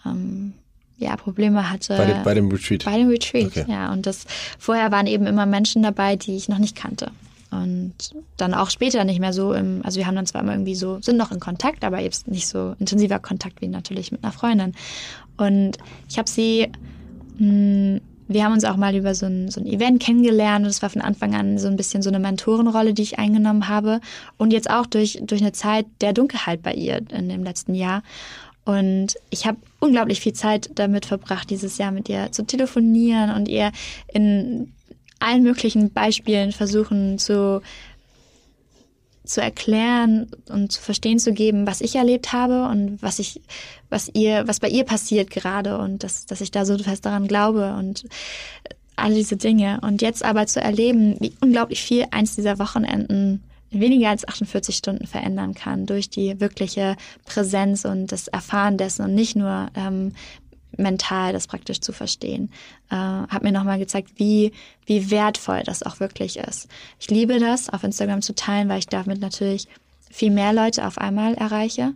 ähm, 0.04 0.54
ja, 0.98 1.16
Probleme 1.16 1.70
hatte. 1.70 1.96
Bei 1.96 2.06
dem, 2.06 2.22
bei 2.22 2.34
dem 2.34 2.50
Retreat? 2.50 2.84
Bei 2.84 2.96
dem 2.96 3.08
Retreat, 3.08 3.46
okay. 3.46 3.64
ja. 3.68 3.92
Und 3.92 4.06
das, 4.06 4.24
vorher 4.58 4.90
waren 4.92 5.06
eben 5.06 5.26
immer 5.26 5.46
Menschen 5.46 5.82
dabei, 5.82 6.16
die 6.16 6.36
ich 6.36 6.48
noch 6.48 6.58
nicht 6.58 6.76
kannte. 6.76 7.10
Und 7.50 7.94
dann 8.36 8.54
auch 8.54 8.70
später 8.70 9.04
nicht 9.04 9.20
mehr 9.20 9.32
so 9.32 9.52
im, 9.52 9.80
also 9.84 9.98
wir 9.98 10.06
haben 10.06 10.16
dann 10.16 10.26
zwar 10.26 10.42
immer 10.42 10.52
irgendwie 10.52 10.74
so, 10.74 11.00
sind 11.00 11.16
noch 11.16 11.30
in 11.30 11.40
Kontakt, 11.40 11.84
aber 11.84 12.00
jetzt 12.00 12.28
nicht 12.28 12.48
so 12.48 12.74
intensiver 12.78 13.18
Kontakt 13.18 13.60
wie 13.60 13.68
natürlich 13.68 14.10
mit 14.10 14.24
einer 14.24 14.32
Freundin. 14.32 14.74
Und 15.36 15.78
ich 16.08 16.18
habe 16.18 16.28
sie, 16.28 16.68
mh, 17.38 17.46
hm, 17.46 18.00
wir 18.28 18.44
haben 18.44 18.52
uns 18.52 18.64
auch 18.64 18.76
mal 18.76 18.94
über 18.96 19.14
so 19.14 19.26
ein, 19.26 19.50
so 19.50 19.60
ein 19.60 19.66
Event 19.66 20.02
kennengelernt 20.02 20.64
und 20.64 20.70
es 20.70 20.82
war 20.82 20.90
von 20.90 21.02
Anfang 21.02 21.34
an 21.34 21.58
so 21.58 21.68
ein 21.68 21.76
bisschen 21.76 22.02
so 22.02 22.10
eine 22.10 22.18
Mentorenrolle, 22.18 22.92
die 22.92 23.02
ich 23.02 23.18
eingenommen 23.18 23.68
habe. 23.68 24.00
Und 24.36 24.52
jetzt 24.52 24.68
auch 24.68 24.86
durch, 24.86 25.20
durch 25.22 25.40
eine 25.40 25.52
Zeit 25.52 25.86
der 26.00 26.12
Dunkelheit 26.12 26.62
bei 26.62 26.74
ihr 26.74 27.02
in 27.12 27.28
dem 27.28 27.44
letzten 27.44 27.74
Jahr. 27.74 28.02
Und 28.66 29.14
ich 29.30 29.46
habe 29.46 29.58
unglaublich 29.78 30.20
viel 30.20 30.32
Zeit 30.32 30.70
damit 30.74 31.06
verbracht, 31.06 31.48
dieses 31.48 31.78
Jahr 31.78 31.92
mit 31.92 32.08
ihr 32.08 32.32
zu 32.32 32.44
telefonieren 32.44 33.30
und 33.30 33.48
ihr 33.48 33.70
in 34.12 34.74
allen 35.20 35.44
möglichen 35.44 35.92
Beispielen 35.92 36.50
versuchen 36.50 37.16
zu, 37.18 37.62
zu 39.24 39.40
erklären 39.40 40.32
und 40.48 40.72
zu 40.72 40.82
verstehen 40.82 41.20
zu 41.20 41.32
geben, 41.32 41.66
was 41.68 41.80
ich 41.80 41.94
erlebt 41.94 42.32
habe 42.32 42.68
und 42.68 43.00
was 43.00 43.20
ich, 43.20 43.40
was 43.88 44.10
ihr, 44.12 44.48
was 44.48 44.58
bei 44.58 44.68
ihr 44.68 44.82
passiert 44.82 45.30
gerade 45.30 45.78
und 45.78 46.02
dass, 46.02 46.26
dass 46.26 46.40
ich 46.40 46.50
da 46.50 46.66
so 46.66 46.76
fest 46.76 47.06
daran 47.06 47.28
glaube 47.28 47.76
und 47.78 48.04
all 48.96 49.14
diese 49.14 49.36
Dinge. 49.36 49.78
Und 49.82 50.02
jetzt 50.02 50.24
aber 50.24 50.48
zu 50.48 50.60
erleben, 50.60 51.16
wie 51.20 51.34
unglaublich 51.40 51.82
viel 51.82 52.06
eins 52.10 52.34
dieser 52.34 52.58
Wochenenden 52.58 53.44
weniger 53.80 54.10
als 54.10 54.26
48 54.26 54.76
Stunden 54.76 55.06
verändern 55.06 55.54
kann 55.54 55.86
durch 55.86 56.10
die 56.10 56.40
wirkliche 56.40 56.96
Präsenz 57.24 57.84
und 57.84 58.12
das 58.12 58.28
Erfahren 58.28 58.76
dessen 58.76 59.04
und 59.04 59.14
nicht 59.14 59.36
nur 59.36 59.68
ähm, 59.74 60.12
mental 60.76 61.32
das 61.32 61.46
praktisch 61.46 61.80
zu 61.80 61.92
verstehen. 61.92 62.50
Äh, 62.90 62.96
hat 62.96 63.42
mir 63.42 63.52
nochmal 63.52 63.78
gezeigt, 63.78 64.12
wie, 64.16 64.52
wie 64.84 65.10
wertvoll 65.10 65.62
das 65.64 65.82
auch 65.82 66.00
wirklich 66.00 66.38
ist. 66.38 66.68
Ich 67.00 67.10
liebe 67.10 67.38
das, 67.38 67.68
auf 67.68 67.84
Instagram 67.84 68.22
zu 68.22 68.34
teilen, 68.34 68.68
weil 68.68 68.78
ich 68.78 68.88
damit 68.88 69.20
natürlich 69.20 69.68
viel 70.10 70.30
mehr 70.30 70.52
Leute 70.52 70.86
auf 70.86 70.98
einmal 70.98 71.34
erreiche 71.34 71.94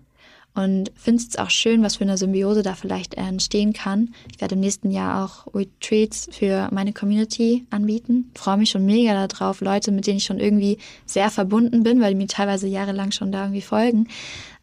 und 0.54 0.90
finde 0.96 1.22
es 1.22 1.38
auch 1.38 1.50
schön, 1.50 1.82
was 1.82 1.96
für 1.96 2.04
eine 2.04 2.18
Symbiose 2.18 2.62
da 2.62 2.74
vielleicht 2.74 3.14
entstehen 3.14 3.72
kann. 3.72 4.14
Ich 4.32 4.40
werde 4.40 4.56
im 4.56 4.60
nächsten 4.60 4.90
Jahr 4.90 5.24
auch 5.24 5.54
Retreats 5.54 6.28
für 6.32 6.68
meine 6.72 6.92
Community 6.92 7.66
anbieten. 7.70 8.30
Freue 8.34 8.56
mich 8.56 8.70
schon 8.70 8.84
mega 8.84 9.26
darauf, 9.26 9.60
Leute, 9.60 9.92
mit 9.92 10.06
denen 10.06 10.18
ich 10.18 10.24
schon 10.24 10.40
irgendwie 10.40 10.78
sehr 11.06 11.30
verbunden 11.30 11.82
bin, 11.82 12.00
weil 12.00 12.14
die 12.14 12.18
mir 12.18 12.26
teilweise 12.26 12.66
jahrelang 12.66 13.12
schon 13.12 13.30
da 13.30 13.44
irgendwie 13.44 13.62
folgen, 13.62 14.08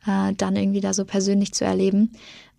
äh, 0.06 0.34
dann 0.34 0.56
irgendwie 0.56 0.82
da 0.82 0.94
so 0.94 1.06
persönlich 1.06 1.54
zu 1.54 1.64
erleben. 1.64 2.12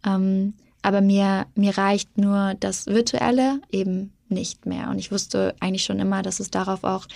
Ähm, 0.06 0.54
aber 0.80 1.00
mir, 1.00 1.46
mir 1.54 1.76
reicht 1.76 2.16
nur 2.16 2.54
das 2.60 2.86
Virtuelle 2.86 3.60
eben 3.70 4.12
nicht 4.30 4.64
mehr. 4.64 4.88
Und 4.88 4.98
ich 4.98 5.12
wusste 5.12 5.54
eigentlich 5.60 5.84
schon 5.84 5.98
immer, 5.98 6.22
dass 6.22 6.40
es 6.40 6.50
darauf 6.50 6.84
auch 6.84 7.06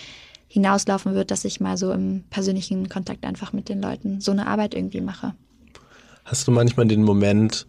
hinauslaufen 0.48 1.14
wird, 1.14 1.30
dass 1.30 1.46
ich 1.46 1.60
mal 1.60 1.78
so 1.78 1.92
im 1.92 2.24
persönlichen 2.28 2.90
Kontakt 2.90 3.24
einfach 3.24 3.54
mit 3.54 3.70
den 3.70 3.80
Leuten 3.80 4.20
so 4.20 4.32
eine 4.32 4.46
Arbeit 4.46 4.74
irgendwie 4.74 5.00
mache. 5.00 5.34
Hast 6.24 6.46
du 6.46 6.52
manchmal 6.52 6.86
den 6.86 7.02
Moment, 7.02 7.66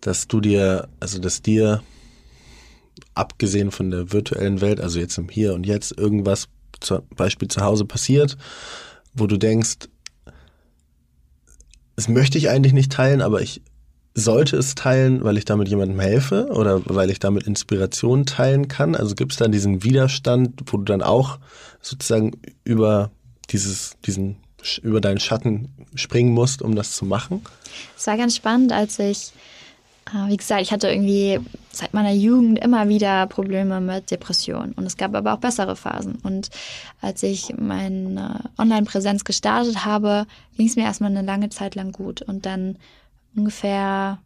dass 0.00 0.26
du 0.26 0.40
dir, 0.40 0.88
also 0.98 1.18
dass 1.18 1.42
dir, 1.42 1.82
abgesehen 3.14 3.70
von 3.70 3.90
der 3.90 4.12
virtuellen 4.12 4.60
Welt, 4.60 4.80
also 4.80 4.98
jetzt 4.98 5.18
im 5.18 5.28
Hier 5.28 5.54
und 5.54 5.66
Jetzt, 5.66 5.96
irgendwas 5.96 6.48
zum 6.80 7.02
Beispiel 7.14 7.48
zu 7.48 7.60
Hause 7.60 7.84
passiert, 7.84 8.36
wo 9.14 9.26
du 9.26 9.36
denkst, 9.36 9.88
das 11.96 12.08
möchte 12.08 12.38
ich 12.38 12.48
eigentlich 12.48 12.72
nicht 12.72 12.92
teilen, 12.92 13.20
aber 13.20 13.42
ich 13.42 13.62
sollte 14.14 14.56
es 14.56 14.74
teilen, 14.74 15.22
weil 15.22 15.38
ich 15.38 15.44
damit 15.44 15.68
jemandem 15.68 16.00
helfe 16.00 16.48
oder 16.50 16.82
weil 16.86 17.10
ich 17.10 17.18
damit 17.18 17.44
Inspiration 17.44 18.26
teilen 18.26 18.68
kann? 18.68 18.96
Also 18.96 19.14
gibt 19.14 19.32
es 19.32 19.38
dann 19.38 19.52
diesen 19.52 19.84
Widerstand, 19.84 20.60
wo 20.66 20.78
du 20.78 20.84
dann 20.84 21.02
auch 21.02 21.38
sozusagen 21.80 22.32
über 22.64 23.10
dieses, 23.50 23.96
diesen 24.04 24.36
über 24.82 25.00
deinen 25.00 25.20
Schatten 25.20 25.68
springen 25.94 26.32
musst, 26.32 26.62
um 26.62 26.74
das 26.74 26.92
zu 26.92 27.04
machen? 27.04 27.42
Es 27.96 28.06
war 28.06 28.16
ganz 28.16 28.36
spannend, 28.36 28.72
als 28.72 28.98
ich, 28.98 29.32
äh, 30.06 30.28
wie 30.28 30.36
gesagt, 30.36 30.62
ich 30.62 30.72
hatte 30.72 30.88
irgendwie 30.88 31.40
seit 31.72 31.94
meiner 31.94 32.12
Jugend 32.12 32.58
immer 32.58 32.88
wieder 32.88 33.26
Probleme 33.26 33.80
mit 33.80 34.10
Depressionen. 34.10 34.72
Und 34.72 34.86
es 34.86 34.96
gab 34.96 35.14
aber 35.14 35.34
auch 35.34 35.38
bessere 35.38 35.76
Phasen. 35.76 36.16
Und 36.22 36.50
als 37.00 37.22
ich 37.22 37.54
meine 37.56 38.50
Online-Präsenz 38.58 39.24
gestartet 39.24 39.84
habe, 39.84 40.26
ging 40.56 40.66
es 40.66 40.76
mir 40.76 40.84
erstmal 40.84 41.10
eine 41.10 41.22
lange 41.22 41.48
Zeit 41.50 41.74
lang 41.74 41.92
gut. 41.92 42.22
Und 42.22 42.46
dann 42.46 42.76
ungefähr 43.36 44.18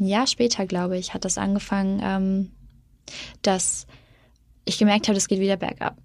ein 0.00 0.06
Jahr 0.06 0.26
später, 0.26 0.66
glaube 0.66 0.98
ich, 0.98 1.14
hat 1.14 1.24
das 1.24 1.38
angefangen, 1.38 2.00
ähm, 2.02 2.50
dass 3.42 3.86
ich 4.64 4.78
gemerkt 4.78 5.08
habe, 5.08 5.18
es 5.18 5.28
geht 5.28 5.40
wieder 5.40 5.56
bergab. 5.56 5.96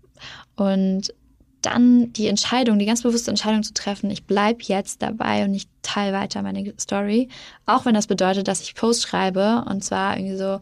Und 0.56 1.14
dann 1.62 2.14
die 2.14 2.28
Entscheidung, 2.28 2.80
die 2.80 2.86
ganz 2.86 3.04
bewusste 3.04 3.32
Entscheidung 3.32 3.64
zu 3.64 3.74
treffen, 3.74 4.10
ich 4.10 4.26
bleibe 4.26 4.64
jetzt 4.64 5.02
dabei 5.02 5.44
und 5.44 5.54
ich 5.54 5.68
teile 5.82 6.14
weiter 6.14 6.42
meine 6.42 6.74
Story, 6.80 7.30
auch 7.66 7.86
wenn 7.86 7.94
das 7.94 8.08
bedeutet, 8.08 8.48
dass 8.48 8.62
ich 8.62 8.76
Post 8.76 9.04
schreibe 9.04 9.66
und 9.68 9.84
zwar 9.84 10.18
irgendwie 10.18 10.38
so, 10.38 10.60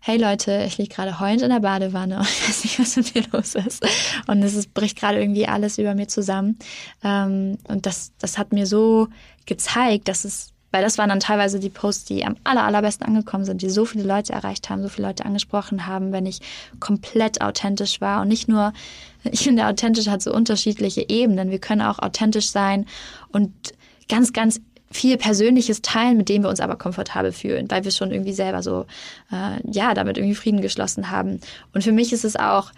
hey 0.00 0.18
Leute, 0.18 0.64
ich 0.66 0.78
liege 0.78 0.94
gerade 0.94 1.18
heulend 1.18 1.42
in 1.42 1.50
der 1.50 1.60
Badewanne 1.60 2.18
und 2.18 2.26
weiß 2.48 2.64
nicht, 2.64 2.78
was 2.78 2.96
mit 2.96 3.14
mir 3.14 3.24
los 3.32 3.54
ist. 3.56 3.84
Und 4.28 4.42
es 4.42 4.54
ist, 4.54 4.72
bricht 4.72 4.98
gerade 4.98 5.20
irgendwie 5.20 5.48
alles 5.48 5.78
über 5.78 5.96
mir 5.96 6.06
zusammen. 6.06 6.58
Ähm, 7.02 7.58
und 7.66 7.86
das, 7.86 8.12
das 8.20 8.38
hat 8.38 8.52
mir 8.52 8.66
so 8.66 9.08
gezeigt, 9.46 10.06
dass 10.06 10.24
es 10.24 10.52
weil 10.76 10.82
das 10.82 10.98
waren 10.98 11.08
dann 11.08 11.20
teilweise 11.20 11.58
die 11.58 11.70
Posts, 11.70 12.04
die 12.04 12.26
am 12.26 12.36
aller, 12.44 12.62
allerbesten 12.62 13.06
angekommen 13.06 13.46
sind, 13.46 13.62
die 13.62 13.70
so 13.70 13.86
viele 13.86 14.04
Leute 14.04 14.34
erreicht 14.34 14.68
haben, 14.68 14.82
so 14.82 14.90
viele 14.90 15.08
Leute 15.08 15.24
angesprochen 15.24 15.86
haben, 15.86 16.12
wenn 16.12 16.26
ich 16.26 16.40
komplett 16.80 17.40
authentisch 17.40 18.02
war. 18.02 18.20
Und 18.20 18.28
nicht 18.28 18.46
nur, 18.46 18.74
ich 19.24 19.44
finde, 19.44 19.68
authentisch 19.68 20.08
hat 20.08 20.20
so 20.20 20.34
unterschiedliche 20.34 21.08
Ebenen. 21.08 21.50
Wir 21.50 21.60
können 21.60 21.80
auch 21.80 21.98
authentisch 21.98 22.50
sein 22.50 22.84
und 23.32 23.54
ganz, 24.10 24.34
ganz 24.34 24.60
viel 24.90 25.16
Persönliches 25.16 25.80
teilen, 25.80 26.18
mit 26.18 26.28
dem 26.28 26.42
wir 26.42 26.50
uns 26.50 26.60
aber 26.60 26.76
komfortabel 26.76 27.32
fühlen, 27.32 27.70
weil 27.70 27.84
wir 27.84 27.90
schon 27.90 28.10
irgendwie 28.10 28.34
selber 28.34 28.62
so, 28.62 28.84
äh, 29.32 29.58
ja, 29.72 29.94
damit 29.94 30.18
irgendwie 30.18 30.34
Frieden 30.34 30.60
geschlossen 30.60 31.10
haben. 31.10 31.40
Und 31.72 31.84
für 31.84 31.92
mich 31.92 32.12
ist 32.12 32.26
es 32.26 32.36
auch 32.36 32.70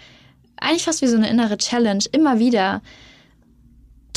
eigentlich 0.57 0.85
fast 0.85 1.03
wie 1.03 1.09
so 1.09 1.17
eine 1.17 1.29
innere 1.29 1.59
Challenge, 1.59 2.05
immer 2.13 2.39
wieder 2.39 2.81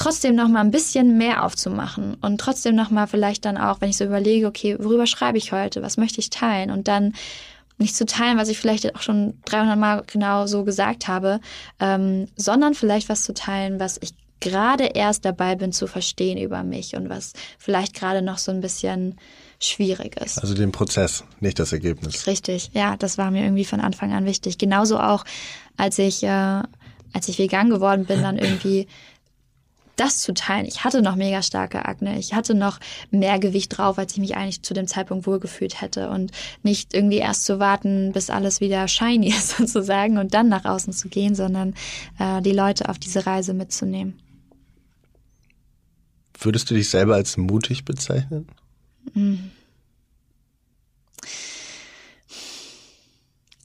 trotzdem 0.04 0.36
noch 0.36 0.48
mal 0.48 0.62
ein 0.62 0.72
bisschen 0.72 1.18
mehr 1.18 1.44
aufzumachen 1.44 2.16
und 2.22 2.40
trotzdem 2.40 2.76
noch 2.76 2.90
mal 2.90 3.08
vielleicht 3.08 3.46
dann 3.46 3.58
auch, 3.58 3.82
wenn 3.82 3.90
ich 3.90 3.98
so 3.98 4.06
überlege, 4.06 4.48
okay, 4.48 4.78
worüber 4.80 5.08
schreibe 5.08 5.38
ich 5.38 5.52
heute, 5.52 5.82
was 5.82 5.98
möchte 5.98 6.20
ich 6.20 6.30
teilen 6.30 6.72
und 6.72 6.88
dann 6.88 7.14
nicht 7.78 7.96
zu 7.96 8.06
teilen, 8.06 8.38
was 8.38 8.50
ich 8.50 8.60
vielleicht 8.60 8.96
auch 8.96 9.02
schon 9.02 9.34
300 9.46 9.78
Mal 9.78 10.04
genau 10.08 10.46
so 10.46 10.64
gesagt 10.64 11.08
habe, 11.08 11.40
ähm, 11.80 12.28
sondern 12.36 12.74
vielleicht 12.76 13.10
was 13.10 13.24
zu 13.24 13.34
teilen, 13.34 13.80
was 13.80 13.98
ich 14.02 14.14
gerade 14.40 14.86
erst 14.86 15.26
dabei 15.26 15.56
bin 15.56 15.72
zu 15.72 15.88
verstehen 15.88 16.38
über 16.38 16.64
mich 16.64 16.96
und 16.96 17.10
was 17.10 17.34
vielleicht 17.58 17.94
gerade 17.94 18.22
noch 18.22 18.38
so 18.38 18.52
ein 18.52 18.62
bisschen 18.62 19.18
schwierig 19.60 20.20
ist. 20.20 20.40
Also 20.40 20.56
den 20.56 20.72
Prozess, 20.72 21.24
nicht 21.40 21.60
das 21.60 21.72
Ergebnis. 21.72 22.26
Richtig, 22.28 22.72
ja, 22.74 22.98
das 22.98 23.18
war 23.18 23.32
mir 23.32 23.44
irgendwie 23.44 23.66
von 23.66 23.80
Anfang 23.80 24.14
an 24.14 24.26
wichtig. 24.26 24.58
Genauso 24.58 25.00
auch, 25.00 25.24
als 25.78 26.00
ich, 26.00 26.24
äh, 26.24 26.28
als 27.14 27.28
ich 27.28 27.38
vegan 27.38 27.70
geworden 27.70 28.06
bin, 28.06 28.22
dann 28.22 28.38
irgendwie 28.40 28.88
das 29.96 30.20
zu 30.20 30.34
teilen. 30.34 30.66
Ich 30.66 30.84
hatte 30.84 31.02
noch 31.02 31.16
mega 31.16 31.42
starke 31.42 31.86
Akne. 31.86 32.18
Ich 32.18 32.34
hatte 32.34 32.54
noch 32.54 32.80
mehr 33.12 33.40
Gewicht 33.40 33.78
drauf, 33.78 33.98
als 33.98 34.14
ich 34.14 34.20
mich 34.20 34.36
eigentlich 34.36 34.64
zu 34.64 34.74
dem 34.74 34.88
Zeitpunkt 34.88 35.28
wohlgefühlt 35.28 35.82
hätte. 35.82 36.10
Und 36.10 36.32
nicht 36.64 36.94
irgendwie 36.94 37.18
erst 37.18 37.46
zu 37.46 37.60
warten, 37.60 38.12
bis 38.12 38.30
alles 38.30 38.62
wieder 38.62 38.88
shiny 38.88 39.28
ist 39.30 39.58
sozusagen 39.58 40.18
und 40.18 40.34
dann 40.34 40.50
nach 40.50 40.66
außen 40.66 40.94
zu 40.94 41.10
gehen, 41.10 41.36
sondern 41.36 41.76
äh, 42.20 42.42
die 42.42 42.52
Leute 42.52 42.90
auf 42.90 43.00
diese 43.00 43.26
Reise 43.26 43.54
mitzunehmen. 43.54 44.20
Würdest 46.40 46.70
du 46.72 46.74
dich 46.74 46.90
selber 46.90 47.16
als 47.16 47.38
mutig 47.38 47.86
bezeichnen? 47.86 48.48
Hm. 49.14 49.52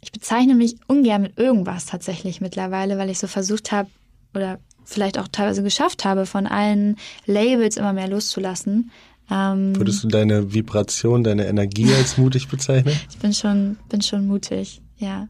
Ich 0.03 0.13
bezeichne 0.13 0.55
mich 0.55 0.77
ungern 0.87 1.23
mit 1.23 1.39
irgendwas 1.39 1.87
tatsächlich 1.87 2.41
mittlerweile, 2.41 2.99
weil 2.99 3.09
ich 3.09 3.19
so 3.19 3.27
versucht 3.27 3.73
habe 3.73 3.89
oder 4.35 4.59
vielleicht 4.87 5.19
auch 5.19 5.29
teilweise 5.29 5.63
geschafft 5.63 6.05
habe, 6.05 6.25
von 6.25 6.47
allen 6.47 6.97
Labels 7.27 7.77
immer 7.77 7.93
mehr 7.93 8.09
loszulassen. 8.09 8.91
Ähm, 9.31 9.77
Würdest 9.77 10.05
du 10.05 10.09
deine 10.09 10.55
Vibration, 10.55 11.25
deine 11.25 11.47
Energie 11.47 11.93
als 11.93 12.17
mutig 12.19 12.49
bezeichnen? 12.49 12.99
ich 13.11 13.19
bin 13.19 13.35
schon, 13.35 13.77
bin 13.89 14.01
schon 14.01 14.27
mutig, 14.27 14.81
ja. 14.97 15.29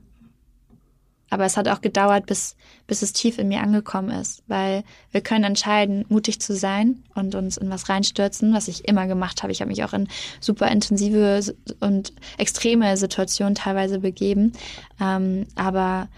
Aber 1.28 1.44
es 1.44 1.56
hat 1.56 1.66
auch 1.66 1.80
gedauert, 1.80 2.26
bis, 2.26 2.54
bis 2.86 3.02
es 3.02 3.12
tief 3.12 3.38
in 3.38 3.48
mir 3.48 3.60
angekommen 3.60 4.10
ist, 4.10 4.44
weil 4.46 4.84
wir 5.10 5.22
können 5.22 5.42
entscheiden, 5.42 6.04
mutig 6.08 6.40
zu 6.40 6.54
sein 6.54 7.02
und 7.14 7.34
uns 7.34 7.56
in 7.56 7.68
was 7.68 7.88
reinstürzen, 7.88 8.54
was 8.54 8.68
ich 8.68 8.86
immer 8.86 9.08
gemacht 9.08 9.42
habe. 9.42 9.50
Ich 9.50 9.60
habe 9.60 9.70
mich 9.70 9.82
auch 9.82 9.92
in 9.92 10.06
super 10.40 10.70
intensive 10.70 11.56
und 11.80 12.12
extreme 12.38 12.96
Situationen 12.96 13.56
teilweise 13.56 13.98
begeben. 13.98 14.52
Ähm, 15.00 15.46
aber 15.56 16.08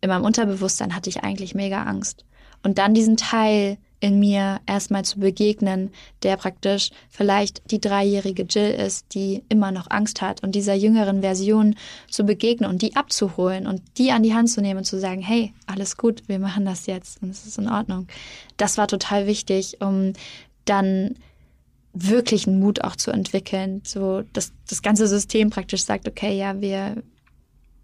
in 0.00 0.08
meinem 0.08 0.24
Unterbewusstsein 0.24 0.96
hatte 0.96 1.10
ich 1.10 1.22
eigentlich 1.22 1.54
mega 1.54 1.84
Angst. 1.84 2.24
Und 2.62 2.78
dann 2.78 2.94
diesen 2.94 3.16
Teil 3.16 3.78
in 4.00 4.20
mir 4.20 4.60
erstmal 4.66 5.04
zu 5.04 5.18
begegnen, 5.18 5.90
der 6.22 6.36
praktisch 6.36 6.90
vielleicht 7.10 7.70
die 7.70 7.80
dreijährige 7.80 8.44
Jill 8.44 8.70
ist, 8.70 9.06
die 9.14 9.42
immer 9.48 9.72
noch 9.72 9.90
Angst 9.90 10.22
hat 10.22 10.42
und 10.42 10.54
dieser 10.54 10.74
jüngeren 10.74 11.20
Version 11.20 11.74
zu 12.08 12.24
begegnen 12.24 12.70
und 12.70 12.82
die 12.82 12.94
abzuholen 12.94 13.66
und 13.66 13.82
die 13.98 14.12
an 14.12 14.22
die 14.22 14.34
Hand 14.34 14.50
zu 14.50 14.60
nehmen 14.60 14.78
und 14.78 14.84
zu 14.84 15.00
sagen, 15.00 15.20
hey, 15.20 15.52
alles 15.66 15.96
gut, 15.96 16.22
wir 16.28 16.38
machen 16.38 16.64
das 16.64 16.86
jetzt 16.86 17.22
und 17.22 17.30
es 17.30 17.44
ist 17.44 17.58
in 17.58 17.68
Ordnung. 17.68 18.06
Das 18.56 18.78
war 18.78 18.86
total 18.86 19.26
wichtig, 19.26 19.78
um 19.80 20.12
dann 20.64 21.16
wirklich 21.92 22.46
einen 22.46 22.60
Mut 22.60 22.84
auch 22.84 22.94
zu 22.94 23.10
entwickeln, 23.10 23.82
so 23.84 24.22
dass 24.32 24.52
das 24.68 24.82
ganze 24.82 25.08
System 25.08 25.50
praktisch 25.50 25.82
sagt, 25.82 26.06
okay, 26.06 26.36
ja, 26.36 26.60
wir, 26.60 27.02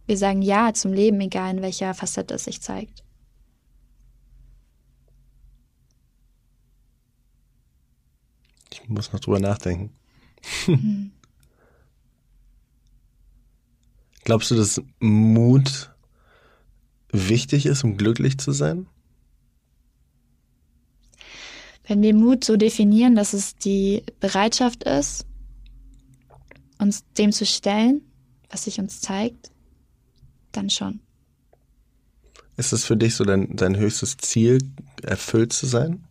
wir 0.07 0.17
sagen 0.17 0.43
Ja 0.43 0.73
zum 0.75 0.93
Leben, 0.93 1.21
egal 1.21 1.57
in 1.57 1.63
welcher 1.63 1.95
Facette 1.95 2.35
es 2.35 2.45
sich 2.45 2.61
zeigt. 2.61 3.04
Muss 8.89 9.13
noch 9.13 9.21
drüber 9.21 9.41
nachdenken. 9.41 9.93
Mhm. 10.67 11.13
Glaubst 14.25 14.51
du, 14.51 14.55
dass 14.55 14.81
Mut 15.01 15.91
wichtig 17.13 17.67
ist, 17.67 17.85
um 17.85 17.97
glücklich 17.97 18.39
zu 18.39 18.53
sein? 18.53 18.87
Wenn 21.87 22.01
wir 22.01 22.15
Mut 22.15 22.45
so 22.45 22.57
definieren, 22.57 23.15
dass 23.15 23.35
es 23.35 23.57
die 23.57 24.03
Bereitschaft 24.21 24.85
ist, 24.85 25.27
uns 26.79 27.05
dem 27.19 27.33
zu 27.33 27.45
stellen, 27.45 28.01
was 28.49 28.65
sich 28.65 28.79
uns 28.79 29.01
zeigt, 29.01 29.51
dann 30.53 30.71
schon. 30.71 31.01
Ist 32.57 32.73
es 32.73 32.85
für 32.85 32.97
dich 32.97 33.15
so 33.15 33.25
dein, 33.25 33.55
dein 33.57 33.77
höchstes 33.77 34.17
Ziel, 34.17 34.59
erfüllt 35.03 35.53
zu 35.53 35.67
sein? 35.67 36.05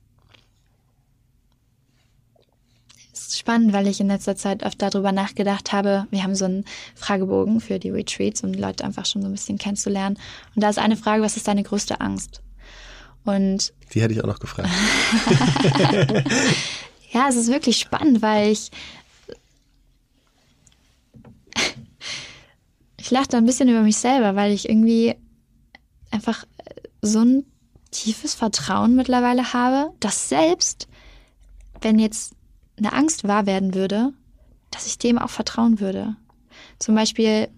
Spannend, 3.38 3.74
weil 3.74 3.88
ich 3.88 4.00
in 4.00 4.08
letzter 4.08 4.36
Zeit 4.36 4.64
oft 4.64 4.82
darüber 4.82 5.12
nachgedacht 5.12 5.72
habe. 5.72 6.08
Wir 6.12 6.24
haben 6.24 6.36
so 6.36 6.46
einen 6.46 6.66
Fragebogen 6.96 7.62
für 7.62 7.80
die 7.80 7.90
Retreats, 7.90 8.44
um 8.44 8.54
die 8.54 8.60
Leute 8.60 8.84
einfach 8.84 9.06
schon 9.06 9.22
so 9.22 9.28
ein 9.28 9.34
bisschen 9.34 9.58
kennenzulernen. 9.58 10.18
Und 10.56 10.64
da 10.64 10.70
ist 10.70 10.80
eine 10.80 10.98
Frage, 10.98 11.24
was 11.24 11.38
ist 11.38 11.48
deine 11.48 11.64
größte 11.64 12.02
Angst? 12.02 12.42
Und 13.26 13.74
die 13.94 14.02
hätte 14.02 14.14
ich 14.14 14.24
auch 14.24 14.28
noch 14.28 14.40
gefragt. 14.40 14.70
ja, 17.12 17.28
es 17.30 17.36
ist 17.36 17.50
wirklich 17.50 17.78
spannend, 17.78 18.22
weil 18.22 18.52
ich 18.52 18.72
ich 22.98 23.12
lache 23.12 23.28
da 23.28 23.38
ein 23.38 23.46
bisschen 23.46 23.68
über 23.68 23.82
mich 23.82 23.98
selber, 23.98 24.36
weil 24.36 24.54
ich 24.54 24.70
irgendwie 24.70 25.16
einfach 26.12 26.46
so 27.02 27.20
ein 27.20 27.46
tiefes 27.92 28.34
Vertrauen 28.34 28.96
mittlerweile 28.96 29.54
habe, 29.54 29.92
dass 30.00 30.30
selbst 30.30 30.88
wenn 31.82 32.00
jetzt 32.00 32.34
eine 32.78 32.94
Angst 32.94 33.28
wahr 33.28 33.46
werden 33.46 33.74
würde, 33.74 34.14
dass 34.72 34.88
ich 34.88 34.98
dem 34.98 35.18
auch 35.18 35.30
vertrauen 35.30 35.80
würde. 35.80 36.16
Zum 36.80 36.96
Beispiel 36.96 37.50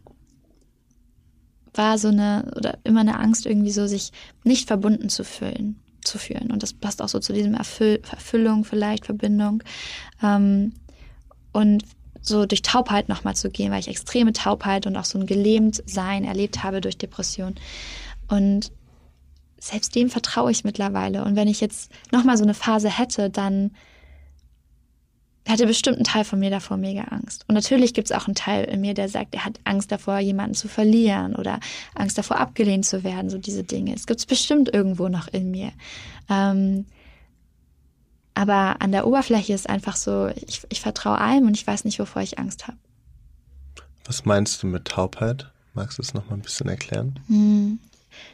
war 1.73 1.97
so 1.97 2.07
eine 2.07 2.51
oder 2.55 2.77
immer 2.83 3.01
eine 3.01 3.19
Angst 3.19 3.45
irgendwie 3.45 3.71
so, 3.71 3.87
sich 3.87 4.11
nicht 4.43 4.67
verbunden 4.67 5.09
zu 5.09 5.23
fühlen, 5.23 5.79
zu 6.03 6.17
fühlen. 6.17 6.51
Und 6.51 6.63
das 6.63 6.73
passt 6.73 7.01
auch 7.01 7.09
so 7.09 7.19
zu 7.19 7.33
diesem 7.33 7.53
Erfüll 7.53 8.01
Erfüllung 8.09 8.63
vielleicht, 8.63 9.05
Verbindung. 9.05 9.63
Ähm, 10.21 10.73
und 11.51 11.83
so 12.21 12.45
durch 12.45 12.61
Taubheit 12.61 13.07
nochmal 13.07 13.35
zu 13.35 13.49
gehen, 13.49 13.71
weil 13.71 13.79
ich 13.79 13.87
extreme 13.87 14.33
Taubheit 14.33 14.87
und 14.87 14.97
auch 14.97 15.05
so 15.05 15.19
ein 15.19 15.27
Gelähmtsein 15.27 16.23
erlebt 16.23 16.63
habe 16.63 16.81
durch 16.81 16.97
Depression. 16.97 17.55
Und 18.27 18.71
selbst 19.59 19.95
dem 19.95 20.09
vertraue 20.09 20.51
ich 20.51 20.63
mittlerweile. 20.63 21.23
Und 21.23 21.35
wenn 21.35 21.47
ich 21.47 21.61
jetzt 21.61 21.91
nochmal 22.11 22.37
so 22.37 22.43
eine 22.43 22.53
Phase 22.53 22.89
hätte, 22.89 23.29
dann 23.29 23.71
hatte 25.51 25.67
bestimmt 25.67 25.99
ein 25.99 26.03
Teil 26.03 26.23
von 26.23 26.39
mir 26.39 26.49
davor 26.49 26.77
mega 26.77 27.03
Angst. 27.03 27.45
Und 27.47 27.55
natürlich 27.55 27.93
gibt 27.93 28.09
es 28.09 28.17
auch 28.17 28.27
einen 28.27 28.35
Teil 28.35 28.65
in 28.65 28.81
mir, 28.81 28.93
der 28.93 29.09
sagt, 29.09 29.35
er 29.35 29.45
hat 29.45 29.59
Angst 29.63 29.91
davor, 29.91 30.17
jemanden 30.19 30.55
zu 30.55 30.67
verlieren 30.67 31.35
oder 31.35 31.59
Angst 31.93 32.17
davor, 32.17 32.39
abgelehnt 32.39 32.85
zu 32.85 33.03
werden, 33.03 33.29
so 33.29 33.37
diese 33.37 33.63
Dinge. 33.63 33.93
Es 33.93 34.07
gibt 34.07 34.19
es 34.19 34.25
bestimmt 34.25 34.73
irgendwo 34.73 35.07
noch 35.07 35.27
in 35.27 35.51
mir. 35.51 35.71
Ähm, 36.29 36.85
aber 38.33 38.81
an 38.81 38.91
der 38.91 39.07
Oberfläche 39.07 39.53
ist 39.53 39.69
einfach 39.69 39.95
so, 39.95 40.27
ich, 40.47 40.61
ich 40.69 40.81
vertraue 40.81 41.19
allem 41.19 41.47
und 41.47 41.55
ich 41.55 41.65
weiß 41.65 41.85
nicht, 41.85 41.99
wovor 41.99 42.21
ich 42.21 42.39
Angst 42.39 42.67
habe. 42.67 42.77
Was 44.05 44.25
meinst 44.25 44.61
du 44.61 44.67
mit 44.67 44.85
Taubheit? 44.85 45.51
Magst 45.73 45.97
du 45.97 46.01
es 46.01 46.13
noch 46.13 46.29
mal 46.29 46.35
ein 46.35 46.41
bisschen 46.41 46.67
erklären? 46.67 47.19
Hm. 47.27 47.79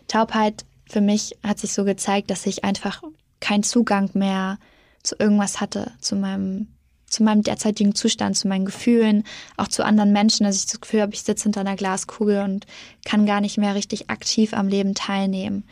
Taubheit 0.07 0.65
für 0.89 1.01
mich 1.01 1.37
hat 1.43 1.59
sich 1.59 1.73
so 1.73 1.85
gezeigt, 1.85 2.29
dass 2.29 2.45
ich 2.45 2.63
einfach 2.63 3.03
keinen 3.39 3.63
Zugang 3.63 4.09
mehr 4.13 4.59
zu 5.03 5.15
irgendwas 5.17 5.61
hatte, 5.61 5.91
zu 5.99 6.15
meinem 6.15 6.67
zu 7.11 7.23
meinem 7.23 7.43
derzeitigen 7.43 7.93
Zustand, 7.93 8.37
zu 8.37 8.47
meinen 8.47 8.65
Gefühlen, 8.65 9.23
auch 9.57 9.67
zu 9.67 9.83
anderen 9.83 10.11
Menschen, 10.11 10.45
dass 10.45 10.57
ich 10.57 10.65
das 10.65 10.81
Gefühl 10.81 11.01
habe, 11.01 11.13
ich 11.13 11.23
sitze 11.23 11.43
hinter 11.43 11.61
einer 11.61 11.75
Glaskugel 11.75 12.41
und 12.41 12.65
kann 13.05 13.25
gar 13.25 13.41
nicht 13.41 13.57
mehr 13.57 13.75
richtig 13.75 14.09
aktiv 14.09 14.53
am 14.53 14.67
Leben 14.67 14.95
teilnehmen. 14.95 15.65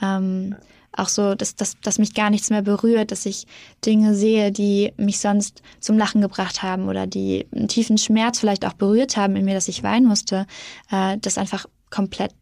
Ähm, 0.00 0.56
auch 0.92 1.08
so, 1.08 1.34
dass, 1.34 1.54
dass, 1.54 1.78
dass 1.80 1.98
mich 1.98 2.14
gar 2.14 2.30
nichts 2.30 2.48
mehr 2.48 2.62
berührt, 2.62 3.12
dass 3.12 3.26
ich 3.26 3.46
Dinge 3.84 4.14
sehe, 4.14 4.50
die 4.50 4.92
mich 4.96 5.18
sonst 5.18 5.62
zum 5.78 5.98
Lachen 5.98 6.22
gebracht 6.22 6.62
haben 6.62 6.88
oder 6.88 7.06
die 7.06 7.46
einen 7.54 7.68
tiefen 7.68 7.98
Schmerz 7.98 8.38
vielleicht 8.38 8.64
auch 8.64 8.72
berührt 8.72 9.16
haben 9.16 9.36
in 9.36 9.44
mir, 9.44 9.54
dass 9.54 9.68
ich 9.68 9.82
weinen 9.82 10.06
musste, 10.06 10.46
äh, 10.90 11.18
dass 11.18 11.36
einfach 11.36 11.66
komplett 11.90 12.32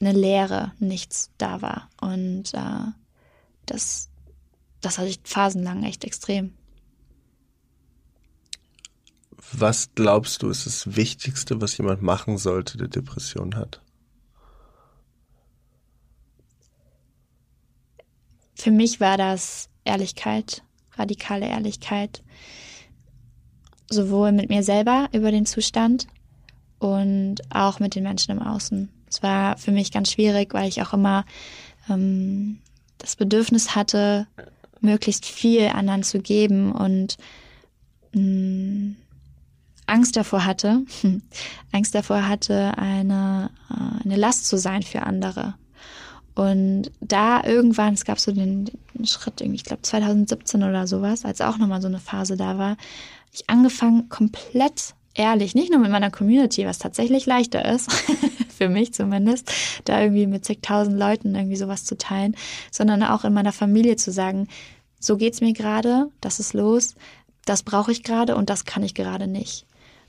eine 0.00 0.12
Leere, 0.12 0.72
nichts 0.78 1.30
da 1.36 1.60
war. 1.60 1.88
Und 2.00 2.54
äh, 2.54 2.92
das, 3.66 4.08
das 4.80 4.98
hatte 4.98 5.08
ich 5.08 5.20
phasenlang 5.24 5.82
echt 5.82 6.04
extrem. 6.04 6.54
Was 9.52 9.90
glaubst 9.94 10.42
du, 10.42 10.50
ist 10.50 10.66
das 10.66 10.96
Wichtigste, 10.96 11.60
was 11.60 11.76
jemand 11.78 12.02
machen 12.02 12.36
sollte, 12.36 12.76
der 12.76 12.88
Depression 12.88 13.56
hat? 13.56 13.80
Für 18.54 18.70
mich 18.70 19.00
war 19.00 19.16
das 19.16 19.70
Ehrlichkeit, 19.84 20.62
radikale 20.96 21.48
Ehrlichkeit, 21.48 22.22
sowohl 23.88 24.32
mit 24.32 24.50
mir 24.50 24.62
selber 24.62 25.08
über 25.12 25.30
den 25.30 25.46
Zustand 25.46 26.06
und 26.78 27.36
auch 27.48 27.80
mit 27.80 27.94
den 27.94 28.02
Menschen 28.02 28.32
im 28.32 28.42
Außen. 28.42 28.90
Es 29.08 29.22
war 29.22 29.56
für 29.56 29.72
mich 29.72 29.90
ganz 29.90 30.12
schwierig, 30.12 30.52
weil 30.52 30.68
ich 30.68 30.82
auch 30.82 30.92
immer 30.92 31.24
ähm, 31.88 32.58
das 32.98 33.16
Bedürfnis 33.16 33.74
hatte, 33.74 34.26
möglichst 34.80 35.24
viel 35.24 35.68
anderen 35.68 36.02
zu 36.02 36.20
geben 36.20 36.72
und 36.72 37.16
mh, 38.12 38.22
mm, 38.22 38.96
Angst 39.90 40.16
davor 40.16 40.44
hatte, 40.44 40.84
Angst 41.72 41.94
davor 41.94 42.28
hatte, 42.28 42.78
eine, 42.78 43.50
äh, 43.70 44.04
eine 44.04 44.16
Last 44.16 44.46
zu 44.46 44.56
sein 44.56 44.82
für 44.82 45.02
andere. 45.02 45.54
Und 46.34 46.90
da 47.00 47.44
irgendwann, 47.44 47.94
es 47.94 48.04
gab 48.04 48.18
so 48.20 48.32
den, 48.32 48.70
den 48.94 49.06
Schritt, 49.06 49.40
irgendwie, 49.40 49.56
ich 49.56 49.64
glaube 49.64 49.82
2017 49.82 50.62
oder 50.62 50.86
sowas, 50.86 51.24
als 51.24 51.40
auch 51.40 51.58
nochmal 51.58 51.82
so 51.82 51.88
eine 51.88 51.98
Phase 51.98 52.36
da 52.36 52.56
war, 52.56 52.76
ich 53.32 53.48
angefangen, 53.48 54.08
komplett 54.08 54.94
ehrlich, 55.14 55.54
nicht 55.54 55.70
nur 55.70 55.80
mit 55.80 55.90
meiner 55.90 56.10
Community, 56.10 56.66
was 56.66 56.78
tatsächlich 56.78 57.26
leichter 57.26 57.64
ist, 57.64 57.92
für 58.48 58.68
mich 58.68 58.94
zumindest, 58.94 59.52
da 59.84 60.00
irgendwie 60.00 60.26
mit 60.26 60.44
zigtausend 60.44 60.98
Leuten 60.98 61.34
irgendwie 61.34 61.56
sowas 61.56 61.84
zu 61.84 61.98
teilen, 61.98 62.36
sondern 62.70 63.02
auch 63.02 63.24
in 63.24 63.34
meiner 63.34 63.52
Familie 63.52 63.96
zu 63.96 64.12
sagen, 64.12 64.48
so 64.98 65.16
geht's 65.16 65.40
mir 65.40 65.52
gerade, 65.52 66.08
das 66.20 66.40
ist 66.40 66.54
los, 66.54 66.94
das 67.44 67.62
brauche 67.62 67.90
ich 67.90 68.02
gerade 68.02 68.36
und 68.36 68.50
das 68.50 68.64
kann 68.64 68.82
ich 68.82 68.94
gerade 68.94 69.26
nicht. 69.26 69.66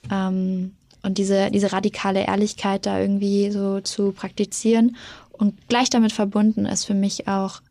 Ähm, 0.10 0.74
und 1.04 1.18
diese, 1.18 1.50
diese 1.52 1.72
radikale 1.72 2.26
Ehrlichkeit 2.26 2.86
da 2.86 3.00
irgendwie 3.00 3.52
so 3.52 3.82
zu 3.82 4.12
praktizieren 4.12 4.96
und 5.32 5.68
gleich 5.68 5.90
damit 5.90 6.12
verbunden 6.12 6.66
ist 6.66 6.86
für 6.86 6.94
mich 6.94 7.28
auch 7.28 7.62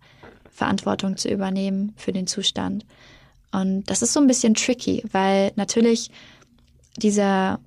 Verantwortung 0.50 1.16
zu 1.16 1.28
übernehmen 1.28 1.94
für 1.96 2.12
den 2.12 2.26
Zustand. 2.26 2.84
Und 3.52 3.84
das 3.84 4.02
ist 4.02 4.12
so 4.12 4.20
ein 4.20 4.26
bisschen 4.26 4.54
tricky, 4.54 5.02
weil 5.12 5.52
natürlich 5.56 6.10
dieser, 6.96 7.60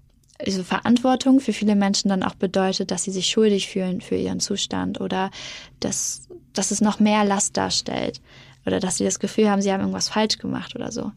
diese 0.46 0.64
Verantwortung 0.64 1.40
für 1.40 1.54
viele 1.54 1.76
Menschen 1.76 2.10
dann 2.10 2.24
auch 2.24 2.36
bedeutet, 2.36 2.92
dass 2.92 3.04
sie 3.04 3.12
sich 3.12 3.28
schuldig 3.28 3.70
fühlen 3.70 4.02
für 4.02 4.16
ihren 4.16 4.40
Zustand 4.40 5.00
oder 5.00 5.32
dass, 5.80 6.28
dass 6.54 6.72
es 6.72 6.82
noch 6.82 7.00
mehr 7.00 7.24
Last 7.24 7.56
darstellt 7.58 8.22
oder 8.66 8.80
dass 8.80 8.98
sie 8.98 9.06
das 9.06 9.20
Gefühl 9.20 9.50
haben, 9.50 9.62
sie 9.62 9.72
haben 9.72 9.82
irgendwas 9.82 10.10
falsch 10.10 10.38
gemacht 10.38 10.76
oder 10.76 10.92
so. 10.92 11.12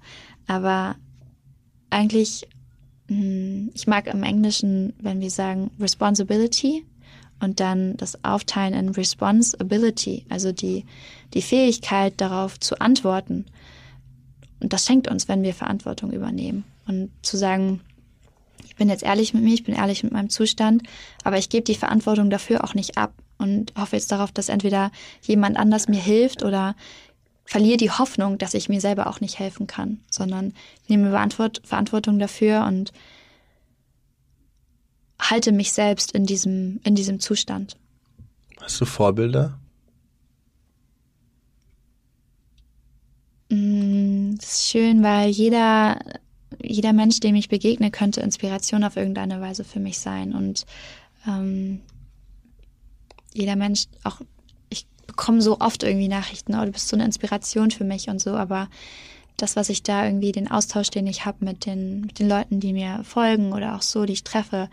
Aber 0.46 0.96
eigentlich 1.90 2.48
ich 3.08 3.86
mag 3.86 4.08
im 4.08 4.22
Englischen, 4.22 4.92
wenn 4.98 5.20
wir 5.20 5.30
sagen 5.30 5.70
Responsibility 5.78 6.84
und 7.40 7.60
dann 7.60 7.96
das 7.96 8.24
Aufteilen 8.24 8.74
in 8.74 8.88
Responsibility, 8.88 10.26
also 10.28 10.52
die, 10.52 10.84
die 11.34 11.42
Fähigkeit 11.42 12.14
darauf 12.20 12.58
zu 12.58 12.80
antworten. 12.80 13.46
Und 14.60 14.72
das 14.72 14.86
schenkt 14.86 15.08
uns, 15.08 15.28
wenn 15.28 15.42
wir 15.42 15.54
Verantwortung 15.54 16.12
übernehmen. 16.12 16.64
Und 16.86 17.10
zu 17.22 17.36
sagen, 17.36 17.80
ich 18.64 18.74
bin 18.74 18.88
jetzt 18.88 19.02
ehrlich 19.02 19.34
mit 19.34 19.42
mir, 19.42 19.54
ich 19.54 19.64
bin 19.64 19.74
ehrlich 19.74 20.02
mit 20.02 20.12
meinem 20.12 20.30
Zustand, 20.30 20.82
aber 21.22 21.38
ich 21.38 21.48
gebe 21.48 21.64
die 21.64 21.74
Verantwortung 21.74 22.30
dafür 22.30 22.64
auch 22.64 22.74
nicht 22.74 22.96
ab 22.96 23.12
und 23.38 23.72
hoffe 23.78 23.96
jetzt 23.96 24.10
darauf, 24.10 24.32
dass 24.32 24.48
entweder 24.48 24.90
jemand 25.22 25.56
anders 25.56 25.88
mir 25.88 26.00
hilft 26.00 26.42
oder 26.42 26.74
verliere 27.46 27.78
die 27.78 27.90
Hoffnung, 27.90 28.38
dass 28.38 28.54
ich 28.54 28.68
mir 28.68 28.80
selber 28.80 29.06
auch 29.06 29.20
nicht 29.20 29.38
helfen 29.38 29.66
kann, 29.66 30.00
sondern 30.10 30.52
ich 30.82 30.88
nehme 30.90 31.10
Verantwortung 31.10 32.18
dafür 32.18 32.66
und 32.66 32.92
halte 35.18 35.52
mich 35.52 35.72
selbst 35.72 36.12
in 36.12 36.26
diesem, 36.26 36.80
in 36.84 36.94
diesem 36.94 37.20
Zustand. 37.20 37.76
Hast 38.60 38.80
du 38.80 38.84
Vorbilder? 38.84 39.58
Mm, 43.48 44.34
das 44.36 44.54
ist 44.54 44.68
schön, 44.70 45.02
weil 45.02 45.30
jeder, 45.30 46.00
jeder 46.60 46.92
Mensch, 46.92 47.20
dem 47.20 47.36
ich 47.36 47.48
begegne, 47.48 47.90
könnte 47.90 48.20
Inspiration 48.20 48.82
auf 48.82 48.96
irgendeine 48.96 49.40
Weise 49.40 49.62
für 49.62 49.80
mich 49.80 49.98
sein. 49.98 50.34
Und 50.34 50.66
ähm, 51.26 51.80
jeder 53.32 53.56
Mensch, 53.56 53.84
auch 54.02 54.20
bekomme 55.16 55.40
so 55.40 55.58
oft 55.60 55.82
irgendwie 55.82 56.08
Nachrichten, 56.08 56.54
oh, 56.54 56.64
du 56.64 56.72
bist 56.72 56.88
so 56.88 56.96
eine 56.96 57.04
Inspiration 57.04 57.70
für 57.70 57.84
mich 57.84 58.08
und 58.08 58.20
so, 58.20 58.34
aber 58.34 58.68
das, 59.38 59.56
was 59.56 59.70
ich 59.70 59.82
da 59.82 60.04
irgendwie, 60.04 60.32
den 60.32 60.50
Austausch, 60.50 60.90
den 60.90 61.06
ich 61.06 61.24
habe 61.24 61.44
mit 61.44 61.66
den, 61.66 62.02
mit 62.02 62.18
den 62.18 62.28
Leuten, 62.28 62.60
die 62.60 62.72
mir 62.72 63.02
folgen 63.04 63.52
oder 63.52 63.74
auch 63.74 63.82
so, 63.82 64.04
die 64.04 64.14
ich 64.14 64.24
treffe, 64.24 64.68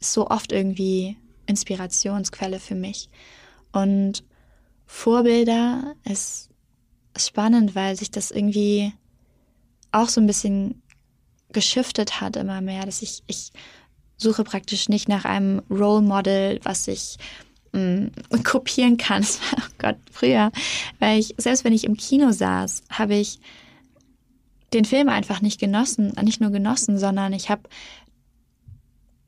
ist 0.00 0.12
so 0.12 0.28
oft 0.28 0.52
irgendwie 0.52 1.16
Inspirationsquelle 1.46 2.60
für 2.60 2.74
mich. 2.74 3.08
Und 3.72 4.22
Vorbilder 4.86 5.94
ist 6.04 6.50
spannend, 7.16 7.74
weil 7.74 7.96
sich 7.96 8.10
das 8.10 8.30
irgendwie 8.30 8.92
auch 9.92 10.08
so 10.08 10.20
ein 10.20 10.26
bisschen 10.26 10.82
geschiftet 11.52 12.20
hat 12.20 12.36
immer 12.36 12.60
mehr, 12.60 12.84
dass 12.84 13.02
ich, 13.02 13.22
ich 13.26 13.52
suche 14.16 14.44
praktisch 14.44 14.88
nicht 14.88 15.08
nach 15.08 15.24
einem 15.24 15.62
Role 15.70 16.02
Model, 16.02 16.60
was 16.62 16.88
ich 16.88 17.16
mh, 17.76 18.10
mm, 18.38 18.42
kopieren 18.42 18.96
kann. 18.96 19.24
oh 19.56 19.70
Gott, 19.78 19.96
früher. 20.10 20.50
Weil 20.98 21.20
ich, 21.20 21.34
selbst 21.38 21.64
wenn 21.64 21.72
ich 21.72 21.84
im 21.84 21.96
Kino 21.96 22.32
saß, 22.32 22.82
habe 22.90 23.14
ich 23.14 23.38
den 24.72 24.84
Film 24.84 25.08
einfach 25.08 25.40
nicht 25.40 25.60
genossen, 25.60 26.12
nicht 26.22 26.40
nur 26.40 26.50
genossen, 26.50 26.98
sondern 26.98 27.32
ich 27.32 27.50
habe 27.50 27.62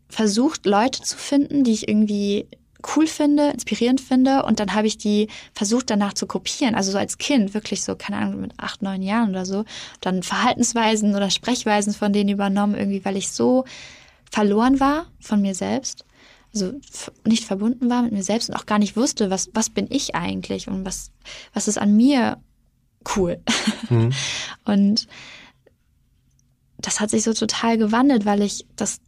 versucht, 0.09 0.67
Leute 0.67 1.03
zu 1.03 1.17
finden, 1.17 1.65
die 1.65 1.73
ich 1.73 1.89
irgendwie 1.89 2.47
cool 2.97 3.07
finde, 3.07 3.51
inspirierend 3.51 4.01
finde 4.01 4.45
und 4.45 4.61
dann 4.61 4.75
habe 4.75 4.87
ich 4.87 4.99
die 4.99 5.29
versucht 5.53 5.91
danach 5.91 6.15
zu 6.15 6.27
kopieren, 6.27 6.75
also 6.75 6.93
so 6.93 6.99
als 6.99 7.19
Kind, 7.19 7.53
wirklich 7.55 7.83
so, 7.83 7.97
keine 7.97 8.19
Ahnung, 8.19 8.41
mit 8.41 8.53
acht, 8.57 8.83
neun 8.83 9.03
Jahren 9.03 9.31
oder 9.31 9.45
so, 9.45 9.65
dann 10.01 10.23
Verhaltensweisen 10.23 11.15
oder 11.15 11.31
Sprechweisen 11.31 11.93
von 11.93 12.13
denen 12.13 12.31
übernommen, 12.31 12.77
irgendwie, 12.77 13.05
weil 13.05 13.17
ich 13.17 13.31
so 13.31 13.65
verloren 14.31 14.79
war 14.81 15.07
von 15.21 15.41
mir 15.41 15.55
selbst 15.55 16.05
also 16.55 16.73
nicht 17.25 17.45
verbunden 17.45 17.91
war 17.91 18.03
mit 18.03 18.13
mir 18.13 18.23
selbst 18.23 18.49
und 18.49 18.57
auch 18.57 18.67
gar 18.67 18.79
nicht 18.79 18.97
wusste, 18.97 19.31
was, 19.31 19.51
was 19.53 19.71
bin 19.71 19.87
ich 19.91 20.15
eigentlich 20.15 20.69
und 20.69 20.85
was, 20.85 21.11
was 21.53 21.69
ist 21.69 21.79
an 21.79 21.97
mir 21.97 22.39
cool. 23.17 23.41
Mhm. 23.91 24.13
und 24.65 25.07
das 26.79 27.01
hat 27.01 27.11
sich 27.11 27.25
so 27.25 27.35
total 27.35 27.77
gewandelt, 27.77 28.25
weil 28.25 28.43
ich 28.43 28.67
das 28.77 29.01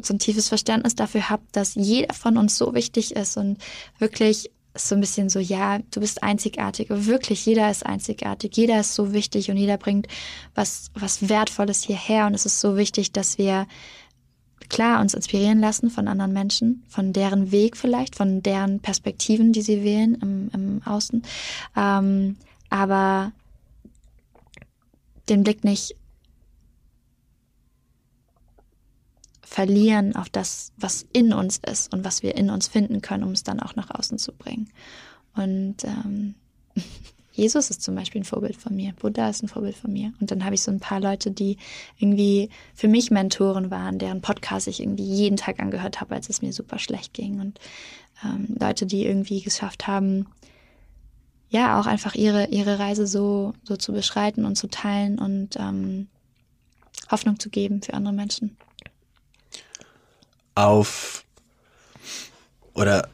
so 0.00 0.14
ein 0.14 0.18
tiefes 0.18 0.48
Verständnis 0.48 0.94
dafür 0.94 1.28
habe, 1.28 1.42
dass 1.52 1.74
jeder 1.74 2.14
von 2.14 2.36
uns 2.36 2.56
so 2.56 2.74
wichtig 2.74 3.16
ist 3.16 3.36
und 3.36 3.58
wirklich 3.98 4.50
so 4.76 4.94
ein 4.94 5.00
bisschen 5.00 5.28
so, 5.28 5.40
ja, 5.40 5.80
du 5.90 6.00
bist 6.00 6.22
einzigartig. 6.22 6.88
Wirklich, 6.90 7.44
jeder 7.46 7.70
ist 7.70 7.84
einzigartig. 7.84 8.56
Jeder 8.56 8.78
ist 8.80 8.94
so 8.94 9.12
wichtig 9.12 9.50
und 9.50 9.56
jeder 9.56 9.76
bringt 9.76 10.06
was, 10.54 10.90
was 10.94 11.28
Wertvolles 11.28 11.82
hierher. 11.82 12.26
Und 12.26 12.34
es 12.34 12.46
ist 12.46 12.60
so 12.60 12.76
wichtig, 12.76 13.10
dass 13.10 13.38
wir 13.38 13.66
klar 14.68 15.00
uns 15.00 15.14
inspirieren 15.14 15.60
lassen 15.60 15.90
von 15.90 16.08
anderen 16.08 16.32
Menschen, 16.32 16.84
von 16.88 17.12
deren 17.12 17.50
Weg 17.52 17.76
vielleicht, 17.76 18.16
von 18.16 18.42
deren 18.42 18.80
Perspektiven, 18.80 19.52
die 19.52 19.62
sie 19.62 19.82
wählen 19.82 20.14
im, 20.16 20.50
im 20.52 20.82
Außen. 20.84 21.22
Ähm, 21.76 22.36
aber 22.70 23.32
den 25.28 25.42
Blick 25.42 25.64
nicht 25.64 25.94
verlieren 29.42 30.14
auf 30.14 30.28
das, 30.28 30.72
was 30.76 31.06
in 31.12 31.32
uns 31.32 31.58
ist 31.58 31.92
und 31.92 32.04
was 32.04 32.22
wir 32.22 32.36
in 32.36 32.50
uns 32.50 32.68
finden 32.68 33.00
können, 33.00 33.24
um 33.24 33.32
es 33.32 33.42
dann 33.42 33.60
auch 33.60 33.76
nach 33.76 33.90
außen 33.90 34.18
zu 34.18 34.32
bringen. 34.32 34.68
Und 35.34 35.84
ähm, 35.84 36.34
Jesus 37.38 37.70
ist 37.70 37.82
zum 37.82 37.94
Beispiel 37.94 38.20
ein 38.20 38.24
Vorbild 38.24 38.56
von 38.56 38.74
mir, 38.74 38.92
Buddha 38.94 39.30
ist 39.30 39.44
ein 39.44 39.48
Vorbild 39.48 39.76
von 39.76 39.92
mir. 39.92 40.12
Und 40.20 40.32
dann 40.32 40.44
habe 40.44 40.56
ich 40.56 40.62
so 40.62 40.72
ein 40.72 40.80
paar 40.80 40.98
Leute, 40.98 41.30
die 41.30 41.56
irgendwie 41.96 42.50
für 42.74 42.88
mich 42.88 43.12
Mentoren 43.12 43.70
waren, 43.70 44.00
deren 44.00 44.20
Podcast 44.20 44.66
ich 44.66 44.80
irgendwie 44.80 45.04
jeden 45.04 45.36
Tag 45.36 45.60
angehört 45.60 46.00
habe, 46.00 46.16
als 46.16 46.28
es 46.28 46.42
mir 46.42 46.52
super 46.52 46.80
schlecht 46.80 47.14
ging. 47.14 47.40
Und 47.40 47.60
ähm, 48.24 48.56
Leute, 48.58 48.86
die 48.86 49.06
irgendwie 49.06 49.40
geschafft 49.40 49.86
haben, 49.86 50.26
ja, 51.48 51.80
auch 51.80 51.86
einfach 51.86 52.16
ihre, 52.16 52.48
ihre 52.48 52.80
Reise 52.80 53.06
so, 53.06 53.54
so 53.62 53.76
zu 53.76 53.92
beschreiten 53.92 54.44
und 54.44 54.56
zu 54.56 54.66
teilen 54.68 55.20
und 55.20 55.54
ähm, 55.60 56.08
Hoffnung 57.08 57.38
zu 57.38 57.50
geben 57.50 57.82
für 57.82 57.94
andere 57.94 58.14
Menschen. 58.14 58.56
Auf 60.56 61.24
oder 62.74 63.08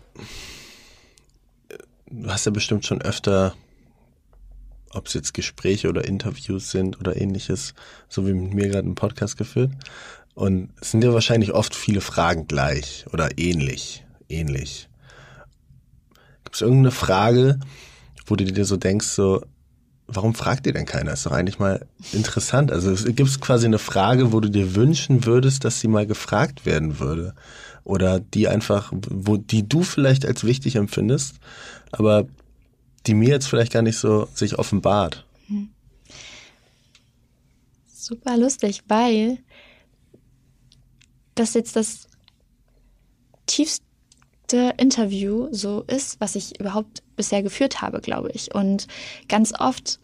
hast 2.27 2.47
ja 2.47 2.53
bestimmt 2.53 2.87
schon 2.87 3.03
öfter, 3.03 3.55
ob 4.95 5.07
es 5.09 5.15
jetzt 5.15 5.35
Gespräche 5.35 5.89
oder 5.89 6.05
Interviews 6.05 6.71
sind 6.71 6.99
oder 6.99 7.21
ähnliches, 7.21 7.75
so 8.09 8.27
wie 8.27 8.33
mit 8.33 8.55
mir 8.55 8.69
gerade 8.69 8.87
einen 8.87 8.95
Podcast 8.95 9.37
geführt. 9.37 9.73
Und 10.35 10.71
es 10.81 10.91
sind 10.91 11.05
ja 11.05 11.13
wahrscheinlich 11.13 11.53
oft 11.53 11.75
viele 11.75 12.01
Fragen 12.01 12.47
gleich 12.47 13.05
oder 13.13 13.39
ähnlich, 13.39 14.05
ähnlich. 14.29 14.89
Gibt 16.45 16.57
es 16.57 16.63
irgendeine 16.63 16.91
Frage, 16.91 17.61
wo 18.27 18.37
du 18.37 18.45
dir 18.45 18.65
so 18.65 18.77
denkst, 18.77 19.07
so, 19.07 19.45
warum 20.07 20.35
fragt 20.35 20.67
dir 20.67 20.73
denn 20.73 20.87
keiner? 20.87 21.13
Ist 21.13 21.27
doch 21.27 21.33
eigentlich 21.33 21.59
mal 21.59 21.87
interessant. 22.13 22.73
Also 22.73 22.91
es 22.91 23.05
gibt 23.05 23.41
quasi 23.41 23.67
eine 23.67 23.79
Frage, 23.79 24.33
wo 24.33 24.41
du 24.41 24.51
dir 24.51 24.75
wünschen 24.75 25.25
würdest, 25.25 25.65
dass 25.65 25.81
sie 25.81 25.89
mal 25.89 26.07
gefragt 26.07 26.67
werden 26.67 26.99
würde. 26.99 27.35
Oder 27.85 28.19
die 28.19 28.49
einfach, 28.49 28.93
wo, 28.93 29.37
die 29.37 29.69
du 29.69 29.83
vielleicht 29.83 30.27
als 30.27 30.45
wichtig 30.45 30.77
empfindest, 30.77 31.37
aber 31.93 32.27
die 33.07 33.15
mir 33.15 33.29
jetzt 33.29 33.47
vielleicht 33.47 33.73
gar 33.73 33.83
nicht 33.83 33.99
so 33.99 34.29
sich 34.35 34.59
offenbart. 34.59 35.27
Super 37.87 38.37
lustig, 38.37 38.83
weil 38.87 39.39
das 41.35 41.55
jetzt 41.55 41.77
das 41.77 42.07
tiefste 43.47 44.75
Interview 44.77 45.49
so 45.51 45.83
ist, 45.87 46.21
was 46.21 46.35
ich 46.35 46.61
überhaupt 46.61 47.03
bisher 47.17 47.43
geführt 47.43 47.83
habe, 47.83 48.01
glaube 48.01 48.31
ich. 48.33 48.55
Und 48.55 48.87
ganz 49.29 49.53
oft 49.59 49.99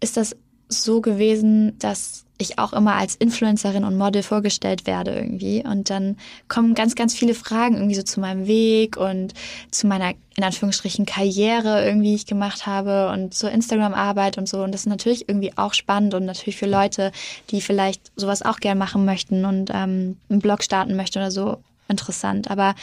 ist 0.00 0.16
das 0.16 0.36
so 0.68 1.00
gewesen, 1.00 1.78
dass 1.78 2.24
ich 2.38 2.58
auch 2.58 2.72
immer 2.72 2.94
als 2.94 3.16
Influencerin 3.16 3.84
und 3.84 3.98
Model 3.98 4.22
vorgestellt 4.22 4.86
werde 4.86 5.14
irgendwie. 5.14 5.64
Und 5.64 5.90
dann 5.90 6.16
kommen 6.46 6.74
ganz, 6.74 6.94
ganz 6.94 7.14
viele 7.14 7.34
Fragen 7.34 7.76
irgendwie 7.76 7.96
so 7.96 8.02
zu 8.02 8.20
meinem 8.20 8.46
Weg 8.46 8.96
und 8.96 9.34
zu 9.72 9.88
meiner, 9.88 10.12
in 10.36 10.44
Anführungsstrichen, 10.44 11.04
Karriere 11.04 11.84
irgendwie 11.84 12.14
ich 12.14 12.26
gemacht 12.26 12.66
habe 12.66 13.10
und 13.10 13.34
zur 13.34 13.50
Instagram-Arbeit 13.50 14.38
und 14.38 14.48
so. 14.48 14.62
Und 14.62 14.72
das 14.72 14.82
ist 14.82 14.86
natürlich 14.86 15.28
irgendwie 15.28 15.52
auch 15.56 15.74
spannend 15.74 16.14
und 16.14 16.24
natürlich 16.24 16.56
für 16.56 16.66
Leute, 16.66 17.10
die 17.50 17.60
vielleicht 17.60 18.12
sowas 18.14 18.42
auch 18.42 18.60
gern 18.60 18.78
machen 18.78 19.04
möchten 19.04 19.44
und 19.44 19.70
ähm, 19.74 20.16
einen 20.30 20.40
Blog 20.40 20.62
starten 20.62 20.94
möchten 20.94 21.18
oder 21.18 21.32
so, 21.32 21.58
interessant. 21.88 22.50
Aber 22.50 22.76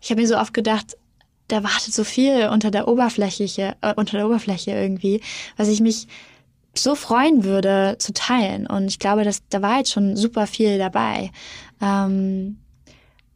ich 0.00 0.10
habe 0.10 0.22
mir 0.22 0.28
so 0.28 0.38
oft 0.38 0.54
gedacht, 0.54 0.96
da 1.48 1.62
wartet 1.62 1.92
so 1.92 2.04
viel 2.04 2.48
unter 2.48 2.70
der 2.70 2.88
Oberfläche, 2.88 3.76
äh, 3.82 3.94
unter 3.94 4.16
der 4.16 4.26
Oberfläche 4.26 4.70
irgendwie, 4.70 5.20
was 5.58 5.68
ich 5.68 5.80
mich 5.80 6.06
so 6.74 6.94
freuen 6.94 7.44
würde 7.44 7.96
zu 7.98 8.12
teilen. 8.12 8.66
Und 8.66 8.86
ich 8.86 8.98
glaube, 8.98 9.24
dass 9.24 9.46
da 9.48 9.62
war 9.62 9.78
jetzt 9.78 9.92
schon 9.92 10.16
super 10.16 10.46
viel 10.46 10.78
dabei. 10.78 11.30
Ähm, 11.80 12.58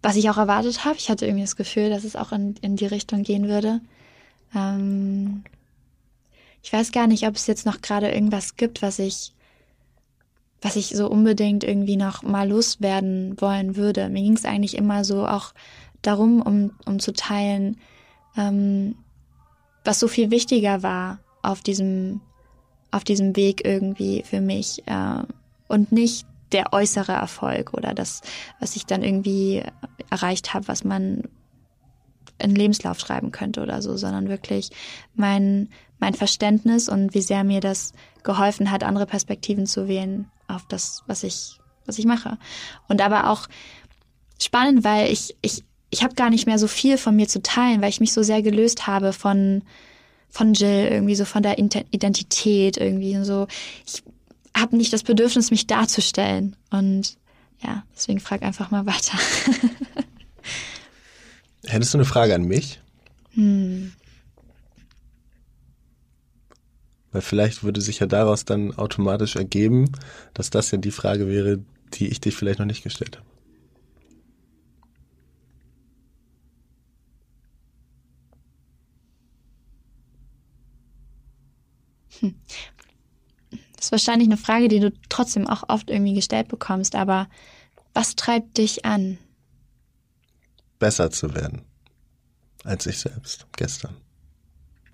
was 0.07 0.15
ich 0.15 0.31
auch 0.31 0.37
erwartet 0.37 0.85
habe. 0.85 0.97
Ich 0.99 1.11
hatte 1.11 1.27
irgendwie 1.27 1.43
das 1.43 1.57
Gefühl, 1.57 1.91
dass 1.91 2.05
es 2.05 2.15
auch 2.15 2.31
in, 2.31 2.55
in 2.61 2.77
die 2.77 2.87
Richtung 2.87 3.25
gehen 3.25 3.49
würde. 3.49 3.81
Ähm, 4.55 5.43
ich 6.63 6.73
weiß 6.73 6.93
gar 6.93 7.09
nicht, 7.09 7.27
ob 7.27 7.35
es 7.35 7.49
jetzt 7.49 7.67
noch 7.67 7.81
gerade 7.81 8.13
irgendwas 8.13 8.55
gibt, 8.57 8.83
was 8.83 9.01
ich, 9.01 9.33
was 10.63 10.77
ich 10.77 10.89
so 10.89 11.11
unbedingt 11.11 11.65
irgendwie 11.65 11.97
noch 11.97 12.23
mal 12.23 12.49
loswerden 12.49 13.41
wollen 13.41 13.75
würde. 13.75 14.09
Mir 14.09 14.23
ging 14.23 14.37
es 14.37 14.45
eigentlich 14.45 14.77
immer 14.77 15.05
so 15.05 15.27
auch 15.27 15.53
darum, 16.03 16.41
um, 16.41 16.71
um 16.85 17.01
zu 17.01 17.13
teilen, 17.13 17.79
ähm, 18.37 18.95
was 19.85 19.99
so 19.99 20.07
viel 20.07 20.31
wichtiger 20.31 20.85
war 20.85 21.19
auf 21.43 21.63
diesem 21.63 22.21
auf 22.97 23.05
diesem 23.05 23.37
Weg 23.37 23.65
irgendwie 23.65 24.25
für 24.25 24.41
mich 24.41 24.83
äh, 24.87 25.23
und 25.69 25.93
nicht 25.93 26.27
der 26.53 26.73
äußere 26.73 27.13
Erfolg 27.13 27.75
oder 27.75 27.93
das, 27.93 28.23
was 28.61 28.77
ich 28.77 28.87
dann 28.87 29.03
irgendwie 29.03 29.63
erreicht 30.11 30.55
habe, 30.55 30.69
was 30.69 30.85
man 30.85 31.25
in 32.39 32.55
Lebenslauf 32.55 32.99
schreiben 32.99 33.33
könnte 33.33 33.63
oder 33.63 33.83
so, 33.83 33.97
sondern 33.97 34.29
wirklich 34.29 34.71
mein, 35.15 35.69
mein 35.99 36.15
Verständnis 36.15 36.89
und 36.89 37.15
wie 37.15 37.23
sehr 37.23 37.45
mir 37.45 37.61
das 37.61 37.93
geholfen 38.23 38.71
hat, 38.71 38.85
andere 38.85 39.07
Perspektiven 39.07 39.67
zu 39.67 39.89
wählen 39.89 40.31
auf 40.49 40.67
das, 40.69 41.03
was 41.07 41.23
ich, 41.23 41.59
was 41.85 41.99
ich 41.99 42.07
mache. 42.07 42.39
Und 42.89 43.01
aber 43.01 43.31
auch 43.31 43.47
spannend, 44.41 44.85
weil 44.85 45.11
ich, 45.11 45.37
ich, 45.43 45.65
ich 45.91 46.03
habe 46.03 46.15
gar 46.15 46.31
nicht 46.31 46.47
mehr 46.47 46.59
so 46.59 46.69
viel 46.69 46.99
von 46.99 47.17
mir 47.17 47.29
zu 47.29 47.43
teilen, 47.43 47.81
weil 47.81 47.91
ich 47.91 48.01
mich 48.01 48.13
so 48.13 48.23
sehr 48.23 48.43
gelöst 48.43 48.87
habe 48.87 49.13
von 49.13 49.63
von 50.29 50.55
Jill, 50.55 50.89
irgendwie 50.91 51.15
so 51.15 51.25
von 51.25 51.43
der 51.43 51.59
Identität 51.59 52.77
irgendwie 52.77 53.25
so. 53.25 53.47
Ich 53.87 54.03
habe 54.57 54.77
nicht 54.77 54.93
das 54.93 55.03
Bedürfnis, 55.03 55.51
mich 55.51 55.67
darzustellen. 55.67 56.57
Und 56.71 57.17
ja, 57.63 57.85
deswegen 57.95 58.21
frag 58.21 58.43
einfach 58.43 58.71
mal 58.71 58.87
weiter. 58.87 59.19
Hättest 61.67 61.95
du 61.95 61.99
eine 61.99 62.05
Frage 62.05 62.35
an 62.35 62.45
mich? 62.45 62.81
Hm. 63.33 63.93
Weil 67.13 67.23
vielleicht 67.23 67.63
würde 67.65 67.81
sich 67.81 67.99
ja 67.99 68.07
daraus 68.07 68.45
dann 68.45 68.77
automatisch 68.77 69.37
ergeben, 69.37 69.91
dass 70.35 70.51
das 70.51 70.71
ja 70.71 70.79
die 70.79 70.91
Frage 70.91 71.29
wäre, 71.29 71.61
die 71.95 72.09
ich 72.09 72.21
dich 72.21 72.37
vielleicht 72.37 72.59
noch 72.59 72.67
nicht 72.67 72.83
gestellt 72.83 73.17
habe. 73.17 73.27
Hm. 82.21 82.35
Das 83.77 83.87
ist 83.87 83.93
wahrscheinlich 83.93 84.29
eine 84.29 84.39
Frage, 84.39 84.69
die 84.69 84.81
du 84.81 84.93
trotzdem 85.09 85.47
auch 85.47 85.69
oft 85.69 85.91
irgendwie 85.91 86.15
gestellt 86.15 86.49
bekommst, 86.49 86.95
aber 86.95 87.29
was 87.95 88.17
treibt 88.17 88.59
dich 88.59 88.85
an? 88.85 89.19
Besser 90.79 91.11
zu 91.11 91.35
werden 91.35 91.63
als 92.67 92.87
ich 92.87 92.99
selbst 92.99 93.47
gestern. 93.57 93.97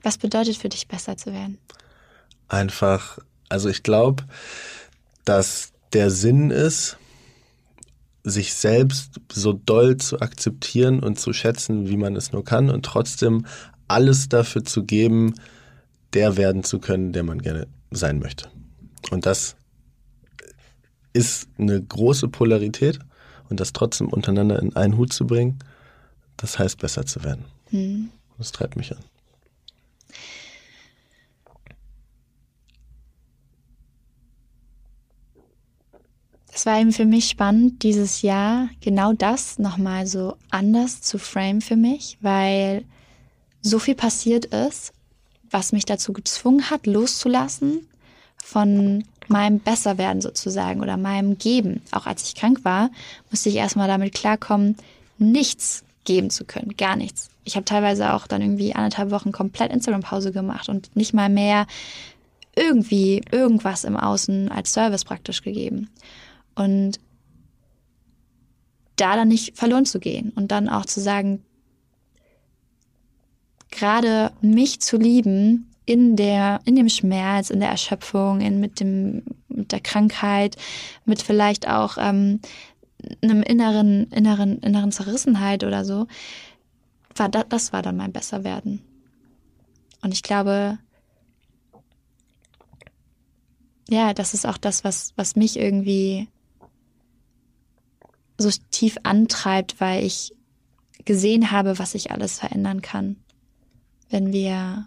Was 0.03 0.19
bedeutet 0.19 0.57
für 0.57 0.69
dich 0.69 0.89
besser 0.89 1.17
zu 1.17 1.33
werden? 1.33 1.59
Einfach, 2.49 3.19
also 3.49 3.69
ich 3.69 3.83
glaube, 3.83 4.25
dass 5.25 5.73
der 5.93 6.11
Sinn 6.11 6.51
ist, 6.51 6.99
sich 8.25 8.55
selbst 8.55 9.21
so 9.33 9.53
doll 9.53 9.97
zu 9.97 10.21
akzeptieren 10.21 11.01
und 11.01 11.19
zu 11.19 11.33
schätzen, 11.33 11.89
wie 11.89 11.97
man 11.97 12.15
es 12.15 12.33
nur 12.33 12.45
kann 12.45 12.71
und 12.71 12.85
trotzdem 12.85 13.47
alles 13.89 14.29
dafür 14.29 14.65
zu 14.65 14.85
geben, 14.85 15.35
der 16.15 16.37
werden 16.37 16.65
zu 16.65 16.79
können, 16.79 17.13
der 17.13 17.23
man 17.23 17.41
gerne 17.41 17.67
sein 17.91 18.19
möchte. 18.19 18.49
Und 19.11 19.27
das 19.27 19.57
ist 21.13 21.49
eine 21.59 21.83
große 21.83 22.29
Polarität 22.29 22.99
und 23.49 23.61
das 23.61 23.73
trotzdem 23.73 24.09
untereinander 24.09 24.61
in 24.61 24.75
einen 24.77 24.97
Hut 24.97 25.13
zu 25.13 25.27
bringen, 25.27 25.59
das 26.37 26.59
heißt 26.59 26.79
besser 26.79 27.05
zu 27.07 27.23
werden. 27.25 27.45
Mhm. 27.71 28.11
Das 28.39 28.53
treibt 28.53 28.77
mich 28.77 28.93
an. 28.93 29.05
Es 36.55 36.67
war 36.67 36.79
eben 36.79 36.93
für 36.93 37.07
mich 37.07 37.29
spannend, 37.29 37.83
dieses 37.83 38.21
Jahr 38.21 38.69
genau 38.81 39.15
das 39.15 39.59
nochmal 39.59 40.07
so 40.07 40.37
anders 40.51 41.01
zu 41.01 41.19
frame 41.19 41.63
für 41.63 41.77
mich, 41.77 42.19
weil 42.21 42.85
so 43.63 43.79
viel 43.79 43.95
passiert 43.95 44.45
ist 44.47 44.93
was 45.53 45.73
mich 45.73 45.85
dazu 45.85 46.13
gezwungen 46.13 46.71
hat, 46.71 46.87
loszulassen 46.87 47.87
von 48.43 49.05
meinem 49.29 49.61
Besserwerden 49.61 50.21
sozusagen 50.21 50.81
oder 50.81 50.97
meinem 50.97 51.39
Geben. 51.39 51.83
Auch 51.93 52.07
als 52.07 52.25
ich 52.25 52.35
krank 52.35 52.65
war, 52.65 52.91
musste 53.31 53.49
ich 53.49 53.57
erstmal 53.57 53.89
damit 53.89 54.15
klarkommen, 54.15 54.77
nichts 55.19 55.85
geben 56.05 56.31
zu 56.31 56.45
können, 56.45 56.77
gar 56.77 56.97
nichts. 56.97 57.31
Ich 57.45 57.57
habe 57.57 57.65
teilweise 57.65 58.13
auch 58.15 58.27
dann 58.27 58.43
irgendwie 58.43 58.75
anderthalb 58.75 59.11
Wochen 59.11 59.33
komplett 59.33 59.73
Instagram-Pause 59.73 60.33
gemacht 60.33 60.69
und 60.69 60.95
nicht 60.97 61.15
mal 61.15 61.29
mehr 61.29 61.67
irgendwie 62.55 63.23
irgendwas 63.31 63.85
im 63.85 63.97
Außen 63.97 64.51
als 64.51 64.73
Service 64.73 65.05
praktisch 65.05 65.43
gegeben. 65.43 65.89
Und 66.55 67.01
da 68.97 69.17
dann 69.17 69.29
nicht 69.29 69.57
verloren 69.57 69.87
zu 69.87 70.01
gehen 70.01 70.33
und 70.35 70.51
dann 70.53 70.69
auch 70.69 70.85
zu 70.85 71.01
sagen, 71.01 71.43
gerade 73.73 74.31
mich 74.41 74.81
zu 74.81 74.97
lieben 74.97 75.69
in 75.85 76.15
der, 76.15 76.61
in 76.65 76.77
dem 76.77 76.89
Schmerz, 76.89 77.51
in 77.51 77.59
der 77.59 77.71
Erschöpfung, 77.71 78.41
in, 78.41 78.61
mit 78.61 78.79
dem, 78.79 79.25
mit 79.49 79.73
der 79.73 79.81
Krankheit, 79.81 80.57
mit 81.05 81.21
vielleicht 81.21 81.67
auch 81.67 81.99
ähm, 81.99 82.41
einem 83.21 83.43
inneren, 83.43 84.05
inneren, 84.13 84.59
inneren 84.61 84.93
Zerrissenheit 84.93 85.65
oder 85.65 85.85
so, 85.85 86.07
war 87.17 87.29
das, 87.29 87.47
das 87.49 87.73
war 87.73 87.83
dann 87.83 87.97
mein 87.97 88.13
Besserwerden. 88.13 88.81
Und 90.03 90.15
ich 90.15 90.23
glaube, 90.23 90.79
ja, 93.89 94.15
das 94.15 94.35
ist 94.35 94.47
auch 94.47 94.59
das, 94.59 94.85
was, 94.85 95.13
was 95.17 95.35
mich 95.35 95.59
irgendwie 95.59 96.29
so 98.39 98.51
tief 98.71 98.97
antreibt, 99.03 99.81
weil 99.81 100.05
ich 100.05 100.33
gesehen 101.05 101.51
habe, 101.51 101.79
was 101.79 101.95
ich 101.95 102.13
alles 102.13 102.39
verändern 102.39 102.83
kann 102.83 103.17
wenn 104.13 104.33
wir, 104.33 104.87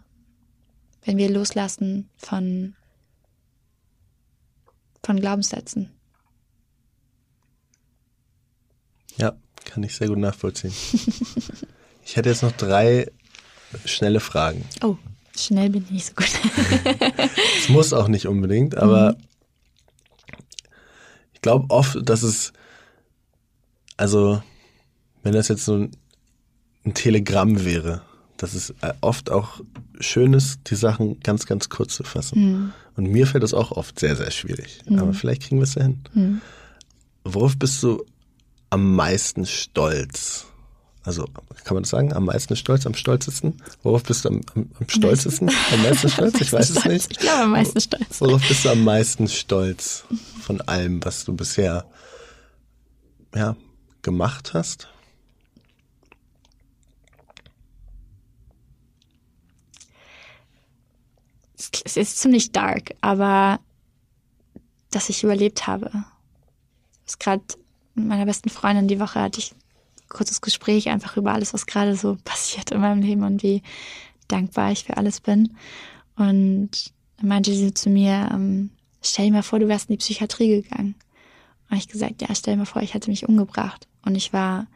wenn 1.03 1.17
wir 1.17 1.29
loslassen 1.29 2.09
von, 2.15 2.75
von 5.03 5.19
Glaubenssätzen. 5.19 5.89
Ja, 9.17 9.35
kann 9.65 9.83
ich 9.83 9.95
sehr 9.95 10.07
gut 10.09 10.19
nachvollziehen. 10.19 10.73
ich 12.05 12.15
hätte 12.15 12.29
jetzt 12.29 12.43
noch 12.43 12.51
drei 12.51 13.11
schnelle 13.83 14.19
Fragen. 14.19 14.63
Oh, 14.83 14.97
schnell 15.35 15.71
bin 15.71 15.83
ich 15.85 15.91
nicht 15.91 16.05
so 16.05 16.13
gut. 16.13 16.29
Es 17.57 17.69
muss 17.69 17.93
auch 17.93 18.07
nicht 18.07 18.27
unbedingt, 18.27 18.75
aber 18.75 19.13
mhm. 19.13 19.23
ich 21.33 21.41
glaube 21.41 21.65
oft, 21.69 21.97
dass 22.07 22.21
es, 22.21 22.53
also 23.97 24.43
wenn 25.23 25.33
das 25.33 25.47
jetzt 25.47 25.65
so 25.65 25.77
ein, 25.77 25.91
ein 26.85 26.93
Telegramm 26.93 27.65
wäre, 27.65 28.03
dass 28.37 28.53
es 28.53 28.71
äh, 28.81 28.93
oft 29.01 29.29
auch 29.29 29.61
schön 29.99 30.33
ist, 30.33 30.59
die 30.69 30.75
Sachen 30.75 31.19
ganz, 31.21 31.45
ganz 31.45 31.69
kurz 31.69 31.95
zu 31.95 32.03
fassen. 32.03 32.39
Mhm. 32.39 32.73
Und 32.95 33.11
mir 33.11 33.27
fällt 33.27 33.43
das 33.43 33.53
auch 33.53 33.71
oft 33.71 33.99
sehr, 33.99 34.15
sehr 34.15 34.31
schwierig. 34.31 34.79
Mhm. 34.87 34.99
Aber 34.99 35.13
vielleicht 35.13 35.43
kriegen 35.43 35.57
wir 35.57 35.63
es 35.63 35.75
ja 35.75 35.83
hin. 35.83 36.01
Mhm. 36.13 36.41
Worauf 37.23 37.57
bist 37.57 37.81
du 37.83 38.03
am 38.69 38.95
meisten 38.95 39.45
stolz? 39.45 40.45
Also 41.03 41.25
kann 41.63 41.75
man 41.75 41.83
das 41.83 41.91
sagen? 41.91 42.13
Am 42.13 42.25
meisten 42.25 42.55
stolz, 42.55 42.85
am 42.85 42.95
stolzesten? 42.95 43.61
Worauf 43.83 44.03
bist 44.03 44.25
du 44.25 44.29
am, 44.29 44.41
am, 44.55 44.69
am 44.79 44.89
stolzesten? 44.89 45.51
Am 45.71 45.83
meisten 45.83 46.09
stolz? 46.09 46.41
Ich 46.41 46.51
weiß 46.51 46.69
es 46.71 46.85
nicht. 46.85 47.11
Ich 47.11 47.19
glaube 47.19 47.43
am 47.43 47.51
meisten 47.51 47.79
stolz. 47.79 48.21
Worauf 48.21 48.47
bist 48.47 48.65
du 48.65 48.69
am 48.69 48.83
meisten 48.83 49.27
stolz 49.27 50.03
von 50.41 50.61
allem, 50.61 51.03
was 51.05 51.23
du 51.25 51.35
bisher 51.35 51.85
ja, 53.35 53.55
gemacht 54.01 54.53
hast? 54.53 54.87
Es 61.57 61.97
ist 61.97 62.19
ziemlich 62.19 62.51
dark, 62.51 62.95
aber 63.01 63.59
dass 64.91 65.09
ich 65.09 65.23
überlebt 65.23 65.67
habe. 65.67 65.91
Das 67.05 67.19
gerade 67.19 67.43
mit 67.95 68.07
meiner 68.07 68.25
besten 68.25 68.49
Freundin 68.49 68.87
die 68.87 68.99
Woche 68.99 69.21
hatte 69.21 69.39
ich 69.39 69.51
ein 69.51 70.09
kurzes 70.09 70.41
Gespräch 70.41 70.89
einfach 70.89 71.17
über 71.17 71.33
alles, 71.33 71.53
was 71.53 71.65
gerade 71.65 71.95
so 71.95 72.17
passiert 72.23 72.71
in 72.71 72.81
meinem 72.81 73.01
Leben 73.01 73.23
und 73.23 73.43
wie 73.43 73.61
dankbar 74.27 74.71
ich 74.71 74.83
für 74.83 74.97
alles 74.97 75.21
bin. 75.21 75.55
Und 76.15 76.93
dann 77.17 77.27
meinte 77.27 77.53
sie 77.53 77.73
zu 77.73 77.89
mir, 77.89 78.29
ähm, 78.31 78.71
stell 79.01 79.27
dir 79.27 79.33
mal 79.33 79.43
vor, 79.43 79.59
du 79.59 79.67
wärst 79.67 79.89
in 79.89 79.93
die 79.93 79.99
Psychiatrie 79.99 80.61
gegangen. 80.61 80.95
Und 81.69 81.77
ich 81.77 81.87
gesagt, 81.87 82.21
ja, 82.21 82.27
stell 82.33 82.55
dir 82.55 82.59
mal 82.59 82.65
vor, 82.65 82.81
ich 82.81 82.93
hätte 82.93 83.09
mich 83.09 83.27
umgebracht. 83.27 83.87
Und 84.03 84.15
ich 84.15 84.33
war 84.33 84.67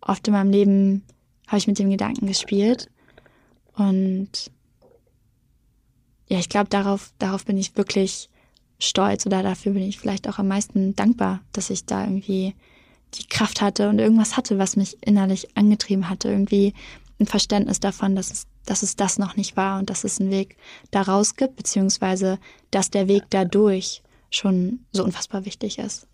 oft 0.00 0.26
in 0.26 0.32
meinem 0.32 0.50
Leben, 0.50 1.04
habe 1.46 1.58
ich 1.58 1.66
mit 1.66 1.78
dem 1.78 1.90
Gedanken 1.90 2.26
gespielt. 2.26 2.88
Und 3.74 4.50
ja, 6.28 6.38
ich 6.38 6.48
glaube, 6.48 6.68
darauf, 6.68 7.12
darauf 7.18 7.44
bin 7.44 7.56
ich 7.56 7.76
wirklich 7.76 8.28
stolz 8.78 9.26
oder 9.26 9.42
dafür 9.42 9.72
bin 9.72 9.82
ich 9.82 9.98
vielleicht 9.98 10.28
auch 10.28 10.38
am 10.38 10.48
meisten 10.48 10.94
dankbar, 10.94 11.40
dass 11.52 11.70
ich 11.70 11.84
da 11.84 12.04
irgendwie 12.04 12.54
die 13.14 13.26
Kraft 13.26 13.60
hatte 13.60 13.88
und 13.88 13.98
irgendwas 13.98 14.36
hatte, 14.36 14.58
was 14.58 14.76
mich 14.76 14.98
innerlich 15.00 15.56
angetrieben 15.56 16.08
hatte, 16.08 16.28
irgendwie 16.28 16.74
ein 17.18 17.26
Verständnis 17.26 17.80
davon, 17.80 18.14
dass 18.14 18.30
es, 18.30 18.46
dass 18.66 18.82
es 18.82 18.94
das 18.94 19.18
noch 19.18 19.36
nicht 19.36 19.56
war 19.56 19.78
und 19.78 19.90
dass 19.90 20.04
es 20.04 20.20
einen 20.20 20.30
Weg 20.30 20.56
daraus 20.90 21.34
gibt, 21.34 21.56
beziehungsweise 21.56 22.38
dass 22.70 22.90
der 22.90 23.08
Weg 23.08 23.24
dadurch 23.30 24.02
schon 24.30 24.80
so 24.92 25.04
unfassbar 25.04 25.46
wichtig 25.46 25.78
ist. 25.78 26.06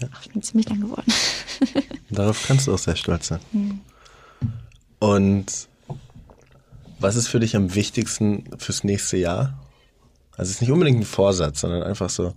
Ja. 0.00 0.08
Ach, 0.12 0.22
ich 0.22 0.32
bin 0.32 0.42
ziemlich 0.42 0.68
lang 0.68 0.80
geworden. 0.80 1.12
Darauf 2.10 2.46
kannst 2.46 2.66
du 2.66 2.74
auch 2.74 2.78
sehr 2.78 2.96
stolz 2.96 3.28
sein. 3.28 3.40
Mhm. 3.52 3.80
Und 4.98 5.68
was 7.02 7.16
ist 7.16 7.28
für 7.28 7.40
dich 7.40 7.56
am 7.56 7.74
wichtigsten 7.74 8.44
fürs 8.58 8.84
nächste 8.84 9.16
Jahr? 9.16 9.58
Also 10.32 10.48
es 10.48 10.50
ist 10.56 10.60
nicht 10.62 10.70
unbedingt 10.70 11.00
ein 11.00 11.04
Vorsatz, 11.04 11.60
sondern 11.60 11.82
einfach 11.82 12.08
so, 12.08 12.34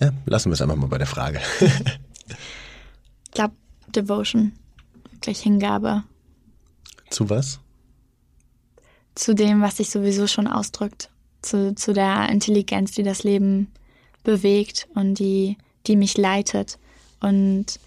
ja, 0.00 0.12
lassen 0.26 0.50
wir 0.50 0.54
es 0.54 0.62
einfach 0.62 0.76
mal 0.76 0.88
bei 0.88 0.98
der 0.98 1.06
Frage. 1.06 1.40
ich 1.60 3.30
glaube, 3.32 3.54
Devotion, 3.94 4.52
wirklich 5.12 5.40
Hingabe. 5.40 6.02
Zu 7.10 7.30
was? 7.30 7.60
Zu 9.14 9.34
dem, 9.34 9.62
was 9.62 9.76
sich 9.76 9.90
sowieso 9.90 10.26
schon 10.26 10.48
ausdrückt. 10.48 11.10
Zu, 11.42 11.74
zu 11.74 11.92
der 11.92 12.28
Intelligenz, 12.30 12.92
die 12.92 13.02
das 13.02 13.22
Leben 13.22 13.70
bewegt 14.24 14.88
und 14.94 15.14
die, 15.14 15.56
die 15.86 15.96
mich 15.96 16.16
leitet. 16.16 16.78
Und 17.20 17.78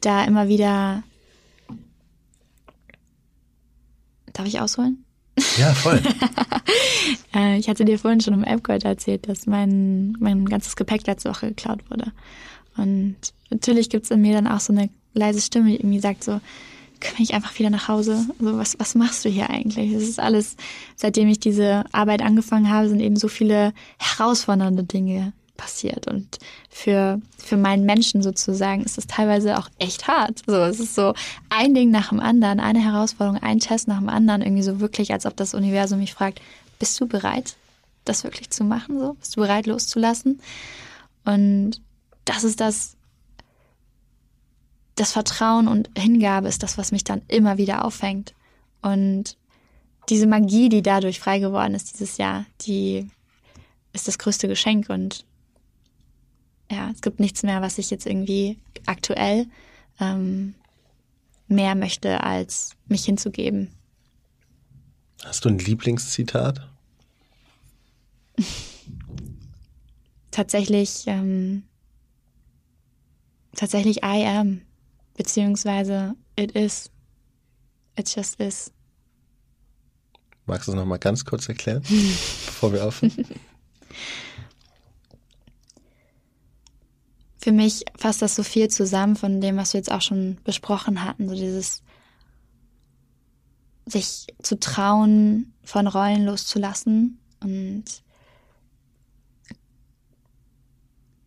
da 0.00 0.24
immer 0.24 0.48
wieder. 0.48 1.02
Darf 4.32 4.46
ich 4.46 4.60
ausholen? 4.60 5.01
Ja, 5.58 5.72
voll. 5.72 6.00
Äh, 7.34 7.58
ich 7.58 7.68
hatte 7.68 7.86
dir 7.86 7.98
vorhin 7.98 8.20
schon 8.20 8.34
im 8.34 8.44
Epcot 8.44 8.84
erzählt, 8.84 9.26
dass 9.26 9.46
mein, 9.46 10.12
mein 10.20 10.44
ganzes 10.44 10.76
Gepäck 10.76 11.06
letzte 11.06 11.30
Woche 11.30 11.48
geklaut 11.48 11.80
wurde. 11.90 12.12
Und 12.76 13.16
natürlich 13.48 13.88
gibt 13.88 14.04
es 14.04 14.10
in 14.10 14.20
mir 14.20 14.34
dann 14.34 14.46
auch 14.46 14.60
so 14.60 14.72
eine 14.72 14.90
leise 15.14 15.40
Stimme, 15.40 15.70
die 15.70 15.76
irgendwie 15.76 16.00
sagt 16.00 16.24
so, 16.24 16.32
komm 17.00 17.14
ich 17.18 17.34
einfach 17.34 17.58
wieder 17.58 17.70
nach 17.70 17.88
Hause. 17.88 18.26
Also 18.38 18.58
was, 18.58 18.78
was 18.78 18.94
machst 18.94 19.24
du 19.24 19.30
hier 19.30 19.48
eigentlich? 19.48 19.92
Es 19.92 20.02
ist 20.02 20.20
alles, 20.20 20.56
seitdem 20.94 21.28
ich 21.28 21.40
diese 21.40 21.84
Arbeit 21.92 22.22
angefangen 22.22 22.70
habe, 22.70 22.88
sind 22.88 23.00
eben 23.00 23.16
so 23.16 23.28
viele 23.28 23.72
herausfordernde 23.98 24.84
Dinge 24.84 25.32
passiert. 25.62 26.08
Und 26.08 26.38
für, 26.68 27.20
für 27.38 27.56
meinen 27.56 27.86
Menschen 27.86 28.20
sozusagen 28.20 28.82
ist 28.82 28.98
es 28.98 29.06
teilweise 29.06 29.58
auch 29.58 29.68
echt 29.78 30.08
hart. 30.08 30.42
So, 30.44 30.56
es 30.56 30.80
ist 30.80 30.96
so 30.96 31.14
ein 31.50 31.72
Ding 31.72 31.90
nach 31.90 32.08
dem 32.08 32.18
anderen, 32.18 32.58
eine 32.58 32.80
Herausforderung, 32.84 33.40
ein 33.40 33.60
Test 33.60 33.86
nach 33.86 33.98
dem 33.98 34.08
anderen, 34.08 34.42
irgendwie 34.42 34.64
so 34.64 34.80
wirklich, 34.80 35.12
als 35.12 35.24
ob 35.24 35.36
das 35.36 35.54
Universum 35.54 36.00
mich 36.00 36.14
fragt, 36.14 36.40
bist 36.80 37.00
du 37.00 37.06
bereit, 37.06 37.54
das 38.04 38.24
wirklich 38.24 38.50
zu 38.50 38.64
machen? 38.64 38.98
So, 38.98 39.14
bist 39.14 39.36
du 39.36 39.40
bereit, 39.40 39.66
loszulassen? 39.66 40.40
Und 41.24 41.80
das 42.24 42.42
ist 42.42 42.60
das, 42.60 42.96
das 44.96 45.12
Vertrauen 45.12 45.68
und 45.68 45.90
Hingabe 45.96 46.48
ist 46.48 46.64
das, 46.64 46.76
was 46.76 46.90
mich 46.90 47.04
dann 47.04 47.22
immer 47.28 47.56
wieder 47.56 47.84
auffängt. 47.84 48.34
Und 48.82 49.36
diese 50.08 50.26
Magie, 50.26 50.68
die 50.68 50.82
dadurch 50.82 51.20
frei 51.20 51.38
geworden 51.38 51.74
ist 51.74 51.92
dieses 51.92 52.16
Jahr, 52.18 52.46
die 52.62 53.08
ist 53.92 54.08
das 54.08 54.18
größte 54.18 54.48
Geschenk 54.48 54.88
und 54.88 55.24
ja, 56.72 56.90
es 56.90 57.02
gibt 57.02 57.20
nichts 57.20 57.42
mehr, 57.42 57.60
was 57.60 57.78
ich 57.78 57.90
jetzt 57.90 58.06
irgendwie 58.06 58.58
aktuell 58.86 59.46
ähm, 60.00 60.54
mehr 61.48 61.74
möchte, 61.74 62.22
als 62.22 62.74
mich 62.86 63.04
hinzugeben. 63.04 63.70
Hast 65.22 65.44
du 65.44 65.50
ein 65.50 65.58
Lieblingszitat? 65.58 66.66
tatsächlich, 70.30 71.04
ähm, 71.06 71.64
tatsächlich 73.54 73.98
I 73.98 74.24
am, 74.26 74.62
beziehungsweise 75.14 76.14
it 76.36 76.52
is. 76.52 76.90
It 77.96 78.14
just 78.16 78.40
is. 78.40 78.72
Magst 80.46 80.66
du 80.66 80.72
es 80.72 80.76
nochmal 80.76 80.98
ganz 80.98 81.24
kurz 81.24 81.48
erklären, 81.48 81.82
bevor 81.88 82.72
wir 82.72 82.86
aufhören? 82.86 83.12
für 87.42 87.50
mich 87.50 87.84
fasst 87.96 88.22
das 88.22 88.36
so 88.36 88.44
viel 88.44 88.68
zusammen 88.68 89.16
von 89.16 89.40
dem, 89.40 89.56
was 89.56 89.72
wir 89.72 89.78
jetzt 89.78 89.90
auch 89.90 90.00
schon 90.00 90.38
besprochen 90.44 91.04
hatten. 91.04 91.28
So 91.28 91.34
dieses 91.34 91.82
sich 93.84 94.28
zu 94.40 94.60
trauen, 94.60 95.52
von 95.64 95.88
Rollen 95.88 96.24
loszulassen 96.24 97.18
und 97.40 97.82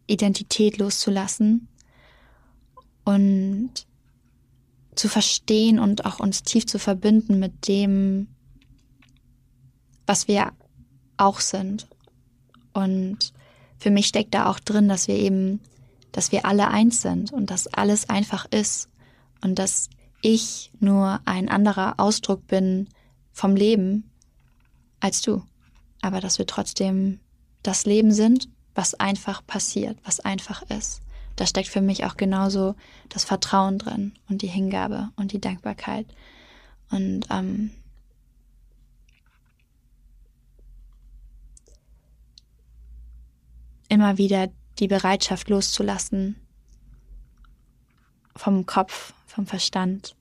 Identität 0.07 0.77
loszulassen 0.77 1.67
und 3.03 3.71
zu 4.95 5.09
verstehen 5.09 5.79
und 5.79 6.05
auch 6.05 6.21
uns 6.21 6.43
tief 6.43 6.65
zu 6.65 6.79
verbinden 6.79 7.39
mit 7.39 7.67
dem, 7.67 8.27
was 10.05 10.29
wir 10.29 10.53
auch 11.17 11.41
sind. 11.41 11.89
Und 12.71 13.33
für 13.77 13.91
mich 13.91 14.07
steckt 14.07 14.33
da 14.33 14.49
auch 14.49 14.61
drin, 14.61 14.87
dass 14.87 15.09
wir 15.09 15.15
eben 15.15 15.59
dass 16.15 16.31
wir 16.31 16.45
alle 16.45 16.69
eins 16.69 17.01
sind 17.01 17.33
und 17.33 17.51
dass 17.51 17.67
alles 17.67 18.07
einfach 18.07 18.45
ist 18.49 18.87
und 19.43 19.59
dass 19.59 19.89
ich 20.21 20.71
nur 20.79 21.19
ein 21.25 21.49
anderer 21.49 21.95
Ausdruck 21.99 22.47
bin 22.47 22.87
vom 23.33 23.57
Leben 23.57 24.09
als 25.01 25.21
du. 25.21 25.43
Aber 26.01 26.21
dass 26.21 26.39
wir 26.39 26.47
trotzdem 26.47 27.19
das 27.63 27.85
Leben 27.85 28.13
sind, 28.13 28.47
was 28.75 28.93
einfach 28.93 29.45
passiert, 29.45 29.97
was 30.05 30.21
einfach 30.21 30.61
ist. 30.69 31.01
Da 31.35 31.45
steckt 31.45 31.67
für 31.67 31.81
mich 31.81 32.05
auch 32.05 32.15
genauso 32.15 32.75
das 33.09 33.25
Vertrauen 33.25 33.77
drin 33.77 34.13
und 34.29 34.41
die 34.41 34.47
Hingabe 34.47 35.09
und 35.17 35.33
die 35.33 35.41
Dankbarkeit. 35.41 36.07
Und 36.91 37.25
ähm, 37.29 37.71
immer 43.89 44.17
wieder 44.17 44.47
die 44.79 44.87
Bereitschaft 44.87 45.49
loszulassen 45.49 46.35
vom 48.35 48.65
Kopf, 48.65 49.13
vom 49.27 49.45
Verstand 49.45 50.15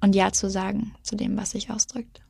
und 0.00 0.14
Ja 0.14 0.32
zu 0.32 0.48
sagen 0.48 0.94
zu 1.02 1.16
dem, 1.16 1.36
was 1.36 1.50
sich 1.50 1.70
ausdrückt. 1.70 2.20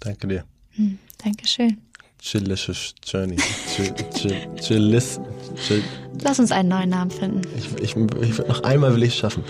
Danke 0.00 0.26
dir. 0.26 0.44
Hm, 0.70 0.98
Dankeschön. 1.18 1.80
Chillicious 2.18 2.94
Journey. 3.04 3.36
Chill, 3.74 3.94
chill, 4.14 4.54
chillis, 4.56 5.20
chill. 5.56 5.82
Lass 6.22 6.38
uns 6.38 6.52
einen 6.52 6.68
neuen 6.68 6.90
Namen 6.90 7.10
finden. 7.10 7.42
Ich, 7.56 7.72
ich, 7.82 7.96
ich, 7.96 8.38
noch 8.46 8.62
einmal 8.62 8.94
will 8.94 9.02
ich 9.02 9.14
es 9.14 9.16
schaffen. 9.16 9.42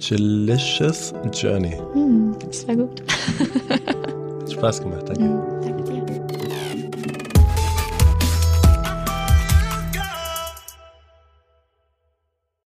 Jillicious 0.00 1.12
Journey. 1.32 1.76
Hm, 1.92 2.36
das 2.40 2.66
war 2.66 2.76
gut. 2.76 3.02
Spaß 4.52 4.82
gemacht, 4.82 5.08
danke. 5.08 5.22
Hm, 5.22 5.36
danke. 5.36 5.57